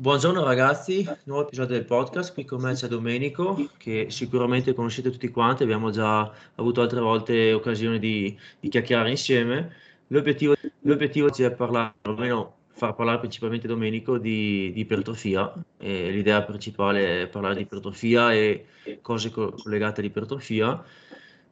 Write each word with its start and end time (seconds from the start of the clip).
Buongiorno 0.00 0.44
ragazzi, 0.44 1.04
nuovo 1.24 1.42
episodio 1.42 1.74
del 1.74 1.84
podcast, 1.84 2.32
qui 2.32 2.44
con 2.44 2.60
me 2.60 2.72
c'è 2.72 2.86
Domenico 2.86 3.68
che 3.78 4.06
sicuramente 4.10 4.72
conoscete 4.72 5.10
tutti 5.10 5.28
quanti, 5.28 5.64
abbiamo 5.64 5.90
già 5.90 6.32
avuto 6.54 6.82
altre 6.82 7.00
volte 7.00 7.52
occasione 7.52 7.98
di, 7.98 8.38
di 8.60 8.68
chiacchierare 8.68 9.10
insieme. 9.10 9.74
L'obiettivo, 10.06 10.54
l'obiettivo 10.82 11.34
è 11.34 11.50
parlare, 11.50 11.94
almeno 12.02 12.58
far 12.68 12.94
parlare 12.94 13.18
principalmente 13.18 13.66
Domenico 13.66 14.18
di, 14.18 14.70
di 14.72 14.82
ipertrofia, 14.82 15.52
l'idea 15.78 16.44
principale 16.44 17.22
è 17.22 17.26
parlare 17.26 17.56
di 17.56 17.62
ipertrofia 17.62 18.32
e 18.32 18.66
cose 19.02 19.32
co- 19.32 19.50
collegate 19.50 19.98
all'ipertrofia. 19.98 20.80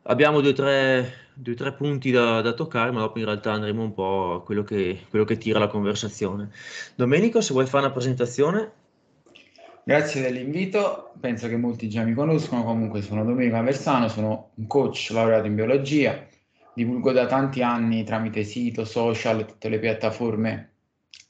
Abbiamo 0.08 0.40
due 0.40 0.50
o 0.50 0.54
tre, 0.54 1.12
due, 1.34 1.54
tre 1.54 1.72
punti 1.72 2.12
da, 2.12 2.40
da, 2.40 2.52
toccare, 2.52 2.92
ma 2.92 3.00
dopo 3.00 3.18
in 3.18 3.24
realtà 3.24 3.52
andremo 3.52 3.82
un 3.82 3.92
po' 3.92 4.34
a 4.34 4.42
quello 4.44 4.62
che, 4.62 5.00
quello 5.10 5.24
che 5.24 5.36
tira 5.36 5.58
la 5.58 5.66
conversazione. 5.66 6.50
Domenico, 6.94 7.40
se 7.40 7.52
vuoi 7.52 7.66
fare 7.66 7.86
una 7.86 7.92
presentazione. 7.92 8.70
Grazie 9.82 10.20
dell'invito, 10.20 11.12
penso 11.18 11.48
che 11.48 11.56
molti 11.56 11.88
già 11.88 12.04
mi 12.04 12.14
conoscono, 12.14 12.62
comunque 12.62 13.02
sono 13.02 13.24
Domenico 13.24 13.56
Aversano, 13.56 14.06
sono 14.06 14.50
un 14.54 14.68
coach 14.68 15.10
laureato 15.10 15.46
in 15.46 15.56
biologia, 15.56 16.24
divulgo 16.72 17.10
da 17.10 17.26
tanti 17.26 17.62
anni 17.62 18.04
tramite 18.04 18.44
sito, 18.44 18.84
social, 18.84 19.44
tutte 19.44 19.68
le 19.68 19.80
piattaforme, 19.80 20.70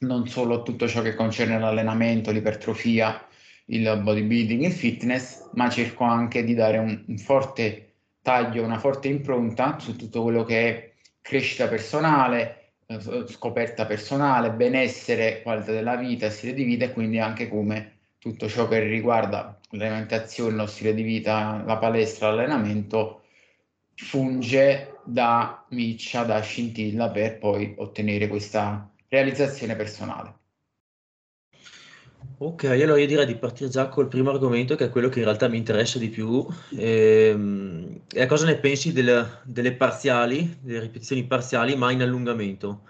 non 0.01 0.29
solo 0.29 0.63
tutto 0.63 0.87
ciò 0.87 1.01
che 1.01 1.15
concerne 1.15 1.59
l'allenamento, 1.59 2.31
l'ipertrofia, 2.31 3.27
il 3.67 4.01
bodybuilding, 4.03 4.65
il 4.65 4.73
fitness, 4.73 5.49
ma 5.55 5.71
cerco 5.71 6.05
anche 6.05 6.45
di 6.45 6.55
dare 6.55 6.77
un, 6.77 7.05
un 7.07 7.19
forte 7.19 7.86
taglio 8.27 8.65
una 8.65 8.81
forte 8.81 9.07
impronta 9.07 9.79
su 9.79 9.95
tutto 9.95 10.21
quello 10.25 10.43
che 10.43 10.69
è 10.69 10.93
crescita 11.21 11.69
personale, 11.69 12.73
eh, 12.87 12.99
scoperta 13.29 13.87
personale, 13.87 14.51
benessere, 14.51 15.43
qualità 15.43 15.71
della 15.71 15.95
vita, 15.95 16.29
stile 16.29 16.53
di 16.53 16.65
vita 16.65 16.87
e 16.87 16.93
quindi 16.93 17.21
anche 17.21 17.49
come 17.49 17.99
tutto 18.19 18.49
ciò 18.49 18.67
che 18.67 18.81
riguarda 18.81 19.61
l'alimentazione, 19.71 20.57
lo 20.57 20.67
stile 20.67 20.93
di 20.93 21.03
vita, 21.03 21.63
la 21.65 21.77
palestra, 21.77 22.31
l'allenamento 22.31 23.23
funge 23.95 24.99
da 25.05 25.65
miccia, 25.69 26.25
da 26.25 26.41
scintilla 26.41 27.11
per 27.11 27.39
poi 27.39 27.75
ottenere 27.79 28.27
questa 28.27 28.91
realizzazione 29.07 29.77
personale. 29.77 30.46
Ok, 32.39 32.65
allora 32.65 32.99
io 33.01 33.07
direi 33.07 33.25
di 33.25 33.37
partire 33.37 33.71
già 33.71 33.89
col 33.89 34.09
primo 34.09 34.29
argomento 34.31 34.75
che 34.75 34.85
è 34.87 34.91
quello 34.91 35.09
che 35.09 35.21
in 35.21 35.25
realtà 35.25 35.49
mi 35.49 35.57
interessa 35.57 35.99
di 35.99 36.11
più. 36.11 36.47
Ehm, 36.77 38.03
e 38.13 38.27
cosa 38.27 38.45
ne 38.45 38.59
pensi 38.59 38.93
del- 38.93 39.41
delle 39.45 39.73
parziali, 39.75 40.59
delle 40.61 40.81
ripetizioni 40.81 41.25
parziali, 41.27 41.77
ma 41.77 41.91
in 41.93 42.03
allungamento? 42.03 42.83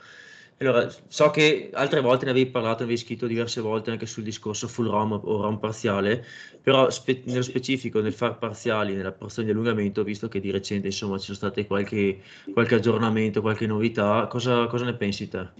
Allora, 0.59 0.89
so 1.07 1.31
che 1.31 1.71
altre 1.75 2.01
volte 2.01 2.25
ne 2.25 2.33
avevi 2.33 2.51
parlato, 2.51 2.83
avevi 2.83 2.99
scritto 2.99 3.27
diverse 3.29 3.61
volte 3.61 3.91
anche 3.93 4.07
sul 4.07 4.25
discorso 4.25 4.67
full 4.69 4.89
ROM 4.89 5.13
o 5.13 5.43
ROM 5.43 5.59
parziale, 5.59 6.25
però 6.61 6.91
spe- 6.91 7.23
nello 7.27 7.43
specifico 7.43 8.01
nel 8.01 8.15
far 8.15 8.39
parziali 8.39 8.95
nella 8.95 9.13
porzione 9.13 9.47
di 9.49 9.53
allungamento, 9.55 10.03
visto 10.03 10.27
che 10.29 10.41
di 10.41 10.51
recente 10.51 10.87
insomma 10.89 11.19
ci 11.19 11.27
sono 11.27 11.37
state 11.37 11.67
qualche, 11.67 12.21
qualche 12.53 12.75
aggiornamento, 12.77 13.41
qualche 13.43 13.67
novità, 13.67 14.27
cosa, 14.29 14.67
cosa 14.67 14.85
ne 14.87 14.97
pensi 14.97 15.29
te? 15.29 15.53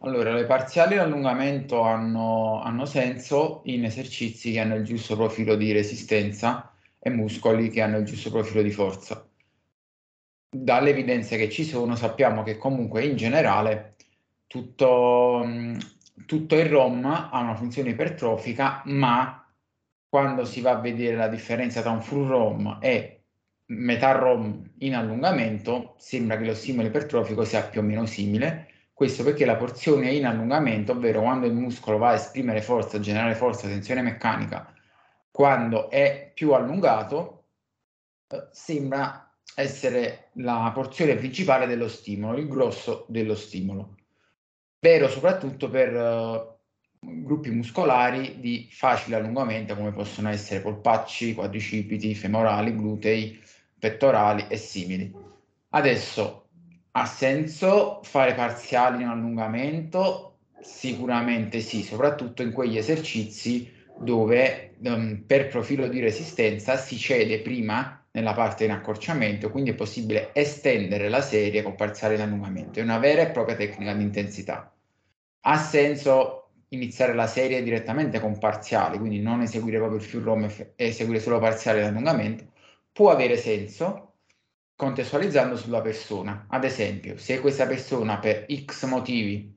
Allora, 0.00 0.34
le 0.34 0.44
parziali 0.44 0.94
di 0.94 1.00
allungamento 1.00 1.80
hanno, 1.80 2.60
hanno 2.62 2.84
senso 2.84 3.62
in 3.64 3.84
esercizi 3.84 4.52
che 4.52 4.60
hanno 4.60 4.74
il 4.76 4.84
giusto 4.84 5.16
profilo 5.16 5.56
di 5.56 5.72
resistenza 5.72 6.70
e 6.98 7.08
muscoli 7.10 7.70
che 7.70 7.80
hanno 7.80 7.98
il 7.98 8.04
giusto 8.04 8.30
profilo 8.30 8.62
di 8.62 8.70
forza. 8.70 9.26
Dalle 10.50 10.90
evidenze 10.90 11.36
che 11.38 11.48
ci 11.48 11.64
sono 11.64 11.96
sappiamo 11.96 12.42
che 12.42 12.58
comunque 12.58 13.04
in 13.04 13.16
generale 13.16 13.96
tutto, 14.46 15.44
tutto 16.26 16.54
il 16.58 16.66
ROM 16.66 17.04
ha 17.04 17.40
una 17.40 17.54
funzione 17.54 17.90
ipertrofica, 17.90 18.82
ma 18.86 19.50
quando 20.08 20.44
si 20.44 20.60
va 20.60 20.72
a 20.72 20.80
vedere 20.80 21.16
la 21.16 21.28
differenza 21.28 21.80
tra 21.80 21.90
un 21.90 22.02
full 22.02 22.26
ROM 22.28 22.78
e 22.82 23.22
metà 23.66 24.12
ROM 24.12 24.72
in 24.78 24.94
allungamento, 24.94 25.94
sembra 25.98 26.36
che 26.36 26.44
lo 26.44 26.54
stimolo 26.54 26.88
ipertrofico 26.88 27.44
sia 27.44 27.62
più 27.62 27.80
o 27.80 27.82
meno 27.82 28.04
simile 28.06 28.74
questo 28.96 29.24
perché 29.24 29.44
la 29.44 29.56
porzione 29.56 30.10
in 30.14 30.24
allungamento, 30.24 30.92
ovvero 30.92 31.20
quando 31.20 31.44
il 31.44 31.52
muscolo 31.52 31.98
va 31.98 32.08
a 32.08 32.14
esprimere 32.14 32.62
forza, 32.62 32.98
generare 32.98 33.34
forza, 33.34 33.68
tensione 33.68 34.00
meccanica, 34.00 34.72
quando 35.30 35.90
è 35.90 36.30
più 36.32 36.54
allungato, 36.54 37.44
eh, 38.26 38.48
sembra 38.52 39.30
essere 39.54 40.30
la 40.36 40.70
porzione 40.72 41.14
principale 41.14 41.66
dello 41.66 41.88
stimolo, 41.88 42.38
il 42.38 42.48
grosso 42.48 43.04
dello 43.08 43.34
stimolo. 43.34 43.96
Vero 44.78 45.08
soprattutto 45.08 45.68
per 45.68 45.94
uh, 45.94 47.22
gruppi 47.22 47.50
muscolari 47.50 48.40
di 48.40 48.66
facile 48.70 49.16
allungamento 49.16 49.76
come 49.76 49.92
possono 49.92 50.30
essere 50.30 50.60
polpacci, 50.60 51.34
quadricipiti, 51.34 52.14
femorali, 52.14 52.74
glutei, 52.74 53.38
pettorali 53.78 54.46
e 54.48 54.56
simili. 54.56 55.14
Adesso 55.68 56.45
ha 56.98 57.04
senso 57.04 58.00
fare 58.04 58.32
parziali 58.32 59.02
in 59.02 59.08
allungamento? 59.08 60.38
Sicuramente 60.60 61.60
sì, 61.60 61.82
soprattutto 61.82 62.40
in 62.40 62.52
quegli 62.52 62.78
esercizi 62.78 63.70
dove 63.98 64.76
um, 64.82 65.22
per 65.26 65.48
profilo 65.48 65.88
di 65.88 66.00
resistenza 66.00 66.78
si 66.78 66.96
cede 66.96 67.40
prima 67.40 68.02
nella 68.12 68.32
parte 68.32 68.64
in 68.64 68.70
accorciamento, 68.70 69.50
quindi 69.50 69.70
è 69.70 69.74
possibile 69.74 70.30
estendere 70.32 71.10
la 71.10 71.20
serie 71.20 71.62
con 71.62 71.74
parziali 71.74 72.14
in 72.14 72.22
allungamento. 72.22 72.80
È 72.80 72.82
una 72.82 72.98
vera 72.98 73.20
e 73.20 73.30
propria 73.30 73.56
tecnica 73.56 73.92
di 73.92 74.02
intensità. 74.02 74.74
Ha 75.40 75.58
senso 75.58 76.48
iniziare 76.68 77.12
la 77.12 77.26
serie 77.26 77.62
direttamente 77.62 78.20
con 78.20 78.38
parziali, 78.38 78.98
quindi 78.98 79.20
non 79.20 79.42
eseguire 79.42 79.76
proprio 79.76 79.98
il 79.98 80.04
full 80.04 80.22
ROM 80.22 80.44
e 80.44 80.72
eseguire 80.76 81.20
solo 81.20 81.38
parziali 81.40 81.80
in 81.80 81.88
allungamento. 81.88 82.52
Può 82.90 83.10
avere 83.10 83.36
senso, 83.36 84.05
contestualizzando 84.76 85.56
sulla 85.56 85.80
persona. 85.80 86.46
Ad 86.48 86.64
esempio, 86.64 87.16
se 87.16 87.40
questa 87.40 87.66
persona 87.66 88.18
per 88.18 88.46
X 88.64 88.84
motivi 88.86 89.54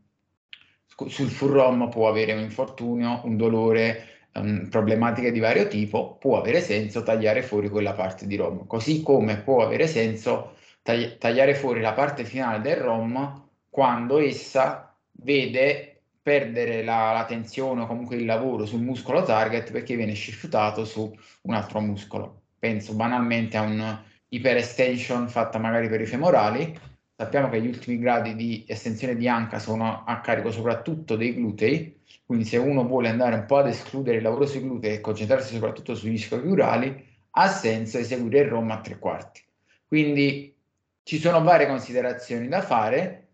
sul 1.07 1.29
full 1.29 1.89
può 1.89 2.09
avere 2.09 2.33
un 2.33 2.39
infortunio, 2.39 3.21
un 3.25 3.37
dolore, 3.37 4.27
um, 4.33 4.67
problematiche 4.69 5.31
di 5.31 5.39
vario 5.39 5.67
tipo, 5.67 6.15
può 6.15 6.39
avere 6.39 6.61
senso 6.61 7.03
tagliare 7.03 7.41
fuori 7.41 7.69
quella 7.69 7.93
parte 7.93 8.27
di 8.27 8.35
ROM, 8.35 8.65
così 8.65 9.03
come 9.03 9.37
può 9.37 9.63
avere 9.63 9.87
senso 9.87 10.55
tagli- 10.81 11.17
tagliare 11.17 11.53
fuori 11.53 11.81
la 11.81 11.93
parte 11.93 12.23
finale 12.23 12.61
del 12.61 12.77
ROM 12.77 13.47
quando 13.69 14.19
essa 14.19 14.95
vede 15.11 16.01
perdere 16.21 16.83
la, 16.83 17.11
la 17.11 17.25
tensione 17.25 17.81
o 17.81 17.87
comunque 17.87 18.15
il 18.15 18.25
lavoro 18.25 18.65
sul 18.65 18.81
muscolo 18.81 19.23
target 19.23 19.71
perché 19.71 19.95
viene 19.95 20.15
shiftato 20.15 20.85
su 20.85 21.11
un 21.43 21.53
altro 21.53 21.79
muscolo. 21.79 22.41
Penso 22.59 22.93
banalmente 22.93 23.57
a 23.57 23.61
un 23.61 23.99
iperextension 24.29 25.27
fatta 25.27 25.57
magari 25.57 25.89
per 25.89 26.01
i 26.01 26.05
femorali. 26.05 26.77
Sappiamo 27.15 27.49
che 27.49 27.61
gli 27.61 27.67
ultimi 27.67 27.99
gradi 27.99 28.35
di 28.35 28.63
estensione 28.67 29.15
di 29.15 29.27
anca 29.27 29.59
sono 29.59 30.03
a 30.05 30.21
carico 30.21 30.51
soprattutto 30.51 31.17
dei 31.17 31.33
glutei, 31.33 31.99
quindi 32.25 32.45
se 32.45 32.57
uno 32.57 32.85
vuole 32.85 33.09
andare 33.09 33.35
un 33.35 33.45
po' 33.45 33.57
ad 33.57 33.67
escludere 33.67 34.17
il 34.17 34.23
lavoro 34.23 34.45
sui 34.45 34.61
glutei 34.61 34.95
e 34.95 35.01
concentrarsi 35.01 35.53
soprattutto 35.53 35.95
sugli 35.95 36.13
ischiocurali, 36.13 37.05
ha 37.31 37.47
senso 37.47 37.97
eseguire 37.97 38.39
il 38.39 38.49
ROM 38.49 38.71
a 38.71 38.79
tre 38.79 38.97
quarti. 38.99 39.43
Quindi 39.85 40.55
ci 41.03 41.19
sono 41.19 41.41
varie 41.41 41.67
considerazioni 41.67 42.47
da 42.47 42.61
fare, 42.61 43.27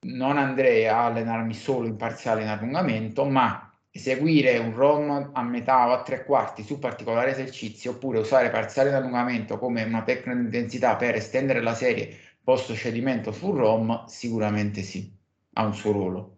non 0.00 0.36
andrei 0.36 0.86
a 0.86 1.06
allenarmi 1.06 1.54
solo 1.54 1.86
in 1.86 1.96
parziale 1.96 2.42
in 2.42 2.48
allungamento, 2.48 3.24
ma 3.24 3.69
eseguire 3.92 4.58
un 4.58 4.74
ROM 4.74 5.30
a 5.32 5.42
metà 5.42 5.88
o 5.88 5.92
a 5.92 6.02
tre 6.02 6.24
quarti 6.24 6.62
su 6.62 6.78
particolari 6.78 7.32
esercizi 7.32 7.88
oppure 7.88 8.20
usare 8.20 8.50
parziale 8.50 8.90
di 8.90 8.96
allungamento 8.96 9.58
come 9.58 9.82
una 9.82 10.02
tecnica 10.02 10.34
di 10.34 10.44
intensità 10.44 10.96
per 10.96 11.16
estendere 11.16 11.60
la 11.60 11.74
serie 11.74 12.16
post 12.42 12.72
cedimento 12.74 13.32
sul 13.32 13.56
ROM, 13.56 14.06
sicuramente 14.06 14.82
sì, 14.82 15.12
ha 15.54 15.64
un 15.64 15.74
suo 15.74 15.92
ruolo. 15.92 16.36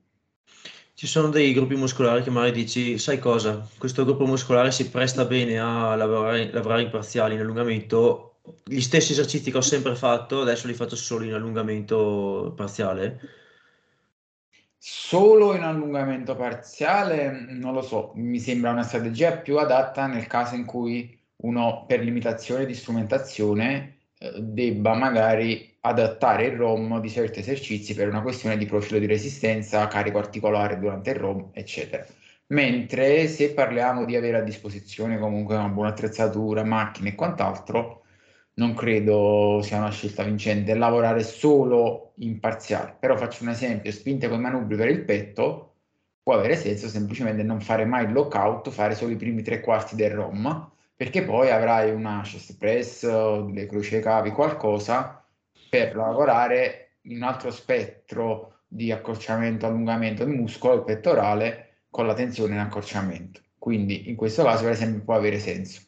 Ci 0.95 1.07
sono 1.07 1.29
dei 1.29 1.53
gruppi 1.53 1.75
muscolari 1.75 2.23
che 2.23 2.31
magari 2.31 2.53
dici, 2.53 2.99
sai 2.99 3.19
cosa, 3.19 3.69
questo 3.79 4.05
gruppo 4.05 4.25
muscolare 4.25 4.71
si 4.71 4.89
presta 4.89 5.25
bene 5.25 5.59
a 5.59 5.95
lavorare, 5.95 6.51
lavorare 6.53 6.83
in 6.83 6.91
parziali, 6.91 7.34
in 7.34 7.41
allungamento, 7.41 8.37
gli 8.65 8.81
stessi 8.81 9.13
esercizi 9.13 9.51
che 9.51 9.57
ho 9.57 9.63
sempre 9.63 9.95
fatto, 9.95 10.41
adesso 10.41 10.66
li 10.66 10.75
faccio 10.75 10.97
solo 10.97 11.25
in 11.25 11.33
allungamento 11.34 12.53
parziale 12.57 13.41
Solo 14.84 15.55
in 15.55 15.63
allungamento 15.63 16.34
parziale, 16.34 17.31
non 17.31 17.73
lo 17.73 17.83
so, 17.83 18.11
mi 18.17 18.41
sembra 18.41 18.73
una 18.73 18.83
strategia 18.83 19.37
più 19.37 19.59
adatta 19.59 20.09
nel 20.09 20.27
caso 20.27 20.57
in 20.57 20.65
cui 20.65 21.17
uno 21.43 21.84
per 21.87 22.01
limitazione 22.01 22.67
di 22.67 22.75
strumentazione 22.75 23.99
eh, 24.19 24.33
debba 24.41 24.95
magari 24.95 25.77
adattare 25.83 26.47
il 26.47 26.57
ROM 26.57 27.01
di 27.01 27.09
certi 27.09 27.39
esercizi 27.39 27.95
per 27.95 28.09
una 28.09 28.23
questione 28.23 28.57
di 28.57 28.67
profilo 28.67 28.99
di 28.99 29.07
resistenza, 29.07 29.87
carico 29.87 30.19
articolare 30.19 30.77
durante 30.81 31.11
il 31.11 31.17
ROM, 31.17 31.51
eccetera. 31.53 32.05
Mentre 32.49 33.29
se 33.29 33.53
parliamo 33.55 34.05
di 34.05 34.17
avere 34.17 34.39
a 34.39 34.43
disposizione 34.43 35.17
comunque 35.17 35.55
una 35.55 35.69
buona 35.69 35.91
attrezzatura, 35.91 36.65
macchine 36.65 37.11
e 37.11 37.15
quant'altro, 37.15 38.02
non 38.54 38.75
credo 38.75 39.60
sia 39.63 39.78
una 39.78 39.91
scelta 39.91 40.22
vincente 40.22 40.75
lavorare 40.75 41.22
solo 41.22 42.13
in 42.16 42.39
parziale. 42.41 42.97
Però 42.99 43.16
faccio 43.16 43.43
un 43.45 43.51
esempio, 43.51 43.91
spinte 43.93 44.28
con 44.28 44.39
i 44.39 44.43
manubri 44.43 44.77
per 44.77 44.89
il 44.89 45.04
petto, 45.04 45.75
può 46.22 46.34
avere 46.34 46.57
senso 46.57 46.89
semplicemente 46.89 47.43
non 47.43 47.60
fare 47.60 47.84
mai 47.84 48.04
il 48.04 48.13
lockout, 48.13 48.71
fare 48.71 48.95
solo 48.95 49.13
i 49.13 49.16
primi 49.16 49.43
tre 49.43 49.60
quarti 49.60 49.97
del 49.97 50.10
ROM, 50.13 50.71
perché 50.95 51.22
poi 51.25 51.51
avrai 51.51 51.91
una 51.91 52.21
chest 52.22 52.57
press, 52.59 53.04
delle 53.04 53.66
croce 53.66 54.01
cavi, 54.01 54.31
qualcosa 54.31 55.25
per 55.69 55.97
lavorare 55.97 56.98
in 57.03 57.16
un 57.16 57.22
altro 57.22 57.51
spettro 57.51 58.60
di 58.69 58.93
accorciamento, 58.93 59.66
allungamento 59.66 60.25
del 60.25 60.34
muscolo, 60.34 60.75
il 60.75 60.84
pettorale, 60.84 61.84
con 61.91 62.07
la 62.07 62.15
tensione 62.15 62.55
in 62.55 62.60
accorciamento. 62.60 63.41
Quindi 63.59 64.09
in 64.09 64.16
questo 64.16 64.43
caso 64.45 64.65
per 64.65 64.72
esempio 64.72 65.03
può 65.03 65.15
avere 65.15 65.39
senso. 65.39 65.83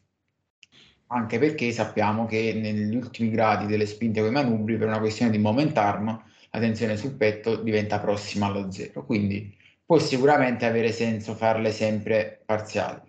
Anche 1.14 1.38
perché 1.38 1.70
sappiamo 1.70 2.26
che 2.26 2.52
negli 2.55 2.96
ultimi 2.96 3.31
gradi 3.31 3.66
delle 3.66 3.87
spinte 3.87 4.19
con 4.19 4.31
i 4.31 4.32
manubri, 4.32 4.76
per 4.76 4.88
una 4.88 4.99
questione 4.99 5.31
di 5.31 5.38
moment 5.38 5.78
arm, 5.78 6.06
la 6.50 6.58
tensione 6.58 6.96
sul 6.96 7.12
petto 7.14 7.55
diventa 7.55 8.00
prossima 8.00 8.46
allo 8.46 8.69
zero. 8.72 9.05
Quindi 9.05 9.56
può 9.87 9.96
sicuramente 9.99 10.66
avere 10.66 10.90
senso 10.90 11.34
farle 11.34 11.70
sempre 11.70 12.43
parziali. 12.44 13.00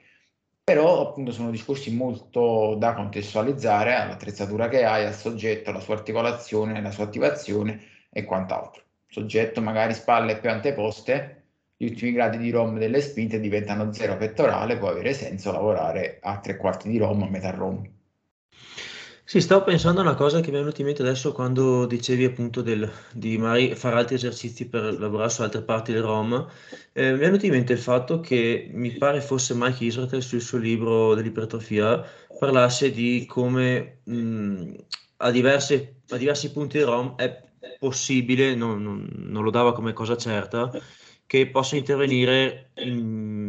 Però 0.64 1.10
appunto 1.10 1.32
sono 1.32 1.50
discorsi 1.50 1.96
molto 1.96 2.76
da 2.76 2.94
contestualizzare 2.94 3.96
all'attrezzatura 3.96 4.68
che 4.68 4.86
hai, 4.86 5.04
al 5.06 5.16
soggetto, 5.16 5.72
alla 5.72 5.80
sua 5.80 5.96
articolazione, 5.96 6.78
alla 6.78 6.92
sua 6.92 7.06
attivazione 7.06 7.82
e 8.12 8.24
quant'altro. 8.24 8.84
Soggetto 9.08 9.62
magari 9.62 9.96
spalle 9.96 10.38
più 10.38 10.52
anteposte, 10.52 11.46
gli 11.76 11.86
ultimi 11.86 12.12
gradi 12.12 12.38
di 12.38 12.52
ROM 12.52 12.78
delle 12.78 13.02
spinte 13.02 13.40
diventano 13.40 13.92
zero 13.92 14.16
pettorale, 14.16 14.78
può 14.78 14.90
avere 14.90 15.14
senso 15.14 15.52
lavorare 15.52 16.20
a 16.22 16.40
tre 16.40 16.56
quarti 16.56 16.88
di 16.88 17.00
ROM, 17.00 17.24
a 17.24 17.30
metà 17.30 17.50
ROM. 17.50 17.94
Sì, 19.28 19.42
stavo 19.42 19.64
pensando 19.64 20.02
a 20.02 20.04
una 20.04 20.14
cosa 20.14 20.40
che 20.40 20.52
mi 20.52 20.58
è 20.58 20.60
venuta 20.60 20.82
in 20.82 20.86
mente 20.86 21.02
adesso 21.02 21.32
quando 21.32 21.88
dicevi 21.88 22.26
appunto 22.26 22.62
del, 22.62 22.88
di 23.12 23.38
magari 23.40 23.74
fare 23.76 23.96
altri 23.96 24.16
esercizi 24.16 24.68
per 24.70 25.00
lavorare 25.00 25.32
su 25.32 25.42
altre 25.42 25.64
parti 25.64 25.92
del 25.94 26.04
ROM. 26.04 26.48
Eh, 26.94 27.12
mi 27.12 27.18
è 27.18 27.20
venuto 27.20 27.46
in 27.46 27.52
mente 27.54 27.74
il 27.74 27.80
fatto 27.80 28.20
che 28.20 28.70
mi 28.72 28.92
pare 28.98 29.22
fosse 29.22 29.56
Mike 29.56 29.84
Israel 29.84 30.22
sul 30.22 30.42
suo 30.42 30.60
libro 30.60 31.16
dell'ipertrofia 31.16 32.04
parlasse 32.38 32.92
di 32.92 33.26
come 33.28 34.02
mh, 34.04 34.74
a, 35.18 35.32
diverse, 35.32 36.02
a, 36.10 36.18
diversi 36.18 36.52
punti 36.52 36.78
del 36.78 36.86
ROM 36.88 37.16
è 37.16 37.44
possibile, 37.80 38.54
non, 38.54 38.82
non, 38.84 39.10
non 39.12 39.44
lo 39.44 39.50
dava 39.50 39.74
come 39.74 39.92
cosa 39.94 40.16
certa, 40.18 40.70
che 41.26 41.50
possa 41.50 41.76
intervenire 41.76 42.72
in, 42.76 43.45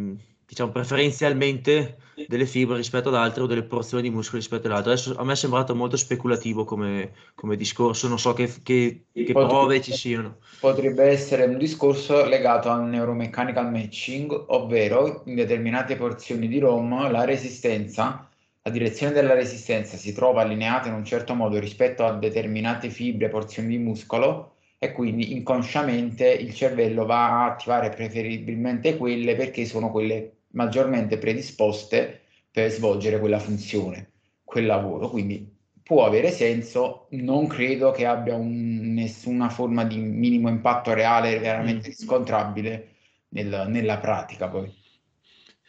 diciamo, 0.47 0.71
preferenzialmente 0.71 1.97
delle 2.27 2.45
fibre 2.45 2.77
rispetto 2.77 3.09
ad 3.09 3.15
altre 3.15 3.43
o 3.43 3.47
delle 3.47 3.63
porzioni 3.63 4.03
di 4.03 4.09
muscoli 4.09 4.39
rispetto 4.39 4.67
ad 4.67 4.73
altre. 4.73 4.93
Adesso 4.93 5.15
a 5.17 5.23
me 5.25 5.33
è 5.33 5.35
sembrato 5.35 5.75
molto 5.75 5.97
speculativo 5.97 6.63
come, 6.63 7.11
come 7.35 7.57
discorso, 7.57 8.07
non 8.07 8.17
so 8.17 8.31
che, 8.33 8.51
che, 8.63 9.03
che 9.11 9.33
potrebbe, 9.33 9.47
prove 9.47 9.81
ci 9.81 9.91
siano. 9.91 10.37
Potrebbe 10.59 11.03
essere 11.03 11.43
un 11.43 11.57
discorso 11.57 12.25
legato 12.25 12.69
al 12.69 12.85
neuromechanical 12.85 13.69
matching, 13.69 14.45
ovvero 14.47 15.23
in 15.25 15.35
determinate 15.35 15.97
porzioni 15.97 16.47
di 16.47 16.59
ROM 16.59 17.11
la 17.11 17.25
resistenza, 17.25 18.29
la 18.61 18.71
direzione 18.71 19.11
della 19.11 19.33
resistenza 19.33 19.97
si 19.97 20.13
trova 20.13 20.43
allineata 20.43 20.87
in 20.87 20.93
un 20.93 21.03
certo 21.03 21.33
modo 21.33 21.59
rispetto 21.59 22.05
a 22.05 22.13
determinate 22.13 22.89
fibre, 22.89 23.27
porzioni 23.27 23.67
di 23.67 23.77
muscolo 23.77 24.53
e 24.79 24.91
quindi 24.91 25.33
inconsciamente 25.33 26.29
il 26.29 26.53
cervello 26.53 27.05
va 27.05 27.41
a 27.41 27.45
attivare 27.51 27.89
preferibilmente 27.89 28.95
quelle 28.95 29.35
perché 29.35 29.65
sono 29.65 29.89
quelle 29.91 30.36
maggiormente 30.51 31.17
predisposte 31.17 32.21
per 32.51 32.71
svolgere 32.71 33.19
quella 33.19 33.39
funzione, 33.39 34.11
quel 34.43 34.65
lavoro. 34.65 35.09
Quindi 35.09 35.55
può 35.87 36.05
avere 36.05 36.31
senso, 36.31 37.07
non 37.11 37.47
credo 37.47 37.91
che 37.91 38.05
abbia 38.05 38.35
un, 38.35 38.93
nessuna 38.93 39.49
forma 39.49 39.85
di 39.85 39.97
minimo 39.97 40.49
impatto 40.49 40.93
reale 40.93 41.39
veramente 41.39 41.87
mm. 41.87 41.91
riscontrabile 41.91 42.87
nel, 43.29 43.65
nella 43.69 43.97
pratica 43.97 44.49
poi. 44.49 44.69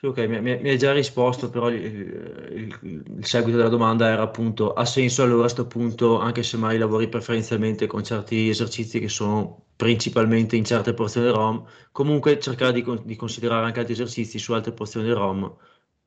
ok, 0.02 0.19
mi, 0.19 0.50
hai 0.50 0.76
già 0.78 0.92
risposto, 0.92 1.50
però 1.50 1.70
il, 1.70 1.84
il, 1.84 2.78
il, 2.82 3.26
seguito 3.26 3.58
della 3.58 3.69
domanda 3.69 4.08
era 4.08 4.22
appunto, 4.22 4.72
ha 4.72 4.84
senso 4.84 5.22
allora 5.22 5.38
a 5.38 5.42
questo 5.42 5.69
punto, 5.69 6.19
anche 6.19 6.42
se 6.42 6.56
mai 6.56 6.78
lavori 6.78 7.08
preferenzialmente 7.08 7.86
con 7.86 8.02
certi 8.02 8.48
esercizi 8.48 8.98
che 8.98 9.08
sono 9.08 9.66
principalmente 9.78 10.56
in 10.56 10.64
certe 10.64 10.92
porzioni 10.92 11.28
ROM, 11.28 11.64
comunque 11.92 12.40
cercare 12.40 12.72
di, 12.72 12.84
di, 13.04 13.14
considerare 13.14 13.64
anche 13.64 13.78
altri 13.78 13.92
esercizi 13.92 14.36
su 14.36 14.52
altre 14.52 14.72
porzioni 14.72 15.08
ROM 15.12 15.54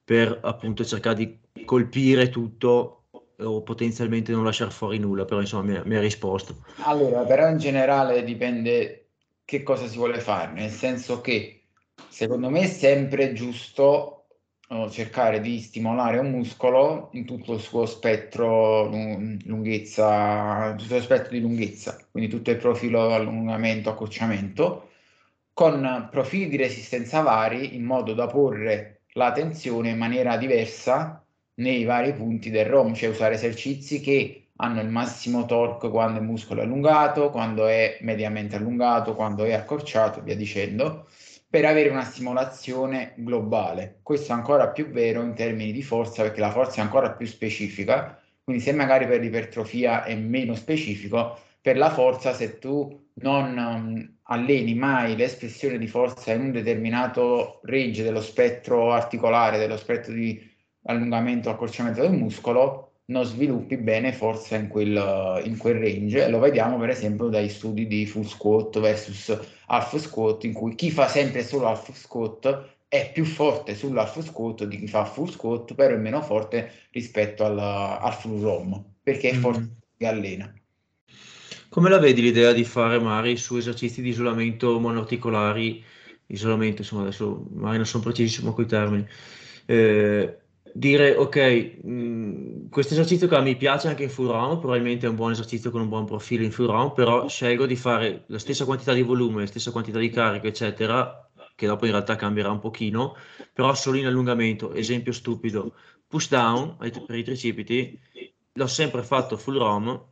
per 0.04 0.40
appunto 0.44 0.84
cercare 0.84 1.16
di 1.16 1.64
colpire 1.64 2.28
tutto 2.28 3.06
o 3.38 3.62
potenzialmente 3.62 4.34
non 4.34 4.44
lasciare 4.44 4.72
fuori 4.72 5.00
nulla, 5.00 5.24
però 5.24 5.40
insomma 5.40 5.82
mi 5.86 5.96
ha 5.96 6.02
risposto. 6.02 6.66
Allora, 6.84 7.22
però 7.22 7.48
in 7.48 7.60
generale 7.60 8.26
dipende 8.26 9.06
che 9.46 9.64
cosa 9.64 9.88
si 9.88 9.96
vuole 9.96 10.20
fare, 10.20 10.52
nel 10.52 10.70
senso 10.70 11.22
che 11.22 11.62
secondo 12.10 12.50
me 12.50 12.64
è 12.64 12.68
sempre 12.68 13.32
giusto 13.32 14.21
cercare 14.90 15.42
di 15.42 15.60
stimolare 15.60 16.18
un 16.18 16.32
muscolo 16.32 17.10
in 17.14 17.26
tutto 17.26 17.54
il 17.54 17.60
suo 17.60 17.86
spettro 17.86 18.88
lunghezza, 18.88 20.76
tutto 20.78 20.96
lo 20.96 21.02
spettro 21.02 21.32
di 21.32 21.42
lunghezza, 21.42 21.98
quindi 22.10 22.30
tutto 22.30 22.52
il 22.52 22.58
profilo 22.58 23.14
allungamento, 23.14 23.90
accorciamento, 23.90 24.90
con 25.54 26.08
profili 26.10 26.48
di 26.48 26.56
resistenza 26.56 27.22
vari 27.22 27.76
in 27.76 27.84
modo 27.84 28.14
da 28.14 28.28
porre 28.28 29.02
la 29.14 29.34
tensione 29.34 29.90
in 29.90 29.98
maniera 29.98 30.38
diversa 30.38 31.22
nei 31.56 31.84
vari 31.84 32.14
punti 32.14 32.50
del 32.50 32.66
ROM, 32.66 32.94
cioè 32.94 33.10
usare 33.10 33.36
esercizi 33.36 34.00
che 34.00 34.48
hanno 34.56 34.80
il 34.82 34.88
massimo 34.88 35.46
torque 35.46 35.90
quando 35.90 36.20
il 36.20 36.26
muscolo 36.26 36.62
è 36.62 36.64
allungato, 36.64 37.30
quando 37.30 37.68
è 37.68 37.98
mediamente 38.02 38.56
allungato, 38.56 39.16
quando 39.16 39.44
è 39.44 39.52
accorciato 39.52 40.22
via 40.22 40.36
dicendo 40.36 41.08
per 41.52 41.66
avere 41.66 41.90
una 41.90 42.06
stimolazione 42.06 43.12
globale. 43.18 44.00
Questo 44.04 44.32
è 44.32 44.36
ancora 44.36 44.70
più 44.70 44.88
vero 44.88 45.22
in 45.22 45.34
termini 45.34 45.74
di 45.74 45.84
forza 45.84 46.24
perché 46.24 46.40
la 46.40 46.50
forza 46.50 46.80
è 46.80 46.84
ancora 46.84 47.12
più 47.12 47.28
specifica, 47.28 48.18
quindi 48.42 48.64
se 48.64 48.72
magari 48.72 49.06
per 49.06 49.20
l'ipertrofia 49.20 50.06
è 50.06 50.16
meno 50.16 50.56
specifico, 50.56 51.38
per 51.60 51.76
la 51.76 51.90
forza 51.90 52.32
se 52.32 52.58
tu 52.58 53.10
non 53.16 53.58
um, 53.58 54.16
alleni 54.24 54.74
mai 54.76 55.18
l'espressione 55.18 55.78
di 55.78 55.88
forza 55.88 56.32
in 56.32 56.40
un 56.40 56.52
determinato 56.54 57.60
range 57.64 58.02
dello 58.02 58.22
spettro 58.22 58.94
articolare, 58.94 59.58
dello 59.58 59.76
spettro 59.76 60.14
di 60.14 60.50
allungamento 60.84 61.50
o 61.50 61.52
accorciamento 61.52 62.00
del 62.00 62.14
muscolo, 62.14 62.91
non 63.12 63.26
sviluppi 63.26 63.78
bene 63.78 64.14
forza 64.14 64.56
in 64.56 64.68
quel, 64.68 65.42
in 65.46 65.58
quel 65.58 65.76
range. 65.76 66.30
Lo 66.30 66.40
vediamo 66.40 66.78
per 66.78 66.90
esempio 66.90 67.28
dai 67.28 67.50
studi 67.50 67.86
di 67.86 68.06
full 68.06 68.24
squat 68.24 68.80
versus 68.80 69.38
half 69.68 69.96
squat 69.98 70.44
in 70.46 70.54
cui 70.54 70.76
chi 70.76 70.90
fa 70.90 71.08
sempre 71.08 71.44
solo 71.44 71.68
half 71.68 71.92
squat 71.94 72.78
è 72.88 73.10
più 73.14 73.24
forte 73.24 73.74
sull'half 73.74 74.20
squat 74.20 74.66
di 74.66 74.80
chi 74.80 74.88
fa 74.88 75.06
full 75.06 75.28
squat 75.28 75.76
però 75.76 75.96
è 75.96 75.98
meno 75.98 76.22
forte 76.22 76.72
rispetto 76.92 77.46
al, 77.46 77.58
al 77.58 78.14
full 78.14 78.42
rom 78.42 78.84
perché 79.02 79.30
è 79.30 79.34
forte 79.34 79.62
mm. 79.62 79.68
che 79.98 80.08
allena 80.08 80.54
come 81.70 81.90
la 81.90 82.00
vedi 82.00 82.22
l'idea 82.22 82.52
di 82.52 82.66
fare 82.66 83.00
magari 83.00 83.38
su 83.38 83.56
esercizi 83.56 84.02
di 84.02 84.10
isolamento 84.10 84.78
monoarticolari? 84.78 85.82
Isolamento 86.26 86.82
insomma 86.82 87.04
adesso 87.04 87.46
magari 87.54 87.78
non 87.78 87.86
sono 87.86 88.04
precisissimo 88.04 88.52
con 88.52 88.66
i 88.66 88.68
termini. 88.68 89.08
Eh, 89.68 90.41
dire 90.74 91.16
ok, 91.16 91.80
mh, 91.84 92.70
questo 92.70 92.94
esercizio 92.94 93.28
che 93.28 93.42
mi 93.42 93.56
piace 93.56 93.88
anche 93.88 94.04
in 94.04 94.10
full 94.10 94.28
round, 94.28 94.60
probabilmente 94.60 95.06
è 95.06 95.10
un 95.10 95.16
buon 95.16 95.32
esercizio 95.32 95.72
con 95.72 95.82
un 95.82 95.90
buon 95.90 96.06
profilo 96.06 96.44
in 96.44 96.52
full 96.52 96.68
round, 96.68 96.94
però 96.94 97.28
scelgo 97.28 97.66
di 97.66 97.76
fare 97.76 98.24
la 98.28 98.40
stessa 98.40 98.66
quantità 98.66 98.94
di 98.94 99.02
volume, 99.02 99.42
la 99.42 99.48
stessa 99.48 99.72
quantità 99.72 100.00
di 100.00 100.10
carica, 100.10 100.48
eccetera, 100.48 101.30
che 101.56 101.68
dopo 101.68 101.86
in 101.86 101.92
realtà 101.92 102.16
cambierà 102.16 102.50
un 102.50 102.60
pochino, 102.60 103.16
però 103.54 103.74
solo 103.74 103.98
in 103.98 104.06
allungamento. 104.06 104.74
Esempio 104.74 105.12
stupido, 105.12 105.74
push 106.08 106.30
down 106.30 106.78
per 106.78 107.16
i 107.16 107.24
tricipiti, 107.24 108.00
l'ho 108.54 108.68
sempre 108.68 109.04
fatto 109.04 109.38
full 109.38 109.58
ROM, 109.58 110.06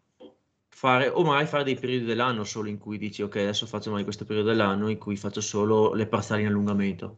fare, 0.67 1.09
o 1.09 1.23
magari 1.23 1.45
fare 1.45 1.63
dei 1.63 1.75
periodi 1.75 2.05
dell'anno 2.05 2.43
solo 2.43 2.69
in 2.69 2.77
cui 2.77 2.97
dici 2.97 3.21
ok, 3.21 3.35
adesso 3.37 3.65
faccio 3.65 3.87
magari 3.87 4.03
questo 4.03 4.25
periodo 4.25 4.49
dell'anno 4.49 4.89
in 4.89 4.97
cui 4.97 5.15
faccio 5.17 5.41
solo 5.41 5.93
le 5.93 6.07
parziali 6.07 6.43
in 6.43 6.47
allungamento 6.47 7.17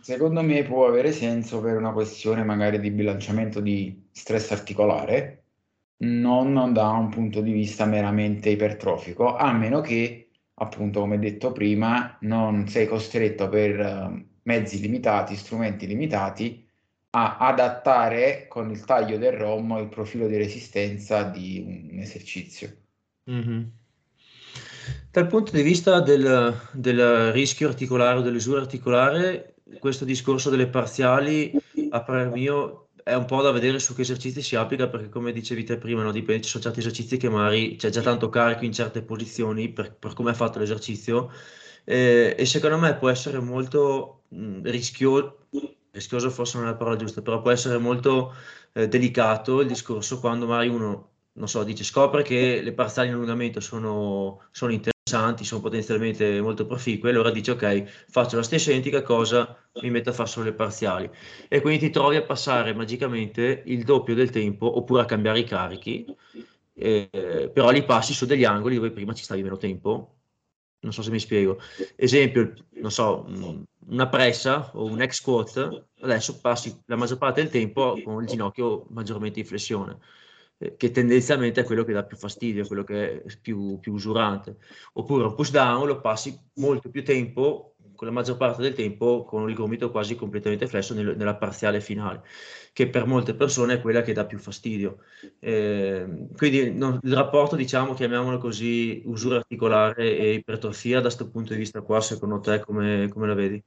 Secondo 0.00 0.42
me 0.42 0.62
può 0.62 0.86
avere 0.86 1.12
senso 1.12 1.60
per 1.60 1.76
una 1.76 1.92
questione 1.92 2.44
magari 2.44 2.80
di 2.80 2.90
bilanciamento 2.90 3.60
di 3.60 4.08
stress 4.12 4.50
articolare, 4.52 5.44
non 5.98 6.72
da 6.72 6.88
un 6.90 7.08
punto 7.08 7.40
di 7.40 7.52
vista 7.52 7.86
meramente 7.86 8.50
ipertrofico, 8.50 9.36
a 9.36 9.52
meno 9.52 9.80
che, 9.80 10.28
appunto, 10.54 11.00
come 11.00 11.18
detto 11.18 11.52
prima, 11.52 12.16
non 12.20 12.68
sei 12.68 12.86
costretto 12.86 13.48
per 13.48 13.80
eh, 13.80 14.26
mezzi 14.42 14.80
limitati, 14.80 15.36
strumenti 15.36 15.86
limitati, 15.86 16.64
a 17.10 17.38
adattare 17.38 18.46
con 18.48 18.70
il 18.70 18.84
taglio 18.84 19.16
del 19.16 19.32
ROM 19.32 19.78
il 19.80 19.88
profilo 19.88 20.26
di 20.26 20.36
resistenza 20.36 21.22
di 21.22 21.90
un 21.92 21.98
esercizio. 21.98 22.76
Mm-hmm. 23.30 23.62
Dal 25.10 25.26
punto 25.26 25.52
di 25.52 25.62
vista 25.62 26.00
del, 26.00 26.54
del 26.72 27.32
rischio 27.32 27.68
articolare 27.68 28.18
o 28.18 28.22
dell'usura 28.22 28.60
articolare, 28.60 29.55
questo 29.78 30.04
discorso 30.04 30.50
delle 30.50 30.68
parziali, 30.68 31.60
a 31.88 32.02
parer 32.02 32.30
mio, 32.30 32.88
è 33.02 33.14
un 33.14 33.24
po' 33.24 33.42
da 33.42 33.50
vedere 33.50 33.78
su 33.78 33.94
che 33.94 34.02
esercizi 34.02 34.42
si 34.42 34.56
applica, 34.56 34.88
perché 34.88 35.08
come 35.08 35.32
dicevi 35.32 35.64
te 35.64 35.78
prima, 35.78 36.02
no, 36.02 36.12
dipende, 36.12 36.42
ci 36.42 36.50
sono 36.50 36.62
certi 36.62 36.80
esercizi 36.80 37.16
che 37.16 37.28
magari 37.28 37.76
c'è 37.76 37.90
già 37.90 38.02
tanto 38.02 38.28
carico 38.28 38.64
in 38.64 38.72
certe 38.72 39.02
posizioni 39.02 39.72
per, 39.72 39.94
per 39.96 40.12
come 40.14 40.32
è 40.32 40.34
fatto 40.34 40.58
l'esercizio, 40.58 41.30
eh, 41.84 42.34
e 42.36 42.46
secondo 42.46 42.78
me 42.78 42.96
può 42.96 43.08
essere 43.08 43.38
molto 43.40 44.24
mh, 44.28 44.62
rischioso, 44.70 45.46
rischioso 45.90 46.30
forse 46.30 46.58
non 46.58 46.66
è 46.66 46.70
la 46.70 46.76
parola 46.76 46.96
giusta, 46.96 47.22
però 47.22 47.40
può 47.40 47.50
essere 47.50 47.78
molto 47.78 48.34
eh, 48.72 48.88
delicato 48.88 49.60
il 49.60 49.68
discorso 49.68 50.20
quando 50.20 50.46
magari 50.46 50.68
uno, 50.68 51.12
non 51.32 51.48
so, 51.48 51.62
dice 51.64 51.84
scopre 51.84 52.22
che 52.22 52.60
le 52.62 52.72
parziali 52.72 53.08
in 53.08 53.14
allungamento 53.14 53.60
sono, 53.60 54.42
sono 54.50 54.72
interessanti, 54.72 54.95
sono 55.08 55.60
potenzialmente 55.60 56.40
molto 56.40 56.66
proficue, 56.66 57.10
allora 57.10 57.30
dice 57.30 57.52
ok, 57.52 58.06
faccio 58.08 58.34
la 58.34 58.42
stessa 58.42 58.70
identica 58.70 59.02
cosa, 59.02 59.56
mi 59.80 59.90
metto 59.90 60.10
a 60.10 60.12
fare 60.12 60.28
solo 60.28 60.46
le 60.46 60.52
parziali. 60.52 61.08
E 61.46 61.60
quindi 61.60 61.78
ti 61.86 61.90
trovi 61.90 62.16
a 62.16 62.24
passare 62.24 62.74
magicamente 62.74 63.62
il 63.66 63.84
doppio 63.84 64.16
del 64.16 64.30
tempo 64.30 64.76
oppure 64.76 65.02
a 65.02 65.04
cambiare 65.04 65.38
i 65.38 65.44
carichi, 65.44 66.04
eh, 66.74 67.50
però 67.54 67.70
li 67.70 67.84
passi 67.84 68.14
su 68.14 68.26
degli 68.26 68.42
angoli 68.44 68.74
dove 68.74 68.90
prima 68.90 69.12
ci 69.12 69.22
stavi 69.22 69.44
meno 69.44 69.56
tempo. 69.56 70.14
Non 70.80 70.92
so 70.92 71.02
se 71.02 71.12
mi 71.12 71.20
spiego. 71.20 71.60
Esempio, 71.94 72.52
non 72.80 72.90
so, 72.90 73.26
una 73.86 74.08
pressa 74.08 74.72
o 74.74 74.86
un 74.86 75.00
ex 75.00 75.18
squat, 75.18 75.86
adesso 76.00 76.40
passi 76.40 76.82
la 76.86 76.96
maggior 76.96 77.18
parte 77.18 77.42
del 77.42 77.50
tempo 77.50 77.96
con 78.02 78.22
il 78.22 78.28
ginocchio 78.28 78.86
maggiormente 78.90 79.38
in 79.38 79.46
flessione 79.46 79.98
che 80.76 80.90
tendenzialmente 80.90 81.60
è 81.60 81.64
quello 81.64 81.84
che 81.84 81.92
dà 81.92 82.04
più 82.04 82.16
fastidio, 82.16 82.66
quello 82.66 82.84
che 82.84 83.22
è 83.22 83.36
più, 83.40 83.78
più 83.78 83.92
usurante. 83.92 84.56
Oppure 84.94 85.24
un 85.24 85.34
push 85.34 85.50
down 85.50 85.86
lo 85.86 86.00
passi 86.00 86.38
molto 86.54 86.90
più 86.90 87.04
tempo 87.04 87.76
con 87.96 88.06
la 88.06 88.12
maggior 88.12 88.36
parte 88.36 88.62
del 88.62 88.74
tempo 88.74 89.24
con 89.24 89.48
il 89.48 89.54
gomito 89.54 89.90
quasi 89.90 90.14
completamente 90.14 90.68
flesso 90.68 90.94
nel, 90.94 91.16
nella 91.16 91.36
parziale 91.36 91.80
finale, 91.80 92.22
che 92.72 92.88
per 92.88 93.06
molte 93.06 93.34
persone 93.34 93.74
è 93.74 93.80
quella 93.80 94.02
che 94.02 94.12
dà 94.12 94.26
più 94.26 94.38
fastidio. 94.38 94.98
Eh, 95.40 96.28
quindi 96.36 96.72
non, 96.72 97.00
il 97.02 97.14
rapporto, 97.14 97.56
diciamo, 97.56 97.94
chiamiamolo 97.94 98.38
così, 98.38 99.02
usura 99.06 99.36
articolare 99.36 100.16
e 100.16 100.34
ipertrofia, 100.34 100.96
da 100.96 101.02
questo 101.04 101.30
punto 101.30 101.52
di 101.54 101.58
vista 101.58 101.80
qua, 101.80 102.00
secondo 102.00 102.38
te 102.40 102.60
come, 102.60 103.08
come 103.08 103.26
la 103.26 103.34
vedi? 103.34 103.62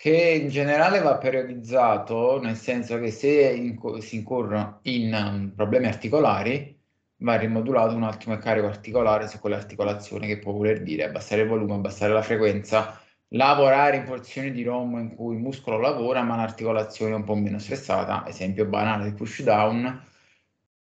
Che 0.00 0.40
in 0.42 0.48
generale 0.48 1.00
va 1.00 1.18
periodizzato, 1.18 2.40
nel 2.40 2.56
senso 2.56 2.98
che 2.98 3.10
se 3.10 3.50
in, 3.50 3.78
si 4.00 4.16
incorrono 4.16 4.78
in 4.84 5.12
um, 5.12 5.52
problemi 5.54 5.88
articolari, 5.88 6.74
va 7.18 7.36
rimodulato 7.36 7.94
un 7.96 8.04
attimo 8.04 8.32
il 8.32 8.40
carico 8.40 8.66
articolare 8.66 9.28
su 9.28 9.38
quelle 9.38 9.56
articolazioni, 9.56 10.26
che 10.26 10.38
può 10.38 10.52
voler 10.52 10.82
dire 10.82 11.04
abbassare 11.04 11.42
il 11.42 11.48
volume, 11.48 11.74
abbassare 11.74 12.14
la 12.14 12.22
frequenza, 12.22 12.98
lavorare 13.32 13.96
in 13.98 14.04
porzioni 14.04 14.52
di 14.52 14.62
ROM 14.62 14.96
in 15.00 15.14
cui 15.14 15.34
il 15.34 15.42
muscolo 15.42 15.78
lavora 15.78 16.22
ma 16.22 16.36
l'articolazione 16.36 17.12
è 17.12 17.16
un 17.16 17.24
po' 17.24 17.34
meno 17.34 17.58
stressata, 17.58 18.26
esempio 18.26 18.64
banale 18.64 19.04
di 19.04 19.12
push 19.14 19.42
down, 19.42 20.02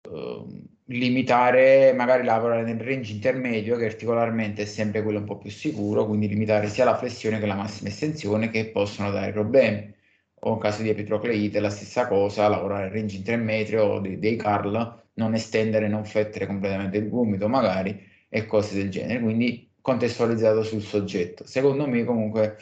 eh, 0.02 0.44
limitare, 0.90 1.92
magari 1.92 2.24
lavorare 2.24 2.62
nel 2.64 2.80
range 2.80 3.12
intermedio 3.12 3.76
che 3.76 3.84
articolarmente 3.86 4.62
è 4.62 4.64
sempre 4.64 5.02
quello 5.02 5.18
un 5.18 5.24
po' 5.24 5.38
più 5.38 5.50
sicuro, 5.50 6.06
quindi 6.06 6.28
limitare 6.28 6.68
sia 6.68 6.84
la 6.84 6.96
flessione 6.96 7.38
che 7.38 7.46
la 7.46 7.54
massima 7.54 7.88
estensione 7.88 8.50
che 8.50 8.66
possono 8.70 9.10
dare 9.10 9.32
problemi. 9.32 9.94
O 10.42 10.54
in 10.54 10.58
caso 10.58 10.82
di 10.82 10.88
epitrocleite 10.88 11.60
la 11.60 11.70
stessa 11.70 12.08
cosa, 12.08 12.48
lavorare 12.48 12.84
nel 12.84 12.92
range 12.92 13.16
intermedio 13.16 13.84
o 13.84 14.00
dei, 14.00 14.18
dei 14.18 14.36
curl 14.36 14.98
non 15.14 15.34
estendere, 15.34 15.86
non 15.88 16.04
fettere 16.04 16.46
completamente 16.46 16.96
il 16.98 17.08
gomito 17.08 17.46
magari 17.48 18.08
e 18.28 18.46
cose 18.46 18.74
del 18.76 18.90
genere, 18.90 19.20
quindi 19.20 19.70
contestualizzato 19.80 20.62
sul 20.62 20.82
soggetto. 20.82 21.46
Secondo 21.46 21.86
me 21.86 22.04
comunque 22.04 22.56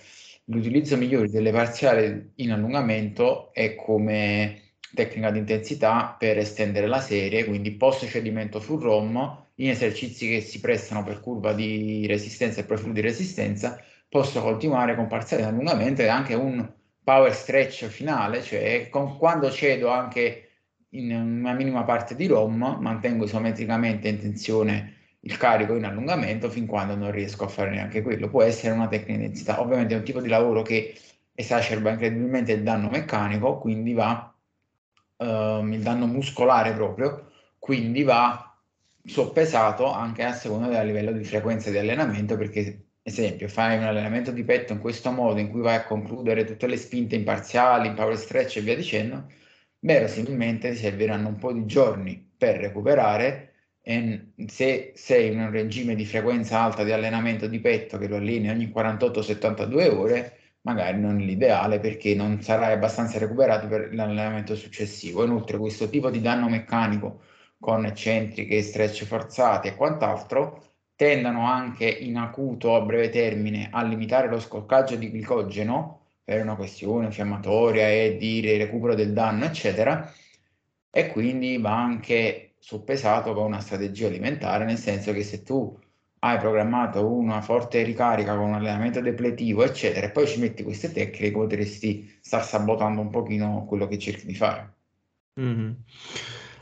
l'utilizzo 0.47 0.97
migliore 0.97 1.29
delle 1.29 1.53
parziali 1.53 2.33
in 2.37 2.53
allungamento 2.53 3.53
è 3.55 3.75
come 3.75 4.68
tecnica 4.95 5.31
di 5.31 5.39
intensità 5.39 6.17
per 6.19 6.39
estendere 6.39 6.87
la 6.87 7.01
serie, 7.01 7.45
quindi 7.45 7.73
post 7.73 8.07
cedimento 8.07 8.61
sul 8.61 8.81
ROM 8.81 9.45
in 9.57 9.71
esercizi 9.71 10.29
che 10.29 10.41
si 10.41 10.61
prestano 10.61 11.03
per 11.03 11.21
curva 11.21 11.53
di 11.53 12.07
resistenza 12.07 12.61
e 12.61 12.65
profilo 12.65 12.93
di 12.93 13.01
resistenza, 13.01 13.83
posso 14.09 14.41
continuare 14.41 14.95
con 14.95 15.07
parziali 15.07 15.43
in 15.43 15.49
allungamento 15.49 16.03
e 16.03 16.09
anche 16.09 16.35
un 16.35 16.67
power 17.03 17.35
stretch 17.35 17.87
finale, 17.87 18.43
cioè 18.43 18.89
con, 18.91 19.17
quando 19.19 19.51
cedo 19.51 19.89
anche 19.89 20.49
in 20.91 21.13
una 21.13 21.53
minima 21.53 21.83
parte 21.85 22.15
di 22.15 22.27
ROM, 22.27 22.79
mantengo 22.81 23.25
isometricamente 23.25 24.09
in 24.09 24.19
tensione 24.19 24.95
il 25.21 25.37
carico 25.37 25.75
in 25.75 25.85
allungamento 25.85 26.49
fin 26.49 26.67
quando 26.67 26.95
non 26.95 27.11
riesco 27.11 27.45
a 27.45 27.49
fare 27.49 27.71
neanche 27.71 28.03
quello. 28.03 28.29
Può 28.29 28.43
essere 28.43 28.73
una 28.73 28.89
tecnica 28.89 29.19
di 29.19 29.25
intensità. 29.25 29.61
Ovviamente 29.61 29.95
è 29.95 29.99
un 29.99 30.05
tipo 30.05 30.21
di 30.21 30.29
lavoro 30.29 30.63
che 30.63 30.95
esacerba 31.35 31.91
incredibilmente 31.91 32.53
il 32.53 32.63
danno 32.63 32.89
meccanico, 32.89 33.59
quindi 33.59 33.93
va 33.93 34.33
um, 35.19 35.73
il 35.73 35.83
danno 35.83 36.07
muscolare 36.07 36.73
proprio, 36.73 37.31
quindi 37.59 38.03
va 38.03 38.57
soppesato 39.05 39.91
anche 39.91 40.25
a 40.25 40.33
seconda 40.33 40.69
del 40.69 40.87
livello 40.87 41.13
di 41.13 41.25
frequenza 41.25 41.71
di 41.71 41.79
allenamento, 41.79 42.37
perché 42.37 42.89
esempio 43.03 43.49
fai 43.49 43.79
un 43.79 43.85
allenamento 43.85 44.31
di 44.31 44.45
petto 44.45 44.73
in 44.73 44.81
questo 44.81 45.11
modo 45.11 45.41
in 45.41 45.51
cui 45.51 45.61
vai 45.61 45.77
a 45.77 45.85
concludere 45.85 46.45
tutte 46.45 46.67
le 46.67 46.77
spinte 46.77 47.17
imparziali, 47.17 47.89
in 47.89 47.95
power 47.95 48.17
stretch 48.17 48.57
e 48.57 48.61
via 48.61 48.77
dicendo, 48.77 49.31
verosimilmente 49.81 50.71
ti 50.71 50.77
serviranno 50.77 51.29
un 51.29 51.37
po' 51.37 51.53
di 51.53 51.65
giorni 51.67 52.31
per 52.37 52.59
recuperare 52.59 53.53
e 53.81 54.33
se 54.47 54.93
sei 54.95 55.33
in 55.33 55.41
un 55.41 55.51
regime 55.51 55.95
di 55.95 56.05
frequenza 56.05 56.61
alta 56.61 56.85
di 56.85 56.93
allenamento 56.93 57.47
di 57.47 57.59
petto 57.61 57.97
che 57.97 58.07
lo 58.07 58.17
alleni 58.17 58.51
ogni 58.51 58.71
48-72 58.75 59.95
ore, 59.95 60.38
magari 60.63 61.01
non 61.01 61.17
l'ideale 61.17 61.81
perché 61.81 62.15
non 62.15 62.41
sarai 62.43 62.73
abbastanza 62.73 63.19
recuperato 63.19 63.67
per 63.69 63.95
l'allenamento 63.95 64.55
successivo. 64.55 65.25
Inoltre 65.25 65.59
questo 65.59 65.89
tipo 65.89 66.11
di 66.11 66.21
danno 66.21 66.49
meccanico 66.49 67.23
con 67.59 67.85
eccentriche, 67.87 68.63
stretch 68.63 69.05
forzati 69.05 69.69
e 69.69 69.75
quant'altro 69.75 70.63
tendono 70.95 71.47
anche 71.47 71.89
in 71.89 72.17
acuto 72.17 72.75
a 72.75 72.81
breve 72.81 73.09
termine 73.09 73.69
a 73.71 73.83
limitare 73.83 74.29
lo 74.29 74.41
scoccaggio 74.41 74.97
di 74.97 75.11
glicogeno 75.11 76.01
per 76.25 76.43
una 76.43 76.57
questione 76.57 77.07
infiammatoria 77.07 77.89
e 77.89 78.17
di 78.19 78.41
recupero 78.59 78.95
del 78.95 79.13
danno, 79.13 79.45
eccetera, 79.45 80.13
e 80.91 81.09
quindi 81.09 81.57
va 81.59 81.75
anche 81.77 82.55
soppesato 82.59 83.33
con 83.33 83.45
una 83.45 83.61
strategia 83.61 84.09
alimentare, 84.09 84.65
nel 84.65 84.77
senso 84.77 85.13
che 85.13 85.23
se 85.23 85.43
tu 85.43 85.79
hai 86.21 86.39
programmato 86.39 87.07
una 87.07 87.41
forte 87.41 87.83
ricarica 87.83 88.35
con 88.37 88.49
un 88.49 88.55
allenamento 88.55 89.01
depletivo, 89.01 89.63
eccetera, 89.63 90.07
e 90.07 90.11
poi 90.11 90.27
ci 90.27 90.41
metti 90.41 90.63
queste 90.63 90.93
tecniche, 90.93 91.31
potresti 91.31 92.19
star 92.21 92.45
sabotando 92.45 93.01
un 93.01 93.11
pochino 93.11 93.65
quello 93.67 93.87
che 93.87 93.99
cerchi 93.99 94.27
di 94.27 94.35
fare. 94.35 94.75
Mm-hmm. 95.41 95.71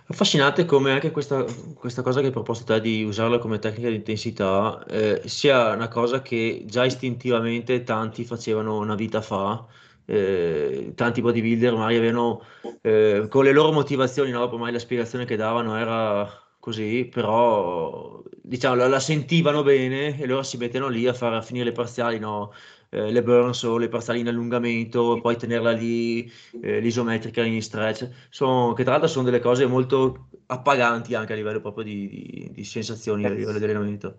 Affascinante 0.09 0.65
come 0.67 0.93
anche 0.93 1.11
questa, 1.11 1.45
questa 1.75 2.03
cosa 2.03 2.21
che 2.21 2.27
hai 2.27 2.33
proposto 2.33 2.65
te 2.65 2.81
di 2.81 3.03
usarla 3.03 3.39
come 3.39 3.59
tecnica 3.59 3.89
di 3.89 3.97
intensità 3.97 4.85
eh, 4.89 5.23
sia 5.25 5.73
una 5.73 5.89
cosa 5.89 6.23
che 6.23 6.63
già 6.67 6.85
istintivamente 6.85 7.83
tanti 7.83 8.25
facevano 8.25 8.79
una 8.79 8.95
vita 8.95 9.21
fa, 9.21 9.67
eh, 10.05 10.93
tanti 10.95 11.21
bodybuilder 11.21 11.73
magari 11.75 11.97
avevano 11.97 12.43
eh, 12.83 13.27
con 13.29 13.43
le 13.43 13.53
loro 13.53 13.73
motivazioni, 13.73 14.31
no? 14.31 14.45
ormai 14.45 14.71
la 14.71 14.79
spiegazione 14.79 15.25
che 15.25 15.35
davano 15.35 15.77
era 15.77 16.46
così, 16.67 17.05
però 17.05 18.21
diciamo 18.43 18.75
la, 18.75 18.89
la 18.89 18.99
sentivano 18.99 19.63
bene 19.63 20.19
e 20.19 20.27
loro 20.27 20.43
si 20.43 20.57
mettono 20.57 20.89
lì 20.89 21.07
a 21.07 21.15
fare 21.15 21.37
a 21.37 21.43
finire 21.43 21.67
le 21.67 21.73
parziali, 21.73 22.19
no? 22.19 22.53
eh, 22.91 23.13
le 23.13 23.23
burns 23.23 23.63
o 23.63 23.79
le 23.79 23.89
parziali 23.89 24.19
in 24.19 24.27
allungamento, 24.27 25.21
poi 25.21 25.37
tenerla 25.37 25.71
lì, 25.71 26.29
eh, 26.61 26.81
l'isometrica 26.81 27.43
in 27.45 27.63
stretch, 27.63 28.09
sono, 28.31 28.73
che 28.73 28.83
tra 28.83 28.93
l'altro 28.93 29.09
sono 29.09 29.25
delle 29.25 29.39
cose 29.39 29.65
molto 29.67 30.31
appaganti 30.47 31.15
anche 31.15 31.35
a 31.35 31.37
livello 31.37 31.61
proprio 31.61 31.85
di, 31.85 32.09
di, 32.09 32.51
di 32.53 32.65
sensazioni 32.65 33.25
a 33.25 33.29
livello 33.31 33.59
di 33.59 33.65
allenamento. 33.65 34.19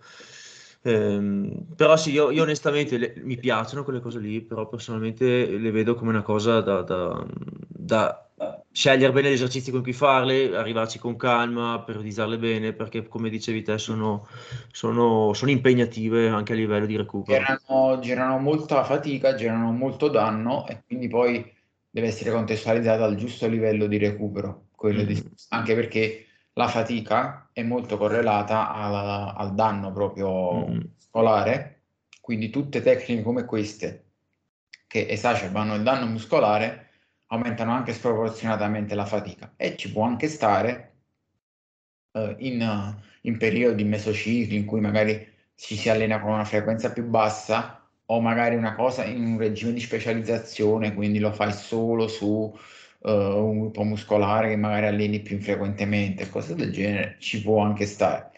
Eh, 0.83 1.65
però 1.75 1.97
sì, 1.97 2.11
io, 2.11 2.31
io 2.31 2.43
onestamente 2.43 2.97
le, 2.97 3.13
mi 3.17 3.37
piacciono 3.37 3.83
quelle 3.83 3.99
cose 3.99 4.19
lì, 4.19 4.41
però 4.41 4.69
personalmente 4.69 5.57
le 5.57 5.71
vedo 5.71 5.95
come 5.95 6.11
una 6.11 6.21
cosa 6.21 6.61
da, 6.61 6.81
da, 6.81 7.25
da 7.67 8.26
scegliere 8.77 9.11
bene 9.11 9.31
gli 9.31 9.33
esercizi 9.33 9.71
con 9.71 9.81
cui 9.81 9.91
farle, 9.91 10.55
arrivarci 10.55 10.99
con 10.99 11.15
calma, 11.15 11.81
periodizzarle 11.83 12.37
bene, 12.37 12.73
perché 12.73 13.07
come 13.07 13.29
dicevi 13.29 13.63
te 13.63 13.79
sono, 13.79 14.27
sono, 14.71 15.33
sono 15.33 15.49
impegnative 15.49 16.29
anche 16.29 16.53
a 16.53 16.55
livello 16.55 16.85
di 16.85 16.95
recupero. 16.95 17.39
Generano, 17.39 17.99
generano 17.99 18.37
molta 18.37 18.83
fatica, 18.83 19.33
generano 19.33 19.71
molto 19.71 20.09
danno 20.09 20.67
e 20.67 20.83
quindi 20.85 21.07
poi 21.07 21.51
deve 21.89 22.05
essere 22.05 22.29
contestualizzata 22.29 23.03
al 23.03 23.15
giusto 23.15 23.47
livello 23.47 23.87
di 23.87 23.97
recupero, 23.97 24.67
mm. 24.85 24.99
di, 24.99 25.31
anche 25.49 25.73
perché 25.73 26.25
la 26.53 26.67
fatica 26.67 27.49
è 27.53 27.63
molto 27.63 27.97
correlata 27.97 28.71
al, 28.71 29.33
al 29.37 29.55
danno 29.55 29.91
proprio 29.91 30.67
mm. 30.67 30.79
muscolare, 30.93 31.81
quindi 32.21 32.51
tutte 32.51 32.83
tecniche 32.83 33.23
come 33.23 33.43
queste 33.43 34.03
che 34.85 35.07
esacerbano 35.09 35.73
il 35.73 35.81
danno 35.81 36.05
muscolare 36.05 36.86
aumentano 37.27 37.71
anche 37.71 37.93
sproporzionatamente 37.93 38.95
la 38.95 39.05
fatica 39.05 39.53
e 39.57 39.75
ci 39.75 39.91
può 39.91 40.03
anche 40.03 40.27
stare 40.27 40.93
uh, 42.11 42.35
in, 42.39 42.95
in, 43.21 43.37
periodi 43.37 43.83
mesocicli 43.83 44.55
in 44.55 44.65
cui 44.65 44.79
magari 44.79 45.35
ci 45.55 45.75
si 45.75 45.89
allena 45.89 46.19
con 46.19 46.31
una 46.31 46.45
frequenza 46.45 46.91
più 46.91 47.03
bassa 47.05 47.81
o 48.05 48.21
magari 48.21 48.55
una 48.55 48.75
cosa 48.75 49.03
in 49.03 49.25
un 49.25 49.37
regime 49.37 49.73
di 49.73 49.81
specializzazione, 49.81 50.93
quindi 50.93 51.19
lo 51.19 51.33
fai 51.33 51.51
solo 51.51 52.07
su 52.07 52.25
uh, 52.99 53.09
un 53.11 53.59
gruppo 53.59 53.83
muscolare 53.83 54.49
che 54.49 54.55
magari 54.55 54.87
alleni 54.87 55.19
più 55.19 55.39
frequentemente, 55.39 56.29
cose 56.29 56.55
del 56.55 56.71
genere, 56.71 57.17
ci 57.19 57.41
può 57.41 57.61
anche 57.61 57.85
stare. 57.85 58.31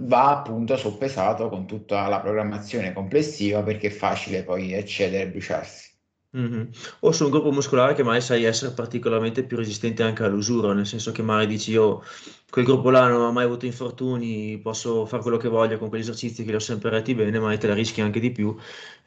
va 0.00 0.30
appunto 0.30 0.76
soppesato 0.76 1.48
con 1.48 1.66
tutta 1.66 2.08
la 2.08 2.20
programmazione 2.20 2.92
complessiva 2.92 3.62
perché 3.62 3.88
è 3.88 3.90
facile 3.90 4.42
poi 4.44 4.74
accedere 4.74 5.24
e 5.24 5.28
bruciarsi. 5.28 5.87
Mm-hmm. 6.36 6.62
O 7.00 7.12
su 7.12 7.24
un 7.24 7.30
gruppo 7.30 7.50
muscolare 7.50 7.94
che 7.94 8.02
mai 8.02 8.20
sai 8.20 8.44
essere 8.44 8.74
particolarmente 8.74 9.44
più 9.44 9.56
resistente 9.56 10.02
anche 10.02 10.24
all'usura, 10.24 10.74
nel 10.74 10.86
senso 10.86 11.10
che 11.10 11.22
magari 11.22 11.46
dici 11.46 11.70
io 11.70 12.02
quel 12.50 12.66
gruppo 12.66 12.90
là 12.90 13.08
non 13.08 13.22
ho 13.22 13.32
mai 13.32 13.44
avuto 13.44 13.64
infortuni, 13.64 14.58
posso 14.58 15.06
fare 15.06 15.22
quello 15.22 15.38
che 15.38 15.48
voglio 15.48 15.78
con 15.78 15.88
quegli 15.88 16.02
esercizi 16.02 16.44
che 16.44 16.50
li 16.50 16.56
ho 16.56 16.60
sempre 16.60 16.90
retti 16.90 17.14
bene, 17.14 17.38
ma 17.38 17.56
te 17.56 17.66
la 17.66 17.74
rischi 17.74 18.02
anche 18.02 18.20
di 18.20 18.30
più. 18.30 18.54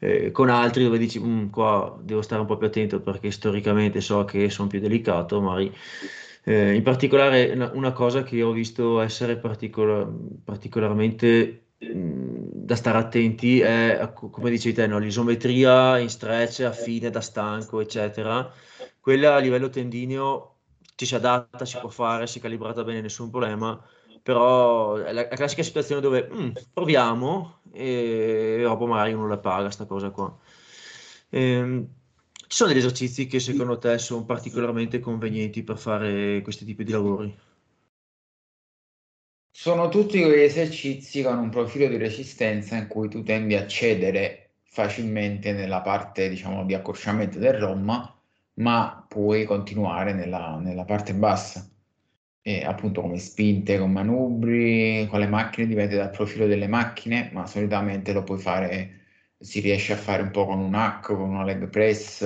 Eh, 0.00 0.32
con 0.32 0.48
altri 0.48 0.82
dove 0.82 0.98
dici 0.98 1.20
qua 1.50 1.96
devo 2.02 2.22
stare 2.22 2.40
un 2.40 2.46
po' 2.48 2.56
più 2.56 2.66
attento 2.66 3.00
perché 3.00 3.30
storicamente 3.30 4.00
so 4.00 4.24
che 4.24 4.50
sono 4.50 4.68
più 4.68 4.80
delicato, 4.80 5.40
magari 5.40 5.72
eh, 6.44 6.74
in 6.74 6.82
particolare 6.82 7.52
una, 7.52 7.70
una, 7.74 7.92
cosa 7.92 8.22
che 8.24 8.42
ho 8.42 8.50
visto 8.52 9.00
essere 9.00 9.36
particola- 9.36 10.08
particolarmente 10.44 11.66
mh, 11.78 12.31
da 12.72 12.76
stare 12.76 12.98
attenti 12.98 13.60
è, 13.60 14.10
come 14.14 14.48
dicevi 14.48 14.74
te, 14.74 14.86
no? 14.86 14.98
l'isometria 14.98 15.98
in 15.98 16.08
stretch 16.08 16.60
a 16.60 16.72
fine 16.72 17.10
da 17.10 17.20
stanco, 17.20 17.80
eccetera. 17.80 18.50
Quella 18.98 19.34
a 19.34 19.38
livello 19.38 19.68
tendineo 19.68 20.56
ci 20.94 21.04
si 21.04 21.14
adatta, 21.14 21.66
si 21.66 21.76
può 21.78 21.90
fare, 21.90 22.26
si 22.26 22.38
è 22.38 22.40
calibrata 22.40 22.82
bene, 22.82 23.02
nessun 23.02 23.28
problema, 23.30 23.78
però 24.22 24.96
è 24.96 25.12
la, 25.12 25.26
la 25.28 25.36
classica 25.36 25.62
situazione 25.62 26.00
dove 26.00 26.28
mm, 26.32 26.50
proviamo 26.72 27.60
e 27.72 28.60
dopo 28.62 28.86
magari 28.86 29.12
uno 29.12 29.28
la 29.28 29.38
paga, 29.38 29.70
sta 29.70 29.84
cosa 29.84 30.10
qua. 30.10 30.34
Ehm, 31.28 31.86
ci 32.46 32.56
sono 32.56 32.70
degli 32.70 32.78
esercizi 32.78 33.26
che 33.26 33.38
secondo 33.38 33.76
te 33.76 33.98
sono 33.98 34.24
particolarmente 34.24 34.98
convenienti 34.98 35.62
per 35.62 35.76
fare 35.76 36.40
questi 36.42 36.64
tipi 36.64 36.84
di 36.84 36.92
lavori? 36.92 37.38
Sono 39.54 39.88
tutti 39.88 40.20
quegli 40.20 40.40
esercizi 40.40 41.22
con 41.22 41.38
un 41.38 41.50
profilo 41.50 41.86
di 41.86 41.96
resistenza 41.96 42.76
in 42.76 42.88
cui 42.88 43.08
tu 43.08 43.22
tendi 43.22 43.54
a 43.54 43.66
cedere 43.66 44.54
facilmente 44.64 45.52
nella 45.52 45.80
parte, 45.82 46.28
diciamo, 46.28 46.64
di 46.64 46.74
accorciamento 46.74 47.38
del 47.38 47.54
ROM, 47.54 48.14
ma 48.54 49.06
puoi 49.08 49.44
continuare 49.44 50.12
nella, 50.14 50.58
nella 50.58 50.84
parte 50.84 51.14
bassa. 51.14 51.68
E 52.40 52.64
appunto 52.64 53.02
come 53.02 53.18
spinte 53.18 53.78
con 53.78 53.92
manubri, 53.92 55.06
con 55.08 55.20
le 55.20 55.28
macchine 55.28 55.66
dipende 55.66 55.96
dal 55.96 56.10
profilo 56.10 56.46
delle 56.46 56.66
macchine, 56.66 57.30
ma 57.32 57.46
solitamente 57.46 58.12
lo 58.12 58.24
puoi 58.24 58.38
fare 58.38 59.00
si 59.42 59.60
riesce 59.60 59.92
a 59.92 59.96
fare 59.96 60.22
un 60.22 60.30
po' 60.30 60.46
con 60.46 60.58
un 60.60 60.74
hack, 60.74 61.06
con 61.06 61.20
una 61.30 61.44
leg 61.44 61.68
press, 61.68 62.22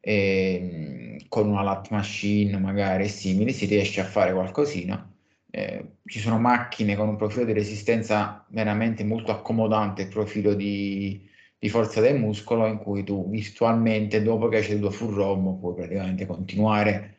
e, 0.00 1.18
con 1.28 1.48
una 1.48 1.62
lat 1.62 1.90
machine 1.90 2.58
magari 2.58 3.08
simili, 3.08 3.52
si 3.52 3.66
riesce 3.66 4.00
a 4.00 4.04
fare 4.04 4.32
qualcosina. 4.32 5.10
Eh, 5.56 5.92
ci 6.04 6.20
sono 6.20 6.38
macchine 6.38 6.96
con 6.96 7.08
un 7.08 7.16
profilo 7.16 7.46
di 7.46 7.54
resistenza 7.54 8.44
veramente 8.50 9.04
molto 9.04 9.32
accomodante, 9.32 10.02
il 10.02 10.08
profilo 10.08 10.52
di, 10.52 11.26
di 11.58 11.70
forza 11.70 12.02
del 12.02 12.18
muscolo, 12.18 12.66
in 12.66 12.76
cui 12.76 13.04
tu 13.04 13.30
virtualmente 13.30 14.22
dopo 14.22 14.48
che 14.48 14.58
hai 14.58 14.62
ceduto 14.62 14.90
full 14.90 15.14
ROM 15.14 15.58
puoi 15.58 15.74
praticamente 15.74 16.26
continuare 16.26 17.14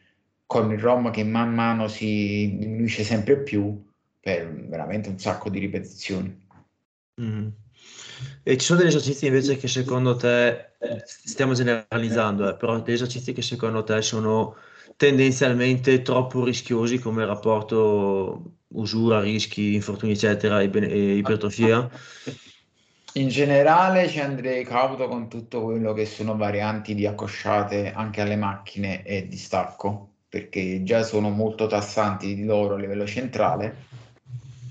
con 0.45 0.71
il 0.71 0.77
ROM 0.77 1.09
che 1.09 1.23
man 1.23 1.51
mano 1.51 1.87
si 1.87 2.57
diminuisce 2.59 3.03
sempre 3.03 3.37
più 3.37 3.83
per 4.19 4.53
veramente 4.67 5.09
un 5.09 5.17
sacco 5.17 5.49
di 5.49 5.57
ripetizioni. 5.57 6.47
Mm. 7.19 7.47
E 8.43 8.57
ci 8.57 8.65
sono 8.67 8.77
degli 8.77 8.89
esercizi 8.89 9.25
invece 9.25 9.57
che 9.57 9.67
secondo 9.67 10.15
te, 10.15 10.73
stiamo 11.03 11.53
generalizzando, 11.53 12.49
eh, 12.49 12.55
però 12.55 12.79
degli 12.81 12.93
esercizi 12.93 13.33
che 13.33 13.41
secondo 13.41 13.83
te 13.83 13.99
sono 14.03 14.55
tendenzialmente 14.97 16.01
troppo 16.01 16.43
rischiosi 16.43 16.99
come 16.99 17.25
rapporto 17.25 18.55
usura, 18.69 19.21
rischi, 19.21 19.75
infortuni, 19.75 20.11
eccetera, 20.11 20.59
e, 20.59 20.65
ipertrofia? 20.65 21.89
In 23.13 23.29
generale 23.29 24.09
ci 24.09 24.19
andrei 24.19 24.65
cauto 24.65 25.07
con 25.07 25.29
tutto 25.29 25.63
quello 25.63 25.93
che 25.93 26.05
sono 26.05 26.35
varianti 26.35 26.93
di 26.93 27.05
accosciate 27.07 27.93
anche 27.93 28.21
alle 28.21 28.35
macchine 28.35 29.03
e 29.03 29.27
di 29.27 29.37
stacco, 29.37 30.09
perché 30.27 30.83
già 30.83 31.03
sono 31.03 31.29
molto 31.29 31.67
tassanti 31.67 32.35
di 32.35 32.43
loro 32.43 32.75
a 32.75 32.77
livello 32.77 33.07
centrale 33.07 33.85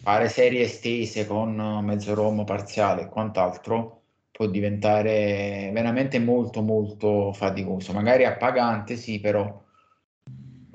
fare 0.07 0.29
serie 0.29 0.63
estese 0.63 1.27
con 1.27 1.57
mezzo 1.83 2.15
ROM 2.15 2.45
parziale 2.45 3.03
e 3.03 3.09
quant'altro 3.09 4.03
può 4.31 4.47
diventare 4.47 5.69
veramente 5.73 6.21
molto 6.21 6.63
molto 6.63 7.33
faticoso, 7.33 7.93
magari 7.93 8.25
appagante 8.25 8.95
sì, 8.95 9.19
però 9.19 9.65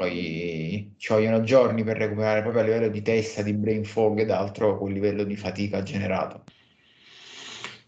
poi 0.02 0.94
ci 0.98 1.14
vogliono 1.14 1.44
giorni 1.44 1.84
per 1.84 1.98
recuperare 1.98 2.42
proprio 2.42 2.64
a 2.64 2.66
livello 2.66 2.88
di 2.88 3.04
testa, 3.04 3.44
di 3.44 3.54
brain 3.54 3.86
fog 3.86 4.20
ed 4.20 4.32
altro 4.32 4.78
quel 4.80 4.94
livello 4.94 5.24
di 5.24 5.36
fatica 5.36 5.84
generato. 5.84 6.44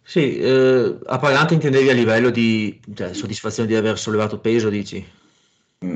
Sì, 0.03 0.37
eh, 0.37 0.97
appagante 1.05 1.55
intendevi 1.55 1.89
a 1.89 1.93
livello 1.93 2.29
di 2.29 2.79
cioè, 2.93 3.13
soddisfazione 3.13 3.67
di 3.67 3.75
aver 3.75 3.97
sollevato 3.97 4.39
peso, 4.39 4.69
dici? 4.69 5.21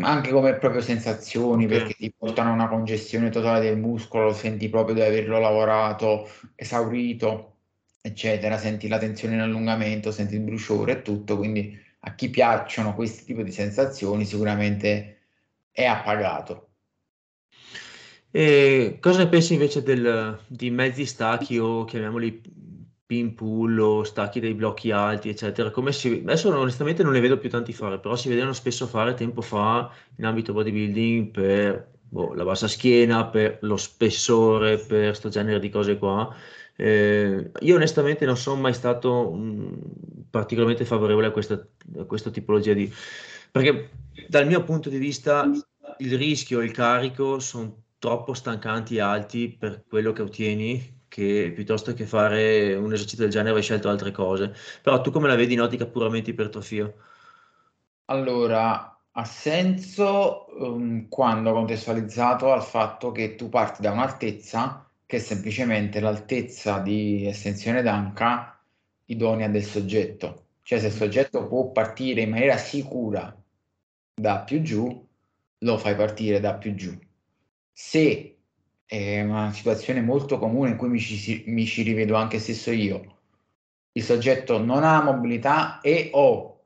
anche 0.01 0.31
come 0.31 0.55
proprio 0.55 0.81
sensazioni, 0.81 1.63
okay. 1.63 1.77
perché 1.77 1.93
ti 1.93 2.13
portano 2.17 2.49
a 2.49 2.53
una 2.53 2.67
congestione 2.67 3.29
totale 3.29 3.61
del 3.61 3.77
muscolo, 3.77 4.33
senti 4.33 4.67
proprio 4.67 4.95
di 4.95 5.01
averlo 5.01 5.39
lavorato, 5.39 6.27
esaurito, 6.55 7.53
eccetera, 8.01 8.57
senti 8.57 8.89
la 8.89 8.97
tensione 8.97 9.35
in 9.35 9.41
allungamento, 9.41 10.11
senti 10.11 10.33
il 10.35 10.41
bruciore 10.41 10.91
e 10.91 11.01
tutto, 11.03 11.37
quindi 11.37 11.79
a 11.99 12.15
chi 12.15 12.29
piacciono 12.29 12.95
questi 12.95 13.23
tipi 13.23 13.43
di 13.43 13.51
sensazioni 13.51 14.25
sicuramente 14.25 15.16
è 15.77 15.85
appagato. 15.85 16.69
E 18.31 18.97
cosa 18.99 19.19
ne 19.19 19.27
pensi 19.27 19.53
invece 19.53 19.83
del, 19.83 20.39
di 20.47 20.71
mezzi 20.71 21.05
stacchi 21.05 21.59
o 21.59 21.85
chiamiamoli 21.85 22.41
pin 23.05 23.35
pull 23.35 23.77
o 23.77 24.03
stacchi 24.03 24.39
dei 24.39 24.55
blocchi 24.55 24.89
alti, 24.89 25.29
eccetera. 25.29 25.69
Come 25.69 25.91
si, 25.91 26.23
adesso 26.23 26.49
onestamente 26.49 27.03
non 27.03 27.11
ne 27.11 27.19
vedo 27.19 27.37
più 27.37 27.51
tanti 27.51 27.73
fare, 27.73 27.99
però 27.99 28.15
si 28.15 28.27
vedevano 28.27 28.53
spesso 28.53 28.87
fare 28.87 29.13
tempo 29.13 29.41
fa 29.41 29.91
in 30.15 30.25
ambito 30.25 30.51
bodybuilding 30.51 31.29
per 31.29 31.91
boh, 32.01 32.33
la 32.33 32.43
bassa 32.43 32.67
schiena, 32.67 33.27
per 33.27 33.59
lo 33.61 33.77
spessore, 33.77 34.79
per 34.79 35.09
questo 35.09 35.29
genere 35.29 35.59
di 35.59 35.69
cose 35.69 35.99
qua. 35.99 36.35
Eh, 36.75 37.51
io 37.59 37.75
onestamente 37.75 38.25
non 38.25 38.35
sono 38.35 38.59
mai 38.59 38.73
stato 38.73 39.31
mh, 39.31 40.25
particolarmente 40.31 40.85
favorevole 40.85 41.27
a 41.27 41.31
questa, 41.31 41.53
a 41.99 42.03
questa 42.05 42.31
tipologia 42.31 42.73
di... 42.73 42.91
perché 43.51 43.91
dal 44.27 44.47
mio 44.47 44.63
punto 44.63 44.89
di 44.89 44.97
vista 44.97 45.49
il 45.97 46.17
rischio 46.17 46.59
e 46.59 46.65
il 46.65 46.71
carico 46.71 47.39
sono 47.39 47.83
troppo 47.99 48.33
stancanti 48.33 48.97
e 48.97 49.01
alti 49.01 49.49
per 49.49 49.83
quello 49.87 50.11
che 50.11 50.21
ottieni 50.21 50.95
che 51.07 51.51
piuttosto 51.53 51.93
che 51.93 52.05
fare 52.05 52.75
un 52.75 52.93
esercizio 52.93 53.23
del 53.23 53.31
genere 53.31 53.55
hai 53.55 53.63
scelto 53.63 53.89
altre 53.89 54.11
cose. 54.11 54.53
Però 54.81 55.01
tu 55.01 55.11
come 55.11 55.27
la 55.27 55.35
vedi 55.35 55.53
in 55.53 55.61
ottica 55.61 55.85
puramente 55.85 56.31
ipertrofia? 56.31 56.93
Allora, 58.05 58.97
ha 59.11 59.25
senso 59.25 60.45
um, 60.59 61.07
quando 61.07 61.51
contestualizzato 61.53 62.51
al 62.51 62.63
fatto 62.63 63.11
che 63.11 63.35
tu 63.35 63.49
parti 63.49 63.81
da 63.81 63.91
un'altezza 63.91 64.87
che 65.05 65.17
è 65.17 65.19
semplicemente 65.19 65.99
l'altezza 65.99 66.79
di 66.79 67.25
estensione 67.25 67.81
d'anca 67.81 68.59
idonea 69.05 69.47
del 69.47 69.63
soggetto. 69.63 70.43
Cioè 70.61 70.79
se 70.79 70.87
il 70.87 70.91
soggetto 70.91 71.47
può 71.47 71.71
partire 71.71 72.21
in 72.21 72.29
maniera 72.29 72.57
sicura 72.57 73.35
da 74.19 74.39
più 74.39 74.63
giù, 74.63 75.07
lo 75.59 75.77
fai 75.77 75.95
partire 75.95 76.39
da 76.39 76.55
più 76.55 76.73
giù. 76.73 76.97
Se 77.71 78.37
è 78.83 79.21
una 79.21 79.51
situazione 79.53 80.01
molto 80.01 80.39
comune 80.39 80.71
in 80.71 80.75
cui 80.75 80.89
mi 80.89 80.99
ci, 80.99 81.43
mi 81.47 81.65
ci 81.67 81.83
rivedo 81.83 82.15
anche 82.15 82.39
stesso 82.39 82.71
io. 82.71 83.19
Il 83.91 84.03
soggetto 84.03 84.57
non 84.57 84.83
ha 84.83 85.03
mobilità 85.03 85.81
e 85.81 86.09
o 86.13 86.65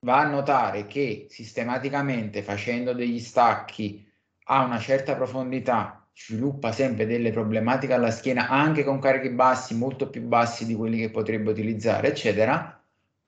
va 0.00 0.20
a 0.20 0.28
notare 0.28 0.86
che 0.86 1.26
sistematicamente 1.30 2.42
facendo 2.42 2.92
degli 2.92 3.18
stacchi 3.18 4.06
a 4.44 4.62
una 4.62 4.78
certa 4.78 5.14
profondità 5.14 6.06
sviluppa 6.14 6.70
sempre 6.70 7.06
delle 7.06 7.30
problematiche 7.30 7.94
alla 7.94 8.10
schiena 8.10 8.48
anche 8.48 8.84
con 8.84 8.98
carichi 8.98 9.30
bassi, 9.30 9.74
molto 9.74 10.10
più 10.10 10.20
bassi 10.22 10.66
di 10.66 10.74
quelli 10.74 10.98
che 10.98 11.10
potrebbe 11.10 11.50
utilizzare, 11.50 12.08
eccetera, 12.08 12.83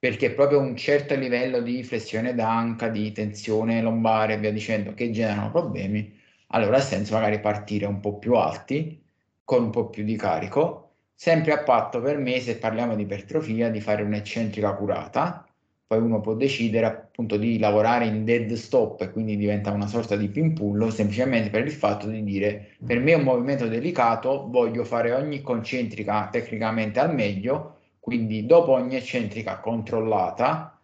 perché 0.06 0.30
proprio 0.30 0.60
un 0.60 0.76
certo 0.76 1.16
livello 1.16 1.60
di 1.60 1.82
flessione 1.82 2.32
d'anca, 2.32 2.86
di 2.86 3.10
tensione 3.10 3.82
lombare 3.82 4.34
e 4.34 4.38
via 4.38 4.52
dicendo 4.52 4.94
che 4.94 5.10
generano 5.10 5.50
problemi. 5.50 6.16
Allora 6.50 6.76
ha 6.76 6.80
senso 6.80 7.14
magari 7.14 7.40
partire 7.40 7.86
un 7.86 7.98
po' 7.98 8.16
più 8.16 8.34
alti, 8.34 9.02
con 9.42 9.64
un 9.64 9.70
po' 9.70 9.88
più 9.88 10.04
di 10.04 10.14
carico, 10.14 10.92
sempre 11.12 11.54
a 11.54 11.58
patto 11.64 12.00
per 12.00 12.18
me, 12.18 12.38
se 12.38 12.56
parliamo 12.56 12.94
di 12.94 13.02
ipertrofia, 13.02 13.68
di 13.68 13.80
fare 13.80 14.04
un'eccentrica 14.04 14.74
curata, 14.74 15.44
poi 15.84 15.98
uno 15.98 16.20
può 16.20 16.34
decidere 16.34 16.86
appunto 16.86 17.36
di 17.36 17.58
lavorare 17.58 18.06
in 18.06 18.24
dead 18.24 18.52
stop 18.52 19.00
e 19.00 19.10
quindi 19.10 19.36
diventa 19.36 19.72
una 19.72 19.88
sorta 19.88 20.14
di 20.14 20.28
pimpullo 20.28 20.88
semplicemente 20.88 21.50
per 21.50 21.64
il 21.64 21.72
fatto 21.72 22.06
di 22.06 22.22
dire 22.22 22.76
per 22.84 23.00
me 23.00 23.10
è 23.10 23.16
un 23.16 23.24
movimento 23.24 23.66
delicato, 23.66 24.46
voglio 24.48 24.84
fare 24.84 25.12
ogni 25.12 25.40
concentrica 25.42 26.28
tecnicamente 26.30 27.00
al 27.00 27.12
meglio, 27.12 27.75
quindi 28.06 28.46
dopo 28.46 28.70
ogni 28.70 28.94
eccentrica 28.94 29.58
controllata 29.58 30.80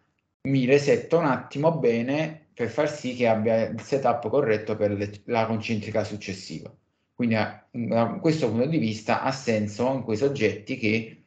mi 0.49 0.65
resetto 0.65 1.19
un 1.19 1.27
attimo 1.27 1.71
bene 1.79 2.49
per 2.53 2.69
far 2.69 2.91
sì 2.91 3.15
che 3.15 3.29
abbia 3.29 3.69
il 3.69 3.81
setup 3.81 4.29
corretto 4.29 4.75
per 4.75 4.91
le, 4.91 5.09
la 5.27 5.47
concentrica 5.47 6.03
successiva. 6.03 6.75
Quindi 7.15 7.35
da 7.35 8.19
questo 8.21 8.49
punto 8.51 8.67
di 8.67 8.79
vista 8.79 9.23
ha 9.23 9.31
senso 9.31 9.93
in 9.93 10.03
quei 10.03 10.17
soggetti 10.17 10.77
che 10.77 11.25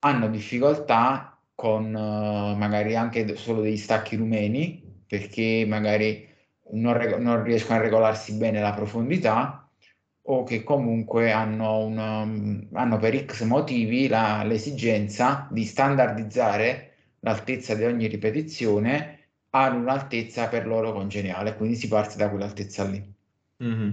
hanno 0.00 0.28
difficoltà 0.28 1.40
con 1.54 1.84
uh, 1.84 2.56
magari 2.56 2.96
anche 2.96 3.36
solo 3.36 3.60
degli 3.60 3.76
stacchi 3.76 4.16
rumeni, 4.16 5.04
perché 5.06 5.64
magari 5.68 6.28
non, 6.72 6.94
reg- 6.94 7.18
non 7.18 7.44
riescono 7.44 7.78
a 7.78 7.82
regolarsi 7.82 8.32
bene 8.32 8.60
la 8.60 8.72
profondità 8.72 9.65
o 10.28 10.44
che 10.44 10.62
comunque 10.62 11.30
hanno, 11.30 11.84
un, 11.84 12.66
hanno 12.72 12.96
per 12.98 13.24
X 13.24 13.42
motivi 13.42 14.08
la, 14.08 14.42
l'esigenza 14.44 15.48
di 15.50 15.64
standardizzare 15.64 16.94
l'altezza 17.20 17.74
di 17.74 17.84
ogni 17.84 18.06
ripetizione 18.06 19.18
ad 19.50 19.74
un'altezza 19.74 20.48
per 20.48 20.66
loro 20.66 20.92
congeniale, 20.92 21.56
quindi 21.56 21.76
si 21.76 21.88
parte 21.88 22.16
da 22.16 22.28
quell'altezza 22.28 22.84
lì. 22.84 23.14
Mm-hmm. 23.62 23.92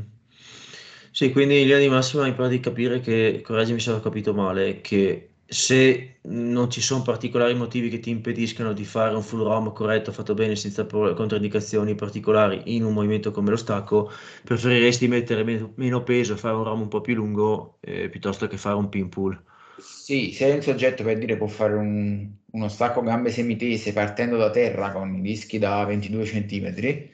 Sì, 1.11 1.31
quindi 1.31 1.61
in 1.61 1.67
linea 1.67 1.79
di 1.79 1.89
massima 1.89 2.23
mi 2.23 2.33
pare 2.33 2.49
di 2.49 2.59
capire 2.59 2.99
che, 2.99 3.41
correggimi 3.43 3.79
se 3.79 3.91
ho 3.91 3.99
capito 3.99 4.33
male, 4.33 4.81
che 4.81 5.32
se 5.53 6.19
non 6.23 6.69
ci 6.69 6.81
sono 6.81 7.03
particolari 7.03 7.53
motivi 7.53 7.89
che 7.89 7.99
ti 7.99 8.09
impediscano 8.09 8.73
di 8.73 8.83
fare 8.85 9.15
un 9.15 9.21
full 9.21 9.43
ROM 9.43 9.71
corretto, 9.71 10.11
fatto 10.11 10.33
bene, 10.33 10.55
senza 10.55 10.85
controindicazioni 10.85 11.95
particolari 11.95 12.75
in 12.75 12.83
un 12.83 12.93
movimento 12.93 13.31
come 13.31 13.51
lo 13.51 13.55
stacco, 13.55 14.11
preferiresti 14.43 15.07
mettere 15.07 15.43
meno, 15.75 16.03
peso 16.03 16.33
e 16.33 16.37
fare 16.37 16.55
un 16.55 16.63
ROM 16.63 16.81
un 16.81 16.87
po' 16.87 17.01
più 17.01 17.15
lungo 17.15 17.77
eh, 17.81 18.09
piuttosto 18.09 18.47
che 18.47 18.57
fare 18.57 18.75
un 18.75 18.89
pin 18.89 19.09
pull? 19.09 19.41
Sì, 19.77 20.31
se 20.31 20.51
un 20.51 20.61
soggetto 20.61 21.03
per 21.03 21.17
dire 21.17 21.37
può 21.37 21.47
fare 21.47 21.73
un, 21.73 22.29
uno 22.51 22.67
stacco 22.67 23.01
gambe 23.01 23.31
semitese 23.31 23.93
partendo 23.93 24.37
da 24.37 24.49
terra 24.49 24.91
con 24.91 25.13
i 25.15 25.21
dischi 25.21 25.59
da 25.59 25.83
22 25.85 26.23
cm, 26.23 27.11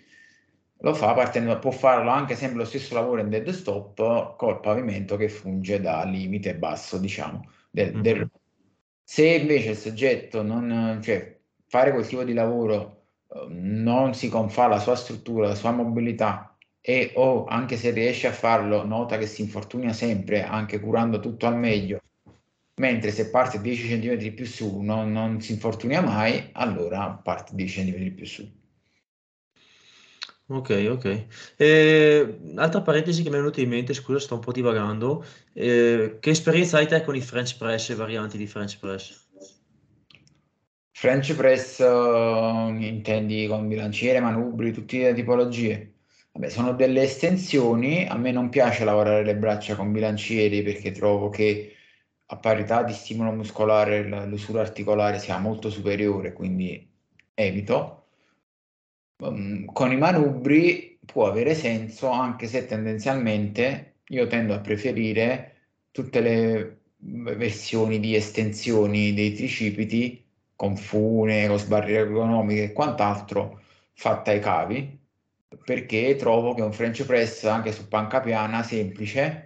lo 0.81 0.93
fa 0.93 1.13
partendo, 1.13 1.59
può 1.59 1.71
farlo 1.71 2.09
anche 2.09 2.35
sempre 2.35 2.59
lo 2.59 2.65
stesso 2.65 2.93
lavoro 2.93 3.19
in 3.19 3.29
dead 3.29 3.49
stop 3.49 4.37
col 4.37 4.59
pavimento 4.61 5.17
che 5.17 5.27
funge 5.27 5.81
da 5.81 6.05
limite 6.05 6.55
basso, 6.55 6.97
diciamo 6.97 7.43
del, 7.69 7.91
mm-hmm. 7.91 8.01
del... 8.01 8.29
Se 9.03 9.25
invece 9.25 9.71
il 9.71 9.77
soggetto 9.77 10.43
non, 10.43 10.99
cioè, 11.03 11.37
fare 11.67 11.91
quel 11.91 12.05
tipo 12.05 12.23
di 12.23 12.33
lavoro 12.33 13.03
uh, 13.27 13.47
non 13.49 14.13
si 14.13 14.29
confà 14.29 14.67
la 14.67 14.79
sua 14.79 14.95
struttura, 14.95 15.47
la 15.47 15.55
sua 15.55 15.71
mobilità 15.71 16.55
e 16.81 17.11
o 17.15 17.45
anche 17.45 17.75
se 17.75 17.91
riesce 17.91 18.27
a 18.27 18.31
farlo 18.31 18.85
nota 18.85 19.17
che 19.17 19.27
si 19.27 19.41
infortuna 19.41 19.93
sempre 19.93 20.43
anche 20.43 20.79
curando 20.79 21.19
tutto 21.19 21.45
al 21.45 21.57
meglio 21.57 21.99
mentre 22.75 23.11
se 23.11 23.29
parte 23.29 23.59
10 23.59 23.99
cm 23.99 24.33
più 24.33 24.45
su 24.45 24.79
non, 24.79 25.11
non 25.11 25.41
si 25.41 25.51
infortuna 25.51 25.99
mai 26.01 26.49
allora 26.53 27.09
parte 27.09 27.53
10 27.53 27.91
cm 27.91 28.13
più 28.13 28.25
su 28.25 28.49
Ok, 30.51 30.87
ok. 30.89 31.25
Eh, 31.57 32.39
altra 32.55 32.81
parentesi 32.81 33.21
che 33.21 33.29
mi 33.29 33.35
è 33.35 33.37
venuta 33.37 33.61
in 33.61 33.69
mente, 33.69 33.93
scusa, 33.93 34.17
sto 34.19 34.33
un 34.33 34.39
po' 34.39 34.51
divagando. 34.51 35.23
Eh, 35.53 36.17
che 36.19 36.29
esperienza 36.31 36.77
hai 36.77 36.87
te 36.87 37.03
con 37.03 37.15
i 37.15 37.21
French 37.21 37.55
press 37.55 37.89
e 37.91 37.95
varianti 37.95 38.35
di 38.35 38.47
French 38.47 38.79
press? 38.79 39.27
French 40.91 41.35
press 41.35 41.77
uh, 41.79 42.73
intendi 42.81 43.45
con 43.47 43.67
bilanciere, 43.67 44.19
manubri, 44.19 44.73
tutte 44.73 44.97
le 44.97 45.13
tipologie? 45.13 45.93
Vabbè, 46.31 46.49
sono 46.49 46.73
delle 46.73 47.03
estensioni. 47.03 48.07
A 48.07 48.17
me 48.17 48.31
non 48.31 48.49
piace 48.49 48.83
lavorare 48.83 49.23
le 49.23 49.35
braccia 49.35 49.75
con 49.75 49.91
bilancieri 49.91 50.63
perché 50.63 50.91
trovo 50.91 51.29
che 51.29 51.75
a 52.25 52.37
parità 52.37 52.81
di 52.81 52.93
stimolo 52.93 53.31
muscolare 53.31 54.25
l'usura 54.25 54.61
articolare 54.61 55.19
sia 55.19 55.37
molto 55.37 55.69
superiore, 55.69 56.33
quindi 56.33 56.91
evito 57.35 57.98
um, 59.19 59.65
con 59.65 59.91
i 59.91 59.97
manubri 59.97 60.99
può 61.05 61.27
avere 61.27 61.55
senso, 61.55 62.09
anche 62.09 62.47
se 62.47 62.65
tendenzialmente 62.65 64.01
io 64.09 64.27
tendo 64.27 64.53
a 64.53 64.59
preferire 64.59 65.55
tutte 65.91 66.19
le 66.21 66.81
versioni 66.97 67.99
di 67.99 68.15
estensioni 68.15 69.13
dei 69.13 69.33
tricipiti 69.33 70.23
con 70.55 70.75
fune, 70.75 71.47
con 71.47 71.57
sbarre 71.57 71.93
ergonomiche 71.93 72.63
e 72.63 72.73
quant'altro 72.73 73.61
fatta 73.93 74.31
ai 74.31 74.39
cavi 74.39 74.99
perché 75.63 76.15
trovo 76.15 76.53
che 76.53 76.61
un 76.61 76.73
French 76.73 77.05
press 77.05 77.43
anche 77.45 77.71
su 77.71 77.87
panca 77.87 78.19
piana 78.19 78.63
semplice 78.63 79.45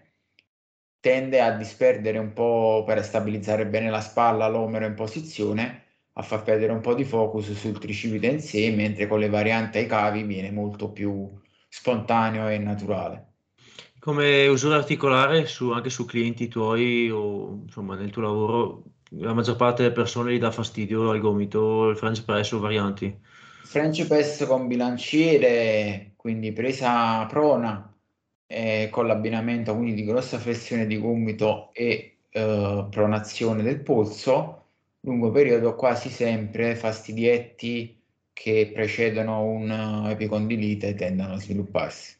tende 1.00 1.42
a 1.42 1.52
disperdere 1.52 2.18
un 2.18 2.34
po' 2.34 2.84
per 2.86 3.04
stabilizzare 3.04 3.68
bene 3.68 3.90
la 3.90 4.02
spalla, 4.02 4.48
l'omero 4.48 4.86
in 4.86 4.96
posizione 4.96 5.83
a 6.14 6.22
far 6.22 6.44
perdere 6.44 6.72
un 6.72 6.82
po' 6.82 6.94
di 6.94 7.06
focus 7.06 7.54
sul 7.54 7.80
tricipite 7.80 8.28
in 8.28 8.40
sé, 8.40 8.70
mentre 8.72 9.08
con 9.08 9.20
le 9.20 9.30
varianti 9.30 9.80
ai 9.80 9.88
cavi 9.88 10.24
viene 10.24 10.52
molto 10.52 10.90
più 10.92 11.30
spontaneo 11.68 12.48
e 12.50 12.58
naturale. 12.60 13.28
Come 14.00 14.48
usura 14.48 14.76
articolare 14.76 15.46
su, 15.46 15.72
anche 15.72 15.90
su 15.90 16.06
clienti 16.06 16.48
tuoi 16.48 17.10
o 17.10 17.62
insomma 17.64 17.96
nel 17.96 18.12
tuo 18.12 18.22
lavoro, 18.22 18.84
la 19.12 19.34
maggior 19.34 19.56
parte 19.56 19.82
delle 19.82 19.94
persone 19.94 20.34
gli 20.34 20.40
dà 20.40 20.52
fastidio 20.52 21.10
al 21.10 21.20
gomito, 21.20 21.90
il 21.90 21.98
French 21.98 22.24
press 22.26 22.52
o 22.52 22.60
varianti? 22.60 23.18
French 23.64 24.06
press 24.06 24.46
con 24.46 24.68
bilanciere, 24.68 26.12
quindi 26.16 26.52
presa 26.52 27.26
prona, 27.26 27.92
eh, 28.46 28.90
con 28.92 29.08
l'abbinamento 29.08 29.74
quindi 29.74 29.96
di 29.96 30.04
grossa 30.04 30.38
flessione 30.38 30.86
di 30.86 31.00
gomito 31.00 31.74
e 31.74 32.18
eh, 32.30 32.88
pronazione 32.90 33.64
del 33.64 33.80
polso 33.82 34.63
lungo 35.06 35.32
periodo 35.32 35.76
quasi 35.76 36.10
sempre 36.10 36.76
fastidietti 36.76 38.02
che 38.32 38.72
precedono 38.74 39.44
un'epicondilite 39.44 40.96
tendono 40.96 41.34
a 41.34 41.40
svilupparsi. 41.40 42.16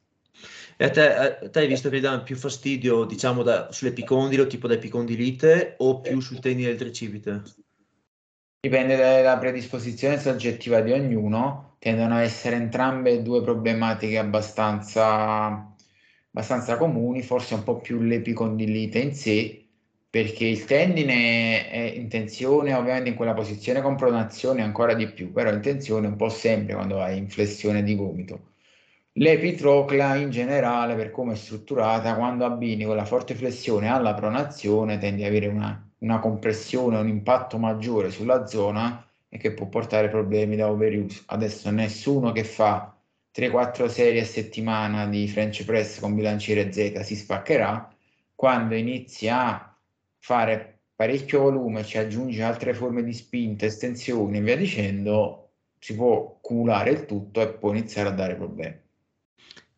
E 0.78 0.86
a 0.86 0.90
te, 0.90 1.14
a 1.14 1.50
te 1.50 1.60
hai 1.60 1.68
visto 1.68 1.90
che 1.90 2.00
dà 2.00 2.22
più 2.22 2.36
fastidio, 2.36 3.06
diciamo, 3.06 3.44
da, 3.44 3.72
sull'epicondilo, 3.72 4.48
tipo 4.48 4.68
da 4.68 4.74
epicondilite, 4.74 5.76
o 5.78 6.02
più 6.02 6.20
sul 6.20 6.40
tendine 6.40 6.70
del 6.70 6.78
tricipite? 6.78 7.42
Dipende 8.60 8.96
dalla 8.96 9.38
predisposizione 9.38 10.20
soggettiva 10.20 10.82
di 10.82 10.92
ognuno, 10.92 11.76
tendono 11.80 12.16
a 12.16 12.22
essere 12.22 12.56
entrambe 12.56 13.22
due 13.22 13.42
problematiche 13.42 14.18
abbastanza, 14.18 15.76
abbastanza 16.32 16.78
comuni, 16.78 17.22
forse 17.22 17.54
un 17.54 17.64
po' 17.64 17.80
più 17.80 18.00
l'epicondilite 18.02 19.00
in 19.00 19.16
sé, 19.16 19.63
perché 20.14 20.46
il 20.46 20.66
tendine 20.66 21.72
è 21.72 21.80
in 21.96 22.08
tensione, 22.08 22.76
ovviamente 22.76 23.10
in 23.10 23.16
quella 23.16 23.34
posizione 23.34 23.82
con 23.82 23.96
pronazione 23.96 24.62
ancora 24.62 24.94
di 24.94 25.08
più, 25.08 25.32
però 25.32 25.52
in 25.52 25.60
tensione 25.60 26.06
un 26.06 26.16
po' 26.16 26.30
sempre 26.30 26.76
quando 26.76 27.02
hai 27.02 27.18
inflessione 27.18 27.82
di 27.82 27.96
gomito. 27.96 28.52
L'epitroclea 29.14 30.18
in 30.18 30.30
generale, 30.30 30.94
per 30.94 31.10
come 31.10 31.34
è 31.34 31.36
strutturata, 31.36 32.14
quando 32.14 32.46
abbini 32.46 32.86
con 32.86 32.96
la 32.96 33.06
forte 33.06 33.34
flessione 33.34 33.88
alla 33.88 34.14
pronazione, 34.14 35.00
tendi 35.00 35.24
ad 35.24 35.30
avere 35.30 35.48
una, 35.48 35.84
una 35.98 36.20
compressione, 36.20 37.00
un 37.00 37.08
impatto 37.08 37.58
maggiore 37.58 38.12
sulla 38.12 38.46
zona 38.46 39.04
e 39.28 39.40
che 39.40 39.54
può 39.54 39.66
portare 39.66 40.10
problemi 40.10 40.56
da 40.56 40.70
overuse. 40.70 41.24
Adesso 41.26 41.72
nessuno 41.72 42.32
che 42.32 42.44
fa 42.44 42.96
3-4 43.36 43.88
serie 43.88 44.22
a 44.22 44.26
settimana 44.26 45.08
di 45.08 45.28
French 45.28 45.66
press 45.66 46.00
con 46.00 46.14
bilanciere 46.14 46.72
Z 46.72 47.00
si 47.00 47.16
spaccherà, 47.16 47.92
quando 48.36 48.76
inizia 48.76 49.40
a 49.40 49.73
fare 50.24 50.80
parecchio 50.96 51.42
volume, 51.42 51.84
ci 51.84 51.98
aggiunge 51.98 52.42
altre 52.44 52.74
forme 52.74 53.04
di 53.04 53.12
spinta, 53.12 53.66
estensioni 53.66 54.38
e 54.38 54.42
via 54.42 54.56
dicendo, 54.56 55.50
si 55.78 55.96
può 55.96 56.38
cumulare 56.40 56.92
il 56.92 57.06
tutto 57.06 57.42
e 57.42 57.50
può 57.50 57.72
iniziare 57.72 58.08
a 58.08 58.14
dare 58.14 58.36
problemi. 58.36 58.80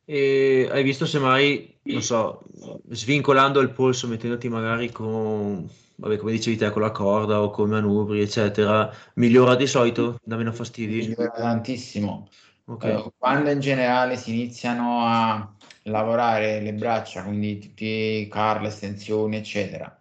E 0.05 0.69
hai 0.69 0.84
visto 0.84 1.08
se 1.08 1.17
mai, 1.17 1.79
non 1.86 2.03
so, 2.03 2.43
svincolando 2.89 3.60
il 3.60 3.71
polso, 3.71 4.08
mettendoti 4.08 4.47
magari 4.47 4.91
con, 4.91 5.67
vabbè, 5.95 6.17
come 6.17 6.34
dicevi 6.34 6.58
te, 6.58 6.69
con 6.69 6.84
la 6.84 6.91
corda 6.91 7.41
o 7.41 7.49
con 7.49 7.69
i 7.69 7.71
manubri, 7.71 8.21
eccetera, 8.21 8.93
migliora 9.15 9.55
di 9.55 9.65
solito, 9.65 10.19
da 10.23 10.36
meno 10.36 10.51
fastidi? 10.51 11.08
Migliora 11.08 11.31
tantissimo. 11.31 12.29
Okay. 12.65 12.93
Uh, 12.93 13.12
quando 13.17 13.49
in 13.49 13.60
generale 13.60 14.15
si 14.15 14.29
iniziano 14.29 14.99
a 15.08 15.55
lavorare 15.84 16.62
le 16.62 16.73
braccia, 16.73 17.23
quindi 17.23 17.58
tutti 17.58 17.86
i 17.86 18.27
curl, 18.27 18.65
estensioni, 18.65 19.38
eccetera, 19.38 19.99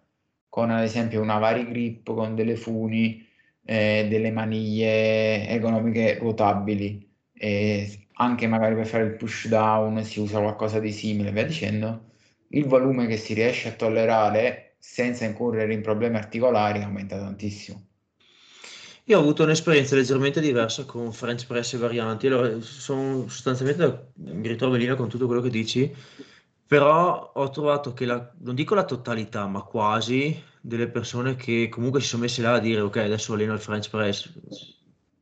con 0.55 0.71
ad 0.71 0.83
esempio 0.83 1.19
una 1.19 1.37
vari 1.37 1.67
grip 1.67 2.13
con 2.13 2.33
delle 2.33 2.55
funi, 2.55 3.27
eh, 3.65 4.07
delle 4.09 4.31
maniglie 4.31 5.45
ergonomiche 5.49 6.17
ruotabili 6.17 7.05
e 7.33 8.07
anche 8.13 8.47
magari 8.47 8.73
per 8.75 8.87
fare 8.87 9.03
il 9.03 9.17
push 9.17 9.49
down 9.49 10.01
si 10.05 10.21
usa 10.21 10.39
qualcosa 10.39 10.79
di 10.79 10.93
simile, 10.93 11.33
via 11.33 11.43
dicendo, 11.43 12.11
il 12.51 12.67
volume 12.67 13.05
che 13.05 13.17
si 13.17 13.33
riesce 13.33 13.67
a 13.67 13.71
tollerare 13.73 14.77
senza 14.79 15.25
incorrere 15.25 15.73
in 15.73 15.81
problemi 15.81 16.15
articolari 16.15 16.81
aumenta 16.81 17.17
tantissimo. 17.17 17.87
Io 19.07 19.17
ho 19.17 19.21
avuto 19.21 19.43
un'esperienza 19.43 19.95
leggermente 19.95 20.39
diversa 20.39 20.85
con 20.85 21.11
French 21.11 21.47
Press 21.47 21.73
e 21.73 21.79
varianti, 21.79 22.27
allora 22.27 22.61
sono 22.61 23.27
sostanzialmente 23.27 24.11
mi 24.19 24.47
ritrovo 24.47 24.75
in 24.75 24.79
linea 24.79 24.95
con 24.95 25.09
tutto 25.09 25.25
quello 25.25 25.41
che 25.41 25.49
dici 25.49 25.93
però 26.67 27.31
ho 27.33 27.49
trovato 27.49 27.93
che 27.93 28.05
la, 28.05 28.31
non 28.39 28.55
dico 28.55 28.73
la 28.75 28.85
totalità, 28.85 29.45
ma 29.45 29.61
quasi 29.61 30.41
delle 30.59 30.87
persone 30.87 31.35
che 31.35 31.69
comunque 31.69 32.01
si 32.01 32.07
sono 32.07 32.23
messe 32.23 32.41
là 32.41 32.53
a 32.53 32.59
dire 32.59 32.81
ok, 32.81 32.97
adesso 32.97 33.33
alleno 33.33 33.53
il 33.53 33.59
French 33.59 33.89
press 33.89 34.31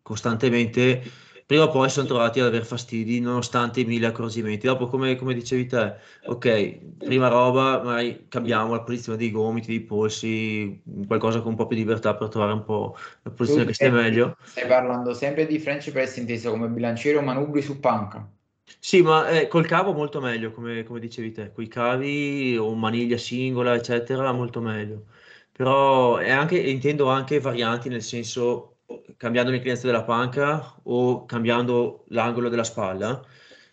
costantemente, 0.01 1.01
prima 1.45 1.63
o 1.63 1.69
poi 1.69 1.89
sono 1.89 2.07
trovati 2.07 2.39
ad 2.39 2.47
avere 2.47 2.63
fastidi 2.63 3.19
nonostante 3.19 3.81
i 3.81 3.85
mille 3.85 4.07
accorgimenti. 4.07 4.67
Dopo, 4.67 4.87
come, 4.87 5.15
come, 5.15 5.33
dicevi 5.33 5.65
te, 5.65 5.95
ok, 6.25 6.79
prima 6.97 7.27
roba, 7.27 7.81
magari 7.83 8.25
cambiamo 8.29 8.73
la 8.73 8.81
posizione 8.81 9.17
dei 9.17 9.31
gomiti, 9.31 9.67
dei 9.67 9.81
polsi, 9.81 10.81
qualcosa 11.07 11.41
con 11.41 11.51
un 11.51 11.57
po' 11.57 11.67
più 11.67 11.75
di 11.75 11.83
libertà 11.83 12.15
per 12.15 12.29
trovare 12.29 12.53
un 12.53 12.63
po' 12.63 12.95
la 13.23 13.31
posizione 13.31 13.63
tu 13.63 13.67
che 13.69 13.73
stia 13.73 13.91
meglio. 13.91 14.37
Stai 14.43 14.67
parlando 14.67 15.13
sempre 15.13 15.45
di 15.45 15.59
French 15.59 15.91
press 15.91 16.17
inteso 16.17 16.51
come 16.51 16.67
bilanciere 16.67 17.17
o 17.17 17.21
manubri 17.21 17.61
su 17.61 17.79
panca? 17.79 18.29
Sì, 18.79 19.01
ma 19.01 19.29
eh, 19.29 19.47
col 19.47 19.65
cavo 19.65 19.93
molto 19.93 20.19
meglio, 20.21 20.51
come, 20.51 20.83
come 20.83 20.99
dicevi 20.99 21.31
te, 21.31 21.51
con 21.51 21.63
i 21.63 21.67
cavi 21.67 22.57
o 22.57 22.73
maniglia 22.75 23.17
singola, 23.17 23.73
eccetera, 23.75 24.31
molto 24.31 24.61
meglio. 24.61 25.05
Però 25.51 26.17
è 26.17 26.29
anche, 26.29 26.57
intendo 26.59 27.09
anche 27.09 27.39
varianti, 27.39 27.89
nel 27.89 28.01
senso 28.01 28.69
cambiando 29.17 29.51
l'inclinazione 29.51 29.93
della 29.93 30.05
panca 30.05 30.79
o 30.83 31.25
cambiando 31.25 32.03
l'angolo 32.09 32.49
della 32.49 32.63
spalla 32.63 33.23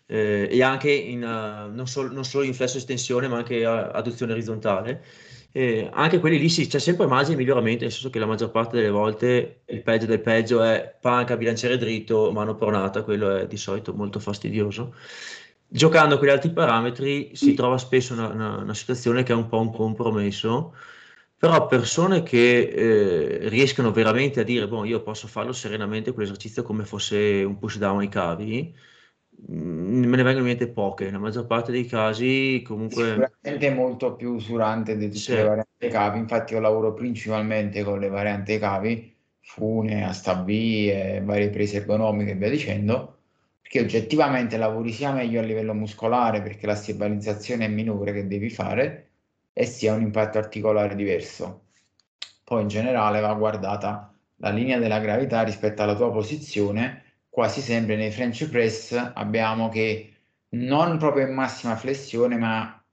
eh, 0.07 0.47
e 0.49 0.63
anche 0.63 0.89
in, 0.91 1.21
uh, 1.23 1.73
non, 1.73 1.87
sol- 1.87 2.11
non, 2.11 2.23
solo 2.25 2.43
in 2.45 2.53
flesso 2.53 2.77
estensione 2.77 3.27
ma 3.27 3.37
anche 3.37 3.63
uh, 3.65 3.69
adduzione 3.69 4.31
orizzontale. 4.33 5.03
Eh, 5.53 5.89
anche 5.91 6.19
quelli 6.19 6.39
lì 6.39 6.47
sì, 6.47 6.65
c'è 6.67 6.79
sempre 6.79 7.07
margine 7.07 7.35
di 7.35 7.41
miglioramento, 7.41 7.83
nel 7.83 7.91
senso 7.91 8.09
che 8.09 8.19
la 8.19 8.25
maggior 8.25 8.51
parte 8.51 8.77
delle 8.77 8.89
volte 8.89 9.63
il 9.65 9.81
peggio 9.83 10.05
del 10.05 10.21
peggio 10.21 10.61
è 10.63 10.97
panca, 11.01 11.35
bilanciere 11.35 11.77
dritto, 11.77 12.31
mano 12.31 12.55
pronata, 12.55 13.03
quello 13.03 13.35
è 13.35 13.47
di 13.47 13.57
solito 13.57 13.93
molto 13.93 14.19
fastidioso. 14.19 14.95
Giocando 15.67 16.17
con 16.17 16.27
gli 16.27 16.29
altri 16.29 16.51
parametri 16.51 17.35
si 17.35 17.53
trova 17.53 17.77
spesso 17.77 18.13
una, 18.13 18.27
una, 18.29 18.57
una 18.57 18.73
situazione 18.73 19.23
che 19.23 19.33
è 19.33 19.35
un 19.35 19.47
po' 19.47 19.59
un 19.59 19.71
compromesso, 19.73 20.73
però 21.37 21.67
persone 21.67 22.23
che 22.23 22.59
eh, 23.43 23.49
riescono 23.49 23.91
veramente 23.91 24.39
a 24.41 24.43
dire, 24.43 24.67
boh, 24.67 24.85
io 24.85 25.01
posso 25.01 25.27
farlo 25.27 25.51
serenamente 25.53 26.13
quell'esercizio 26.13 26.63
come 26.63 26.85
fosse 26.85 27.43
un 27.43 27.57
push 27.57 27.77
down 27.77 27.99
ai 27.99 28.09
cavi, 28.09 28.73
Mm, 29.51 30.05
me 30.05 30.17
ne 30.17 30.23
vengono 30.23 30.39
in 30.39 30.45
mente 30.45 30.67
poche, 30.67 31.05
nella 31.05 31.17
maggior 31.17 31.45
parte 31.45 31.71
dei 31.71 31.85
casi 31.85 32.61
comunque... 32.65 33.09
Sicuramente 33.09 33.69
molto 33.71 34.15
più 34.15 34.33
usurante 34.33 34.95
di 34.95 35.07
tutte 35.07 35.19
sì. 35.19 35.33
le 35.33 35.43
varianti 35.43 35.87
cavi, 35.87 36.19
infatti 36.19 36.53
io 36.53 36.59
lavoro 36.59 36.93
principalmente 36.93 37.83
con 37.83 37.99
le 37.99 38.09
varianti 38.09 38.57
cavi, 38.59 39.13
fune, 39.39 40.05
astabie, 40.05 41.21
varie 41.21 41.49
prese 41.49 41.77
ergonomiche 41.77 42.31
e 42.31 42.35
via 42.35 42.49
dicendo, 42.49 43.17
perché 43.61 43.81
oggettivamente 43.81 44.57
lavori 44.57 44.91
sia 44.91 45.11
meglio 45.11 45.39
a 45.39 45.43
livello 45.43 45.73
muscolare 45.73 46.41
perché 46.41 46.65
la 46.65 46.75
stabilizzazione 46.75 47.65
è 47.65 47.69
minore 47.69 48.13
che 48.13 48.27
devi 48.27 48.49
fare 48.49 49.07
e 49.53 49.65
sia 49.65 49.93
un 49.93 50.01
impatto 50.01 50.37
articolare 50.37 50.95
diverso. 50.95 51.63
Poi 52.43 52.61
in 52.61 52.67
generale 52.67 53.19
va 53.21 53.33
guardata 53.33 54.13
la 54.37 54.49
linea 54.49 54.77
della 54.77 54.99
gravità 54.99 55.43
rispetto 55.43 55.81
alla 55.81 55.95
tua 55.95 56.11
posizione 56.11 57.03
quasi 57.31 57.61
sempre 57.61 57.95
nei 57.95 58.11
French 58.11 58.49
press 58.49 58.91
abbiamo 59.13 59.69
che 59.69 60.13
non 60.49 60.97
proprio 60.97 61.25
in 61.25 61.33
massima 61.33 61.77
flessione, 61.77 62.37
ma 62.37 62.83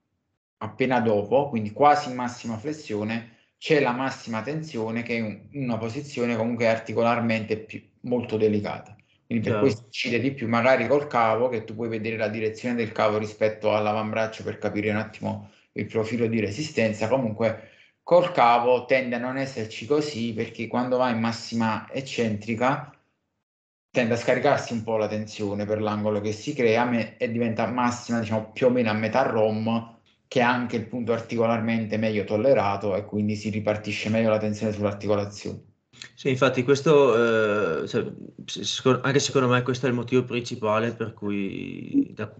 appena 0.61 1.01
dopo, 1.01 1.49
quindi 1.49 1.71
quasi 1.71 2.09
in 2.09 2.15
massima 2.15 2.57
flessione, 2.57 3.35
c'è 3.57 3.81
la 3.81 3.91
massima 3.91 4.41
tensione 4.41 5.03
che 5.03 5.17
è 5.17 5.57
una 5.57 5.77
posizione 5.77 6.37
comunque 6.37 6.69
articolarmente 6.69 7.57
più, 7.57 7.83
molto 8.01 8.37
delicata. 8.37 8.95
Quindi 9.25 9.43
per 9.43 9.59
Chiaro. 9.59 9.59
questo 9.59 9.85
incide 9.87 10.19
di 10.21 10.31
più, 10.31 10.47
magari 10.47 10.87
col 10.87 11.07
cavo, 11.07 11.49
che 11.49 11.65
tu 11.65 11.75
puoi 11.75 11.89
vedere 11.89 12.15
la 12.15 12.29
direzione 12.29 12.75
del 12.75 12.93
cavo 12.93 13.17
rispetto 13.17 13.75
all'avambraccio 13.75 14.43
per 14.43 14.57
capire 14.57 14.89
un 14.89 14.95
attimo 14.95 15.51
il 15.73 15.85
profilo 15.85 16.27
di 16.27 16.39
resistenza. 16.39 17.09
Comunque 17.09 17.69
col 18.03 18.31
cavo 18.31 18.85
tende 18.85 19.15
a 19.15 19.19
non 19.19 19.37
esserci 19.37 19.85
così 19.85 20.33
perché 20.33 20.67
quando 20.67 20.95
va 20.97 21.09
in 21.09 21.19
massima 21.19 21.87
eccentrica 21.91 22.93
tende 23.91 24.13
a 24.13 24.17
scaricarsi 24.17 24.73
un 24.73 24.83
po' 24.83 24.97
la 24.97 25.07
tensione 25.07 25.65
per 25.65 25.81
l'angolo 25.81 26.21
che 26.21 26.31
si 26.31 26.53
crea 26.53 27.17
e 27.17 27.31
diventa 27.31 27.67
massima, 27.67 28.19
diciamo 28.19 28.51
più 28.51 28.67
o 28.67 28.69
meno 28.71 28.89
a 28.89 28.93
metà 28.93 29.21
ROM, 29.23 29.99
che 30.27 30.39
è 30.39 30.43
anche 30.43 30.75
il 30.77 30.87
punto 30.87 31.13
articolarmente 31.13 31.97
meglio 31.97 32.23
tollerato 32.23 32.95
e 32.95 33.05
quindi 33.05 33.35
si 33.35 33.49
ripartisce 33.49 34.09
meglio 34.09 34.29
la 34.29 34.37
tensione 34.39 34.71
sull'articolazione. 34.73 35.63
Sì, 36.13 36.29
infatti 36.29 36.63
questo, 36.63 37.83
eh, 37.83 37.87
cioè, 37.87 38.05
anche 39.01 39.19
secondo 39.19 39.47
me 39.47 39.61
questo 39.63 39.85
è 39.85 39.89
il 39.89 39.95
motivo 39.95 40.23
principale 40.23 40.93
per 40.93 41.13
cui 41.13 42.11
da, 42.13 42.33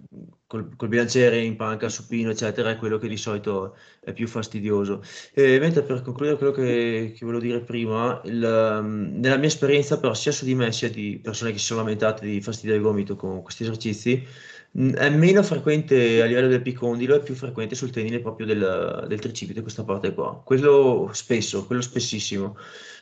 col, 0.47 0.75
col, 0.75 0.87
bilanciere 0.87 1.41
in 1.41 1.55
panca, 1.55 1.89
supino, 1.89 2.29
eccetera, 2.31 2.71
è 2.71 2.77
quello 2.77 2.97
che 2.97 3.07
di 3.07 3.17
solito 3.17 3.75
è 4.01 4.13
più 4.13 4.27
fastidioso. 4.27 5.01
E, 5.33 5.59
mentre 5.59 5.83
per 5.83 6.01
concludere 6.01 6.37
quello 6.37 6.51
che, 6.51 7.13
che 7.15 7.25
volevo 7.25 7.41
dire 7.43 7.61
prima, 7.61 8.21
il, 8.25 8.39
nella 8.39 9.37
mia 9.37 9.47
esperienza 9.47 9.99
però 9.99 10.13
sia 10.13 10.31
su 10.31 10.45
di 10.45 10.55
me 10.55 10.71
sia 10.71 10.89
di 10.89 11.19
persone 11.21 11.51
che 11.51 11.57
si 11.57 11.65
sono 11.65 11.81
lamentate 11.81 12.25
di 12.25 12.41
fastidio 12.41 12.73
del 12.73 12.81
gomito 12.81 13.15
con 13.15 13.41
questi 13.41 13.63
esercizi, 13.63 14.25
è 14.71 15.09
meno 15.09 15.41
frequente 15.41 16.21
a 16.21 16.25
livello 16.25 16.47
del 16.47 16.61
picondilo, 16.61 17.15
è 17.15 17.23
più 17.23 17.33
frequente 17.33 17.75
sul 17.75 17.89
tenile 17.89 18.19
proprio 18.19 18.45
del, 18.45 19.05
del 19.07 19.19
tricipite, 19.19 19.61
questa 19.61 19.83
parte 19.83 20.13
qua. 20.13 20.41
Quello 20.43 21.09
spesso, 21.13 21.65
quello 21.65 21.81
spessissimo. 21.81 22.55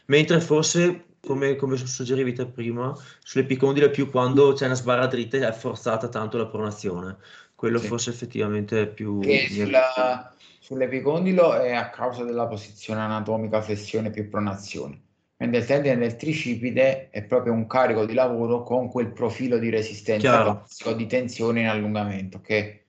Mentre 0.08 0.42
forse, 0.42 1.06
come, 1.22 1.56
come 1.56 1.78
suggerivi 1.78 2.34
te 2.34 2.46
prima, 2.48 2.94
sull'epicondilo 3.20 3.88
è 3.88 3.92
più 3.92 4.10
quando 4.10 4.54
c'è 4.54 4.66
una 4.66 4.76
sbarra 4.76 5.08
dritta 5.08 5.48
è 5.48 5.52
forzata 5.54 6.10
tanto 6.10 6.38
la 6.38 6.48
pronazione. 6.48 7.18
Quello 7.56 7.80
sì. 7.80 7.88
forse 7.88 8.10
effettivamente 8.10 8.82
è 8.82 8.88
più... 8.88 9.20
Che 9.20 9.48
sulla, 9.50 10.34
sull'epicondilo 10.60 11.56
è 11.56 11.74
a 11.74 11.90
causa 11.90 12.24
della 12.24 12.48
posizione 12.48 13.02
anatomica 13.02 13.62
flessione 13.62 14.10
più 14.10 14.30
pronazione 14.30 15.02
mentre 15.38 15.60
il 15.60 15.66
tendine 15.66 15.98
del 15.98 16.16
tricipite 16.16 17.10
è 17.10 17.24
proprio 17.24 17.54
un 17.54 17.68
carico 17.68 18.06
di 18.06 18.14
lavoro 18.14 18.64
con 18.64 18.90
quel 18.90 19.12
profilo 19.12 19.58
di 19.58 19.70
resistenza 19.70 20.42
classico 20.42 20.94
di 20.94 21.06
tensione 21.06 21.62
in 21.62 21.68
allungamento. 21.68 22.38
Ok? 22.38 22.82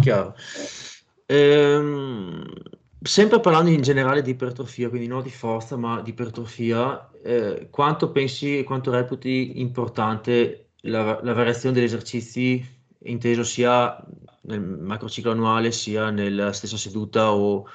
Chiaro. 0.00 0.34
Ehm, 1.26 2.44
sempre 3.02 3.40
parlando 3.40 3.70
in 3.70 3.82
generale 3.82 4.22
di 4.22 4.30
ipertrofia, 4.30 4.88
quindi 4.88 5.06
non 5.06 5.22
di 5.22 5.30
forza, 5.30 5.76
ma 5.76 6.00
di 6.02 6.10
ipertrofia, 6.10 7.10
eh, 7.22 7.68
quanto 7.70 8.10
pensi, 8.12 8.62
quanto 8.64 8.90
reputi 8.90 9.60
importante 9.60 10.70
la, 10.82 11.20
la 11.22 11.32
variazione 11.32 11.74
degli 11.74 11.84
esercizi, 11.84 12.64
inteso 13.04 13.42
sia 13.44 13.96
nel 14.42 14.60
macrociclo 14.60 15.32
annuale, 15.32 15.72
sia 15.72 16.10
nella 16.10 16.52
stessa 16.52 16.76
seduta 16.76 17.32
o 17.32 17.66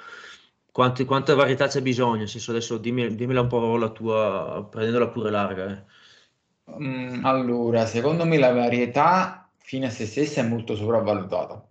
quanti, 0.71 1.05
quanta 1.05 1.35
varietà 1.35 1.67
c'è 1.67 1.81
bisogno? 1.81 2.17
Nel 2.17 2.29
senso, 2.29 2.51
adesso 2.51 2.77
dimmi, 2.77 3.15
dimmela 3.15 3.41
un 3.41 3.47
po' 3.47 3.77
la 3.77 3.89
tua, 3.89 4.67
prendendola 4.69 5.09
pure 5.09 5.29
larga. 5.31 5.71
Eh. 5.71 6.83
Mm, 6.83 7.23
allora, 7.25 7.85
secondo 7.85 8.25
me 8.25 8.37
la 8.37 8.51
varietà 8.51 9.49
fine 9.57 9.87
a 9.87 9.89
se 9.89 10.05
stessa 10.05 10.41
è 10.41 10.47
molto 10.47 10.75
sopravvalutata. 10.75 11.65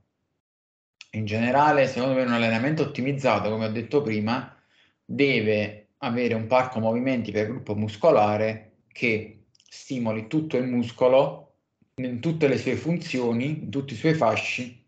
In 1.15 1.27
generale, 1.27 1.87
secondo 1.87 2.15
me 2.17 2.23
un 2.23 2.33
allenamento 2.33 2.83
ottimizzato, 2.83 3.49
come 3.49 3.67
ho 3.67 3.71
detto 3.71 4.03
prima, 4.03 4.53
deve 5.05 5.91
avere 5.99 6.35
un 6.35 6.49
parco 6.49 6.81
movimenti 6.81 7.31
per 7.31 7.47
gruppo 7.47 7.77
muscolare 7.77 8.79
che 8.89 9.45
stimoli 9.69 10.27
tutto 10.27 10.57
il 10.57 10.67
muscolo 10.67 11.53
in 11.97 12.19
tutte 12.19 12.49
le 12.49 12.59
sue 12.59 12.75
funzioni, 12.75 13.63
in 13.63 13.71
tutti 13.71 13.93
i 13.93 13.97
suoi 13.97 14.15
fasci 14.15 14.85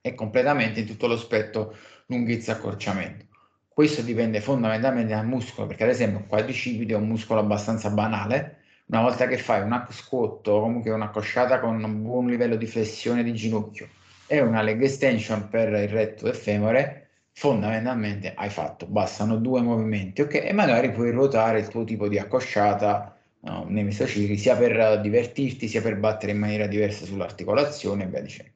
e 0.00 0.14
completamente 0.14 0.78
in 0.78 0.86
tutto 0.86 1.08
lo 1.08 1.16
spettro 1.16 1.76
lunghezza 2.06 2.52
accorciamento. 2.52 3.26
Questo 3.66 4.02
dipende 4.02 4.40
fondamentalmente 4.40 5.12
dal 5.12 5.26
muscolo, 5.26 5.66
perché 5.66 5.82
ad 5.82 5.90
esempio 5.90 6.20
il 6.20 6.26
quadricipite 6.26 6.92
è 6.92 6.96
un 6.96 7.08
muscolo 7.08 7.40
abbastanza 7.40 7.90
banale. 7.90 8.58
Una 8.86 9.00
volta 9.00 9.26
che 9.26 9.38
fai 9.38 9.62
un 9.62 9.86
squat 9.90 10.46
o 10.46 10.60
comunque 10.60 10.92
una 10.92 11.10
cosciata 11.10 11.58
con 11.58 11.82
un 11.82 12.02
buon 12.02 12.28
livello 12.28 12.54
di 12.54 12.66
flessione 12.68 13.24
di 13.24 13.34
ginocchio 13.34 13.88
e 14.32 14.40
una 14.40 14.62
leg 14.62 14.82
extension 14.82 15.50
per 15.50 15.68
il 15.68 15.88
retto 15.90 16.24
del 16.24 16.34
femore, 16.34 17.08
fondamentalmente 17.32 18.32
hai 18.34 18.48
fatto, 18.48 18.86
bastano 18.86 19.36
due 19.36 19.60
movimenti, 19.60 20.22
ok? 20.22 20.36
E 20.36 20.54
magari 20.54 20.90
puoi 20.90 21.10
ruotare 21.10 21.58
il 21.58 21.68
tuo 21.68 21.84
tipo 21.84 22.08
di 22.08 22.18
accosciata 22.18 23.14
no, 23.40 23.66
nei 23.68 23.84
mesocicli, 23.84 24.38
sia 24.38 24.56
per 24.56 25.02
divertirti, 25.02 25.68
sia 25.68 25.82
per 25.82 25.98
battere 25.98 26.32
in 26.32 26.38
maniera 26.38 26.66
diversa 26.66 27.04
sull'articolazione 27.04 28.04
e 28.04 28.06
via 28.06 28.22
dicendo. 28.22 28.52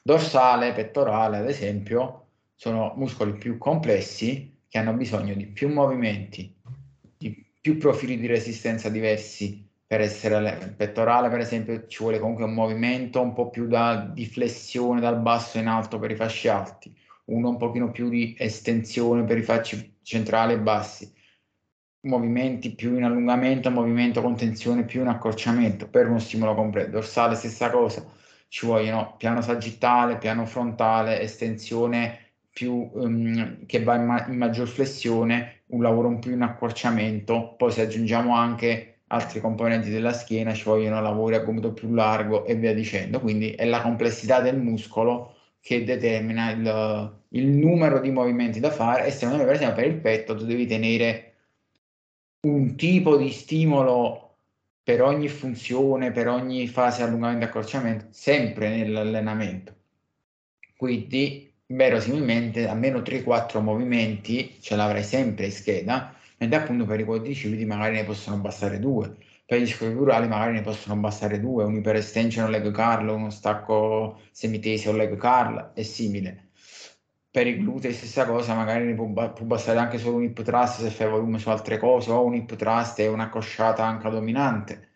Dorsale, 0.00 0.72
pettorale, 0.72 1.38
ad 1.38 1.48
esempio, 1.48 2.26
sono 2.54 2.94
muscoli 2.96 3.32
più 3.32 3.58
complessi 3.58 4.58
che 4.68 4.78
hanno 4.78 4.92
bisogno 4.92 5.34
di 5.34 5.46
più 5.46 5.72
movimenti, 5.72 6.54
di 7.16 7.44
più 7.60 7.78
profili 7.78 8.16
di 8.16 8.28
resistenza 8.28 8.88
diversi 8.90 9.66
per 9.94 10.02
essere 10.02 10.74
pettorale, 10.76 11.28
per 11.28 11.38
esempio, 11.38 11.86
ci 11.86 12.02
vuole 12.02 12.18
comunque 12.18 12.42
un 12.42 12.52
movimento 12.52 13.20
un 13.20 13.32
po' 13.32 13.48
più 13.48 13.68
da, 13.68 14.10
di 14.12 14.26
flessione 14.26 15.00
dal 15.00 15.20
basso 15.20 15.58
in 15.58 15.68
alto 15.68 16.00
per 16.00 16.10
i 16.10 16.16
fasci 16.16 16.48
alti, 16.48 16.92
uno 17.26 17.50
un 17.50 17.56
pochino 17.56 17.92
più 17.92 18.08
di 18.08 18.34
estensione 18.36 19.22
per 19.22 19.38
i 19.38 19.42
fasci 19.42 19.98
centrali 20.02 20.54
e 20.54 20.58
bassi, 20.58 21.12
movimenti 22.00 22.74
più 22.74 22.96
in 22.96 23.04
allungamento, 23.04 23.70
movimento 23.70 24.20
con 24.20 24.34
tensione 24.34 24.84
più 24.84 25.02
in 25.02 25.06
accorciamento 25.06 25.86
per 25.86 26.08
uno 26.08 26.18
stimolo 26.18 26.56
completo. 26.56 26.90
Dorsale 26.90 27.36
stessa 27.36 27.70
cosa, 27.70 28.04
ci 28.48 28.66
vogliono 28.66 29.14
piano 29.16 29.42
sagittale, 29.42 30.18
piano 30.18 30.44
frontale, 30.44 31.20
estensione 31.20 32.18
più, 32.50 32.90
um, 32.94 33.64
che 33.64 33.80
va 33.84 33.94
in, 33.94 34.06
ma- 34.06 34.26
in, 34.26 34.38
maggior 34.38 34.66
flessione, 34.66 35.62
un 35.66 35.82
lavoro 35.82 36.08
un 36.08 36.18
più 36.18 36.32
in 36.32 36.42
accorciamento, 36.42 37.54
poi 37.56 37.70
se 37.70 37.82
aggiungiamo 37.82 38.34
anche 38.34 38.93
altri 39.08 39.40
componenti 39.40 39.90
della 39.90 40.12
schiena 40.12 40.54
ci 40.54 40.64
vogliono 40.64 41.00
lavori 41.00 41.34
a 41.34 41.40
gomito 41.40 41.72
più 41.72 41.92
largo 41.92 42.44
e 42.44 42.54
via 42.54 42.74
dicendo. 42.74 43.20
Quindi 43.20 43.50
è 43.52 43.64
la 43.64 43.82
complessità 43.82 44.40
del 44.40 44.58
muscolo 44.58 45.34
che 45.60 45.84
determina 45.84 46.50
il, 46.50 47.18
il 47.30 47.46
numero 47.46 48.00
di 48.00 48.10
movimenti 48.10 48.60
da 48.60 48.70
fare 48.70 49.06
e 49.06 49.10
secondo 49.10 49.38
me 49.38 49.44
per 49.44 49.54
esempio 49.54 49.82
per 49.82 49.92
il 49.92 50.00
petto 50.00 50.36
tu 50.36 50.44
devi 50.44 50.66
tenere 50.66 51.32
un 52.40 52.76
tipo 52.76 53.16
di 53.16 53.30
stimolo 53.30 54.24
per 54.82 55.00
ogni 55.00 55.28
funzione, 55.28 56.10
per 56.12 56.28
ogni 56.28 56.68
fase 56.68 57.02
allungamento 57.02 57.46
e 57.46 57.48
accorciamento, 57.48 58.06
sempre 58.10 58.68
nell'allenamento. 58.68 59.74
Quindi, 60.76 61.50
verosimilmente, 61.66 62.68
almeno 62.68 62.98
3-4 62.98 63.62
movimenti 63.62 64.58
ce 64.60 64.76
l'avrai 64.76 65.02
sempre 65.02 65.46
in 65.46 65.52
scheda, 65.52 66.13
mentre 66.44 66.58
appunto 66.58 66.84
per 66.84 67.00
i 67.00 67.04
quadricipiti 67.04 67.64
magari 67.64 67.96
ne 67.96 68.04
possono 68.04 68.36
bastare 68.36 68.78
due, 68.78 69.16
per 69.46 69.60
gli 69.60 69.66
scriturali 69.66 70.28
magari 70.28 70.52
ne 70.52 70.60
possono 70.62 70.98
bastare 71.00 71.40
due, 71.40 71.64
un 71.64 71.76
iperestension 71.76 72.50
leg 72.50 72.70
curl, 72.70 73.08
uno 73.08 73.30
stacco 73.30 74.20
semitesi 74.30 74.88
o 74.88 74.92
leg 74.92 75.16
curl 75.16 75.72
e 75.74 75.82
simile. 75.82 76.48
Per 77.30 77.46
i 77.46 77.58
glutei 77.58 77.92
stessa 77.92 78.26
cosa, 78.26 78.54
magari 78.54 78.84
ne 78.84 78.94
può, 78.94 79.06
può, 79.32 79.44
bastare 79.44 79.78
anche 79.78 79.98
solo 79.98 80.16
un 80.16 80.24
hip 80.24 80.42
thrust 80.42 80.82
se 80.82 80.90
fai 80.90 81.08
volume 81.08 81.38
su 81.38 81.48
altre 81.48 81.78
cose, 81.78 82.10
o 82.10 82.24
un 82.24 82.34
hip 82.34 82.54
thrust 82.54 83.00
e 83.00 83.08
una 83.08 83.28
cosciata 83.28 83.84
anche 83.84 84.08
dominante, 84.08 84.88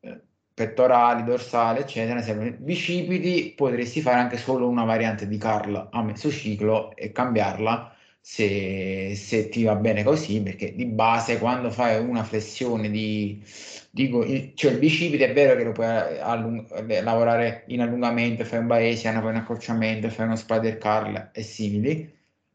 eh, 0.00 0.20
pettorali, 0.52 1.22
dorsali, 1.24 1.80
eccetera. 1.80 2.22
Se 2.22 2.34
bicipiti 2.58 3.54
potresti 3.56 4.00
fare 4.00 4.18
anche 4.18 4.36
solo 4.36 4.68
una 4.68 4.84
variante 4.84 5.28
di 5.28 5.38
curl 5.38 5.88
a 5.92 6.02
mezzo 6.02 6.30
ciclo 6.30 6.94
e 6.96 7.12
cambiarla 7.12 7.94
se, 8.20 9.14
se 9.16 9.48
ti 9.48 9.64
va 9.64 9.74
bene 9.76 10.02
così, 10.04 10.40
perché 10.42 10.74
di 10.74 10.86
base 10.86 11.38
quando 11.38 11.70
fai 11.70 11.98
una 12.04 12.22
flessione 12.22 12.90
di, 12.90 13.42
dico, 13.90 14.24
cioè 14.54 14.72
il 14.72 14.78
bicipite 14.78 15.30
è 15.30 15.32
vero 15.32 15.56
che 15.56 15.64
lo 15.64 15.72
puoi 15.72 15.86
allung- 16.18 16.68
lavorare 17.02 17.64
in 17.68 17.80
allungamento, 17.80 18.44
fai 18.44 18.58
un 18.60 18.66
Bayesian, 18.66 19.20
fai 19.20 19.30
un 19.30 19.36
accorciamento, 19.36 20.08
fai 20.10 20.26
uno 20.26 20.36
spider 20.36 20.78
curl 20.78 21.30
e 21.32 21.42
simili, 21.42 22.12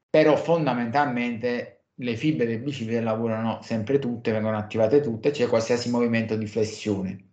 però 0.10 0.36
fondamentalmente 0.38 1.72
le 1.96 2.16
fibre 2.16 2.46
del 2.46 2.60
bicipite 2.60 3.02
lavorano 3.02 3.62
sempre 3.62 4.00
tutte, 4.00 4.32
vengono 4.32 4.58
attivate 4.58 5.02
tutte, 5.02 5.30
c'è 5.32 5.38
cioè 5.38 5.48
qualsiasi 5.50 5.90
movimento 5.90 6.36
di 6.36 6.48
flessione 6.48 7.30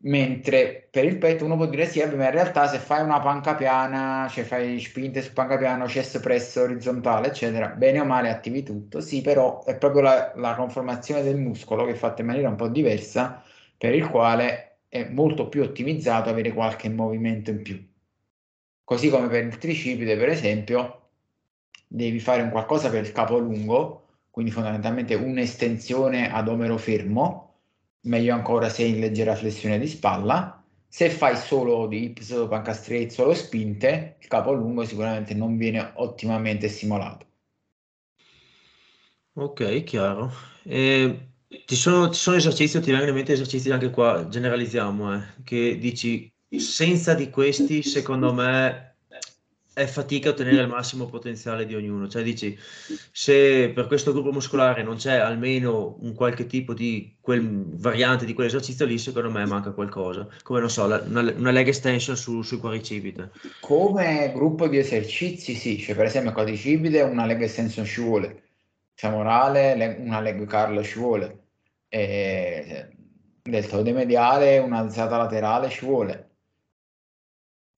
mentre 0.00 0.88
per 0.90 1.04
il 1.04 1.18
petto 1.18 1.44
uno 1.44 1.56
può 1.56 1.66
dire 1.66 1.86
sì, 1.86 1.98
ma 2.00 2.24
in 2.26 2.30
realtà 2.30 2.66
se 2.68 2.78
fai 2.78 3.02
una 3.02 3.20
panca 3.20 3.54
piana, 3.54 4.28
cioè 4.30 4.44
fai 4.44 4.78
spinte 4.80 5.22
su 5.22 5.32
panca 5.32 5.56
piana, 5.56 5.86
chest 5.86 6.20
press 6.20 6.56
orizzontale, 6.56 7.28
eccetera, 7.28 7.68
bene 7.68 8.00
o 8.00 8.04
male 8.04 8.30
attivi 8.30 8.62
tutto, 8.62 9.00
sì, 9.00 9.20
però 9.22 9.64
è 9.64 9.76
proprio 9.76 10.02
la, 10.02 10.32
la 10.36 10.54
conformazione 10.54 11.22
del 11.22 11.36
muscolo 11.36 11.84
che 11.84 11.92
è 11.92 11.94
fatta 11.94 12.20
in 12.20 12.28
maniera 12.28 12.48
un 12.48 12.56
po' 12.56 12.68
diversa, 12.68 13.42
per 13.76 13.94
il 13.94 14.08
quale 14.08 14.80
è 14.88 15.08
molto 15.08 15.48
più 15.48 15.62
ottimizzato 15.62 16.28
avere 16.30 16.52
qualche 16.52 16.88
movimento 16.88 17.50
in 17.50 17.62
più. 17.62 17.86
Così 18.84 19.10
come 19.10 19.28
per 19.28 19.44
il 19.44 19.58
tricipite, 19.58 20.16
per 20.16 20.28
esempio, 20.30 21.10
devi 21.86 22.20
fare 22.20 22.42
un 22.42 22.50
qualcosa 22.50 22.88
per 22.90 23.02
il 23.02 23.12
capo 23.12 23.38
lungo, 23.38 24.06
quindi 24.30 24.50
fondamentalmente 24.52 25.14
un'estensione 25.14 26.32
ad 26.32 26.48
omero 26.48 26.76
fermo, 26.78 27.47
meglio 28.02 28.34
ancora 28.34 28.68
se 28.68 28.84
in 28.84 29.00
leggera 29.00 29.34
flessione 29.34 29.78
di 29.78 29.86
spalla. 29.86 30.62
Se 30.86 31.10
fai 31.10 31.36
solo 31.36 31.86
dips, 31.86 32.46
panca 32.48 32.72
straight, 32.72 33.10
solo 33.10 33.34
spinte, 33.34 34.16
il 34.20 34.26
capo 34.26 34.52
lungo 34.52 34.84
sicuramente 34.84 35.34
non 35.34 35.56
viene 35.56 35.92
ottimamente 35.96 36.68
stimolato. 36.68 37.26
Ok, 39.34 39.84
chiaro. 39.84 40.32
E 40.64 41.28
ci, 41.64 41.76
sono, 41.76 42.10
ci 42.10 42.20
sono 42.20 42.36
esercizi, 42.36 42.80
ti 42.80 42.90
vengono 42.90 43.10
in 43.10 43.16
mente 43.16 43.32
esercizi 43.32 43.70
anche 43.70 43.90
qua, 43.90 44.26
generalizziamo, 44.28 45.14
eh, 45.14 45.22
che 45.44 45.78
dici 45.78 46.32
senza 46.56 47.14
di 47.14 47.30
questi, 47.30 47.82
secondo 47.82 48.32
me, 48.32 48.87
è 49.78 49.86
fatica 49.86 50.28
a 50.28 50.32
ottenere 50.32 50.60
il 50.62 50.68
massimo 50.68 51.06
potenziale 51.06 51.64
di 51.64 51.74
ognuno. 51.74 52.08
Cioè 52.08 52.22
dici, 52.22 52.58
se 53.12 53.70
per 53.70 53.86
questo 53.86 54.12
gruppo 54.12 54.32
muscolare 54.32 54.82
non 54.82 54.96
c'è 54.96 55.16
almeno 55.16 55.96
un 56.00 56.14
qualche 56.14 56.46
tipo 56.46 56.74
di 56.74 57.16
quel, 57.20 57.76
variante 57.76 58.24
di 58.24 58.34
quell'esercizio 58.34 58.84
lì, 58.84 58.98
secondo 58.98 59.30
me 59.30 59.46
manca 59.46 59.70
qualcosa. 59.70 60.26
Come 60.42 60.58
non 60.60 60.68
so, 60.68 60.86
la, 60.86 61.00
una, 61.06 61.32
una, 61.36 61.50
leg 61.52 61.68
extension 61.68 62.16
su, 62.16 62.42
sul 62.42 62.58
quadricipite. 62.58 63.30
Come 63.60 64.32
gruppo 64.34 64.66
di 64.66 64.78
esercizi, 64.78 65.54
sì, 65.54 65.78
cioè 65.78 65.94
per 65.94 66.06
esempio 66.06 66.32
quadricipite 66.32 67.00
una 67.02 67.24
leg 67.24 67.40
extension 67.40 67.84
ci 67.84 68.00
vuole, 68.00 68.42
femorale 68.94 69.76
leg, 69.76 70.00
una 70.00 70.20
leg 70.20 70.44
curl 70.44 70.82
ci 70.82 70.98
vuole, 70.98 71.44
e 71.88 72.88
deltoide 73.42 73.92
mediale 73.92 74.58
un'alzata 74.58 75.16
laterale 75.16 75.70
ci 75.70 75.86
vuole 75.86 76.27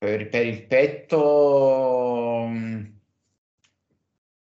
per, 0.00 0.30
per 0.30 0.46
il 0.46 0.62
petto 0.62 2.46
mm, 2.48 2.84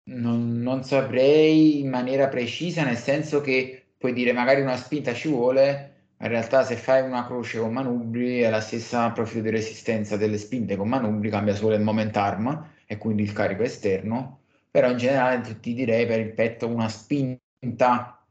non, 0.03 0.59
non, 0.61 0.83
saprei 0.83 1.79
in 1.79 1.89
maniera 1.89 2.27
precisa, 2.27 2.83
nel 2.83 2.97
senso 2.97 3.39
che 3.39 3.93
puoi 3.97 4.11
dire 4.11 4.33
magari 4.33 4.59
una 4.59 4.75
spinta 4.75 5.13
ci 5.13 5.29
vuole, 5.29 5.93
ma 6.17 6.25
in 6.25 6.31
realtà 6.33 6.63
se 6.65 6.75
fai 6.75 7.01
una 7.01 7.25
croce 7.25 7.59
con 7.59 7.71
manubri 7.71 8.41
è 8.41 8.49
la 8.49 8.59
stessa 8.59 9.09
profilo 9.11 9.43
di 9.43 9.51
resistenza 9.51 10.17
delle 10.17 10.37
spinte 10.37 10.75
con 10.75 10.89
manubri, 10.89 11.29
cambia 11.29 11.55
solo 11.55 11.75
il 11.75 11.81
moment 11.81 12.17
arm 12.17 12.71
e 12.85 12.97
quindi 12.97 13.23
il 13.23 13.31
carico 13.31 13.63
esterno, 13.63 14.41
però 14.69 14.89
in 14.91 14.97
generale 14.97 15.59
ti 15.61 15.73
direi 15.73 16.05
per 16.05 16.19
il 16.19 16.33
petto 16.33 16.67
una 16.67 16.89
spinta 16.89 18.21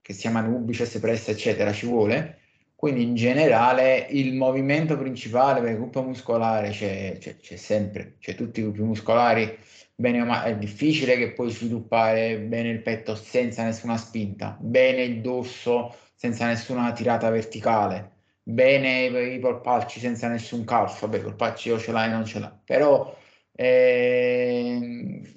che 0.00 0.12
sia 0.14 0.30
manubri, 0.30 0.74
chest 0.74 0.98
press 0.98 1.28
eccetera 1.28 1.72
ci 1.74 1.84
vuole, 1.86 2.38
quindi 2.84 3.02
in 3.04 3.14
generale 3.14 4.08
il 4.10 4.34
movimento 4.34 4.98
principale 4.98 5.62
per 5.62 5.70
il 5.70 5.76
gruppo 5.76 6.02
muscolare 6.02 6.68
c'è, 6.68 7.16
c'è, 7.18 7.38
c'è 7.38 7.56
sempre, 7.56 8.16
c'è 8.18 8.34
tutti 8.34 8.60
i 8.60 8.62
gruppi 8.62 8.82
muscolari, 8.82 9.56
bene 9.94 10.20
o 10.20 10.26
male, 10.26 10.50
è 10.50 10.56
difficile 10.58 11.16
che 11.16 11.32
puoi 11.32 11.50
sviluppare 11.50 12.38
bene 12.40 12.68
il 12.68 12.82
petto 12.82 13.14
senza 13.14 13.64
nessuna 13.64 13.96
spinta, 13.96 14.58
bene 14.60 15.00
il 15.00 15.22
dorso 15.22 15.96
senza 16.14 16.44
nessuna 16.44 16.92
tirata 16.92 17.30
verticale, 17.30 18.16
bene 18.42 19.06
i 19.06 19.38
polpacci 19.38 19.98
senza 19.98 20.28
nessun 20.28 20.64
calcio, 20.66 21.06
vabbè, 21.06 21.20
i 21.20 21.22
polpacci 21.22 21.70
o 21.70 21.78
ce 21.78 21.90
l'hai 21.90 22.10
o 22.10 22.12
non 22.12 22.26
ce 22.26 22.38
l'hai, 22.38 22.52
però 22.66 23.16
eh, 23.54 24.78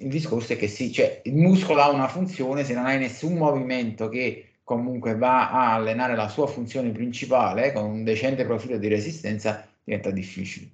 il 0.00 0.08
discorso 0.08 0.52
è 0.52 0.56
che 0.58 0.68
sì, 0.68 0.92
cioè 0.92 1.22
il 1.24 1.34
muscolo 1.34 1.80
ha 1.80 1.88
una 1.88 2.08
funzione, 2.08 2.62
se 2.62 2.74
non 2.74 2.84
hai 2.84 2.98
nessun 2.98 3.38
movimento 3.38 4.10
che 4.10 4.47
comunque 4.68 5.16
va 5.16 5.50
a 5.50 5.72
allenare 5.72 6.14
la 6.14 6.28
sua 6.28 6.46
funzione 6.46 6.90
principale 6.90 7.72
con 7.72 7.84
un 7.84 8.04
decente 8.04 8.44
profilo 8.44 8.76
di 8.76 8.86
resistenza, 8.86 9.66
diventa 9.82 10.10
difficile. 10.10 10.68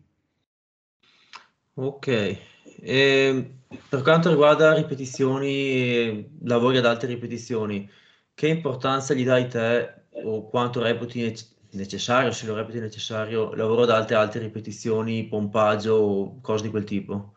Ok, 1.75 2.07
e 2.09 2.39
ehm, 2.83 3.59
per 3.89 4.03
quanto 4.03 4.31
riguarda 4.31 4.75
ripetizioni, 4.75 6.29
lavori 6.43 6.79
ad 6.79 6.87
alte 6.87 7.07
ripetizioni, 7.07 7.89
che 8.35 8.49
importanza 8.49 9.15
gli 9.15 9.25
dai 9.25 9.47
te 9.47 10.07
o 10.25 10.49
quanto 10.49 10.83
reputi 10.83 11.33
necessario, 11.71 12.33
se 12.33 12.47
lo 12.47 12.57
reputi 12.57 12.81
necessario, 12.81 13.55
lavoro 13.55 13.83
ad 13.83 13.91
alte 13.91 14.17
alte 14.17 14.41
ripetizioni, 14.41 15.29
pompaggio 15.29 15.95
o 15.95 16.41
cose 16.41 16.65
di 16.65 16.71
quel 16.71 16.83
tipo? 16.83 17.35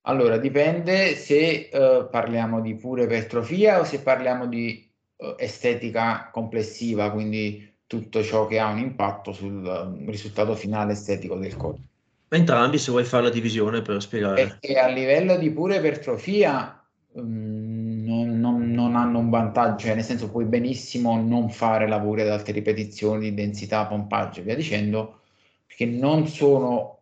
Allora, 0.00 0.36
dipende 0.36 1.14
se 1.14 1.70
uh, 1.72 2.10
parliamo 2.10 2.60
di 2.60 2.74
pura 2.74 3.04
ipertrofia 3.04 3.78
o 3.78 3.84
se 3.84 4.00
parliamo 4.00 4.46
di 4.48 4.91
uh, 5.22 5.34
estetica 5.38 6.28
complessiva, 6.32 7.10
quindi 7.10 7.70
tutto 7.86 8.22
ciò 8.22 8.46
che 8.46 8.58
ha 8.58 8.70
un 8.70 8.78
impatto 8.78 9.32
sul 9.32 9.62
uh, 9.64 10.10
risultato 10.10 10.54
finale 10.54 10.92
estetico 10.92 11.36
del 11.36 11.56
corpo. 11.56 11.80
Entrambi, 12.28 12.78
se 12.78 12.90
vuoi 12.90 13.04
fare 13.04 13.24
la 13.24 13.30
divisione 13.30 13.82
per 13.82 14.00
spiegare. 14.00 14.58
E 14.60 14.78
a 14.78 14.88
livello 14.88 15.36
di 15.36 15.50
pura 15.50 15.76
ipertrofia 15.76 16.82
um, 17.12 18.02
non, 18.04 18.40
non, 18.40 18.70
non, 18.70 18.96
hanno 18.96 19.18
un 19.18 19.30
vantaggio, 19.30 19.86
cioè 19.86 19.94
nel 19.94 20.04
senso 20.04 20.30
puoi 20.30 20.46
benissimo 20.46 21.20
non 21.20 21.50
fare 21.50 21.86
lavori 21.86 22.22
ad 22.22 22.28
alte 22.28 22.52
ripetizioni 22.52 23.30
di 23.30 23.34
densità, 23.34 23.86
pompaggio 23.86 24.40
e 24.40 24.44
via 24.44 24.56
dicendo, 24.56 25.20
perché 25.66 25.84
non 25.86 26.26
sono 26.26 26.98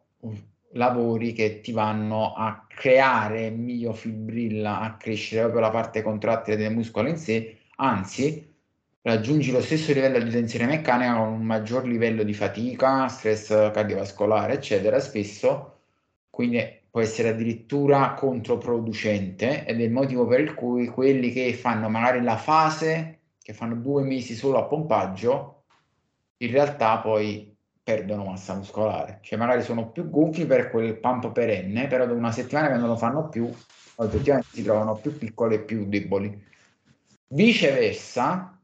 lavori 0.73 1.33
che 1.33 1.61
ti 1.61 1.73
vanno 1.73 2.35
a 2.35 2.67
creare 2.69 3.51
miofibrilla, 3.51 4.81
a 4.81 4.97
crescere 4.97 5.43
proprio 5.43 5.61
la 5.61 5.71
parte 5.71 6.03
contrattile 6.03 6.57
del 6.57 6.73
muscolo 6.73 7.09
in 7.09 7.17
sé, 7.17 7.57
anzi 7.81 8.49
raggiungi 9.03 9.51
lo 9.51 9.63
stesso 9.63 9.93
livello 9.93 10.21
di 10.21 10.31
tensione 10.31 10.67
meccanica 10.67 11.15
con 11.15 11.29
un 11.29 11.43
maggior 11.43 11.87
livello 11.87 12.23
di 12.23 12.35
fatica, 12.35 13.09
stress 13.09 13.49
cardiovascolare, 13.73 14.55
eccetera, 14.55 15.01
spesso, 15.01 15.79
quindi 16.29 16.63
può 16.91 17.01
essere 17.01 17.31
addirittura 17.31 18.15
controproducente 18.15 19.65
ed 19.65 19.81
è 19.81 19.85
il 19.85 19.93
motivo 19.93 20.27
per 20.27 20.41
il 20.41 20.55
cui 20.55 20.87
quelli 20.89 21.33
che 21.33 21.53
fanno 21.55 21.89
magari 21.89 22.23
la 22.23 22.37
fase, 22.37 23.19
che 23.41 23.55
fanno 23.55 23.77
due 23.77 24.03
mesi 24.03 24.35
solo 24.35 24.59
a 24.59 24.65
pompaggio, 24.65 25.63
in 26.39 26.51
realtà 26.51 26.99
poi 26.99 27.57
perdono 27.83 28.25
massa 28.25 28.55
muscolare, 28.55 29.21
cioè 29.23 29.39
magari 29.39 29.63
sono 29.63 29.91
più 29.91 30.11
gonfi 30.11 30.45
per 30.45 30.71
quel 30.71 30.99
pump 30.99 31.33
perenne, 31.33 31.87
però 31.87 32.05
dopo 32.05 32.19
una 32.19 32.33
settimana 32.33 32.69
che 32.69 32.77
non 32.77 32.89
lo 32.89 32.97
fanno 32.97 33.29
più, 33.29 33.51
oggettivamente 33.97 34.49
si 34.53 34.63
trovano 34.63 34.97
più 34.97 35.17
piccoli 35.17 35.55
e 35.55 35.61
più 35.61 35.87
deboli. 35.89 36.49
Viceversa, 37.33 38.61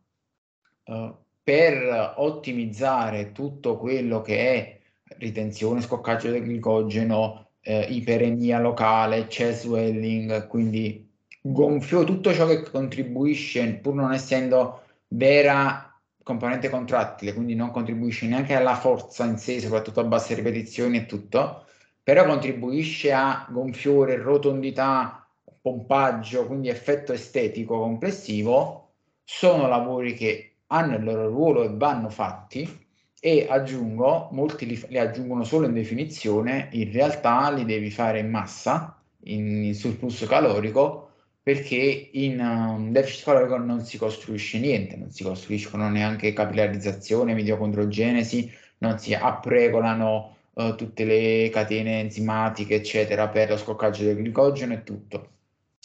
uh, 0.84 1.16
per 1.40 2.14
ottimizzare 2.16 3.30
tutto 3.30 3.76
quello 3.76 4.20
che 4.22 4.38
è 4.38 4.80
ritenzione, 5.18 5.80
scoccaggio 5.80 6.30
del 6.30 6.42
glicogeno, 6.42 7.50
eh, 7.60 7.86
iperemia 7.90 8.58
locale, 8.58 9.28
chest 9.28 9.62
swelling, 9.62 10.48
quindi 10.48 11.08
gonfio, 11.40 12.02
tutto 12.02 12.32
ciò 12.34 12.46
che 12.46 12.62
contribuisce, 12.62 13.74
pur 13.74 13.94
non 13.94 14.12
essendo 14.12 14.82
vera 15.08 15.96
componente 16.24 16.68
contrattile, 16.68 17.32
quindi 17.34 17.54
non 17.54 17.70
contribuisce 17.70 18.26
neanche 18.26 18.54
alla 18.54 18.74
forza 18.74 19.24
in 19.24 19.38
sé, 19.38 19.60
soprattutto 19.60 20.00
a 20.00 20.04
basse 20.04 20.34
ripetizioni 20.34 20.96
e 20.96 21.06
tutto, 21.06 21.66
però 22.02 22.24
contribuisce 22.26 23.12
a 23.12 23.46
gonfiore, 23.48 24.16
rotondità, 24.16 25.25
pompaggio, 25.66 26.46
quindi 26.46 26.68
effetto 26.68 27.12
estetico 27.12 27.80
complessivo, 27.80 28.92
sono 29.24 29.66
lavori 29.66 30.14
che 30.14 30.58
hanno 30.68 30.94
il 30.94 31.02
loro 31.02 31.26
ruolo 31.26 31.64
e 31.64 31.70
vanno 31.72 32.08
fatti 32.08 32.86
e 33.18 33.46
aggiungo, 33.50 34.28
molti 34.30 34.64
li, 34.64 34.80
li 34.90 34.98
aggiungono 34.98 35.42
solo 35.42 35.66
in 35.66 35.72
definizione, 35.72 36.68
in 36.70 36.92
realtà 36.92 37.50
li 37.50 37.64
devi 37.64 37.90
fare 37.90 38.20
in 38.20 38.30
massa, 38.30 39.02
in, 39.24 39.64
in 39.64 39.74
surplus 39.74 40.24
calorico, 40.28 41.10
perché 41.42 42.10
in 42.12 42.38
um, 42.38 42.92
deficit 42.92 43.24
calorico 43.24 43.56
non 43.56 43.80
si 43.84 43.98
costruisce 43.98 44.60
niente, 44.60 44.94
non 44.94 45.10
si 45.10 45.24
costruiscono 45.24 45.88
neanche 45.88 46.32
capillarizzazione, 46.32 47.34
mitocondrogenesi, 47.34 48.48
non 48.78 49.00
si 49.00 49.14
appregolano 49.14 50.36
uh, 50.52 50.76
tutte 50.76 51.04
le 51.04 51.50
catene 51.50 51.98
enzimatiche, 51.98 52.76
eccetera, 52.76 53.26
per 53.28 53.48
lo 53.48 53.56
scoccaggio 53.56 54.04
del 54.04 54.16
glicogeno 54.16 54.72
e 54.72 54.84
tutto. 54.84 55.30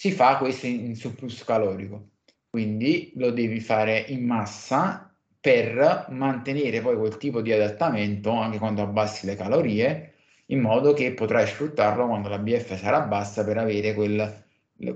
Si 0.01 0.11
fa 0.11 0.37
questo 0.37 0.65
in, 0.65 0.83
in 0.83 0.95
surplus 0.95 1.43
calorico, 1.43 2.13
quindi 2.49 3.11
lo 3.17 3.29
devi 3.29 3.59
fare 3.59 3.99
in 4.07 4.25
massa 4.25 5.15
per 5.39 6.07
mantenere 6.09 6.81
poi 6.81 6.97
quel 6.97 7.17
tipo 7.17 7.39
di 7.39 7.51
adattamento 7.51 8.31
anche 8.31 8.57
quando 8.57 8.81
abbassi 8.81 9.27
le 9.27 9.35
calorie, 9.35 10.13
in 10.47 10.59
modo 10.59 10.93
che 10.93 11.13
potrai 11.13 11.45
sfruttarlo 11.45 12.07
quando 12.07 12.29
la 12.29 12.39
BF 12.39 12.79
sarà 12.79 13.01
bassa 13.01 13.45
per 13.45 13.59
avere 13.59 13.93
quel 13.93 14.43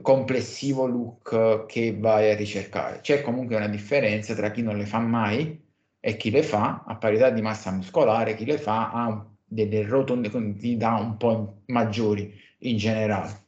complessivo 0.02 0.88
look 0.88 1.68
che 1.68 1.96
vai 1.96 2.32
a 2.32 2.36
ricercare. 2.36 3.02
C'è 3.02 3.22
comunque 3.22 3.58
una 3.58 3.68
differenza 3.68 4.34
tra 4.34 4.50
chi 4.50 4.64
non 4.64 4.76
le 4.76 4.88
fa 4.88 4.98
mai 4.98 5.64
e 6.00 6.18
chi 6.18 6.32
le 6.32 6.42
fa, 6.42 6.84
a 6.84 6.96
parità 6.96 7.30
di 7.30 7.44
massa 7.44 7.70
muscolare, 7.70 8.34
chi 8.34 8.46
le 8.46 8.58
fa 8.58 8.92
ha 8.92 9.24
delle 9.44 9.84
rotondità 9.84 10.96
un 10.96 11.16
po' 11.18 11.62
maggiori 11.68 12.34
in 12.62 12.78
generale. 12.78 13.44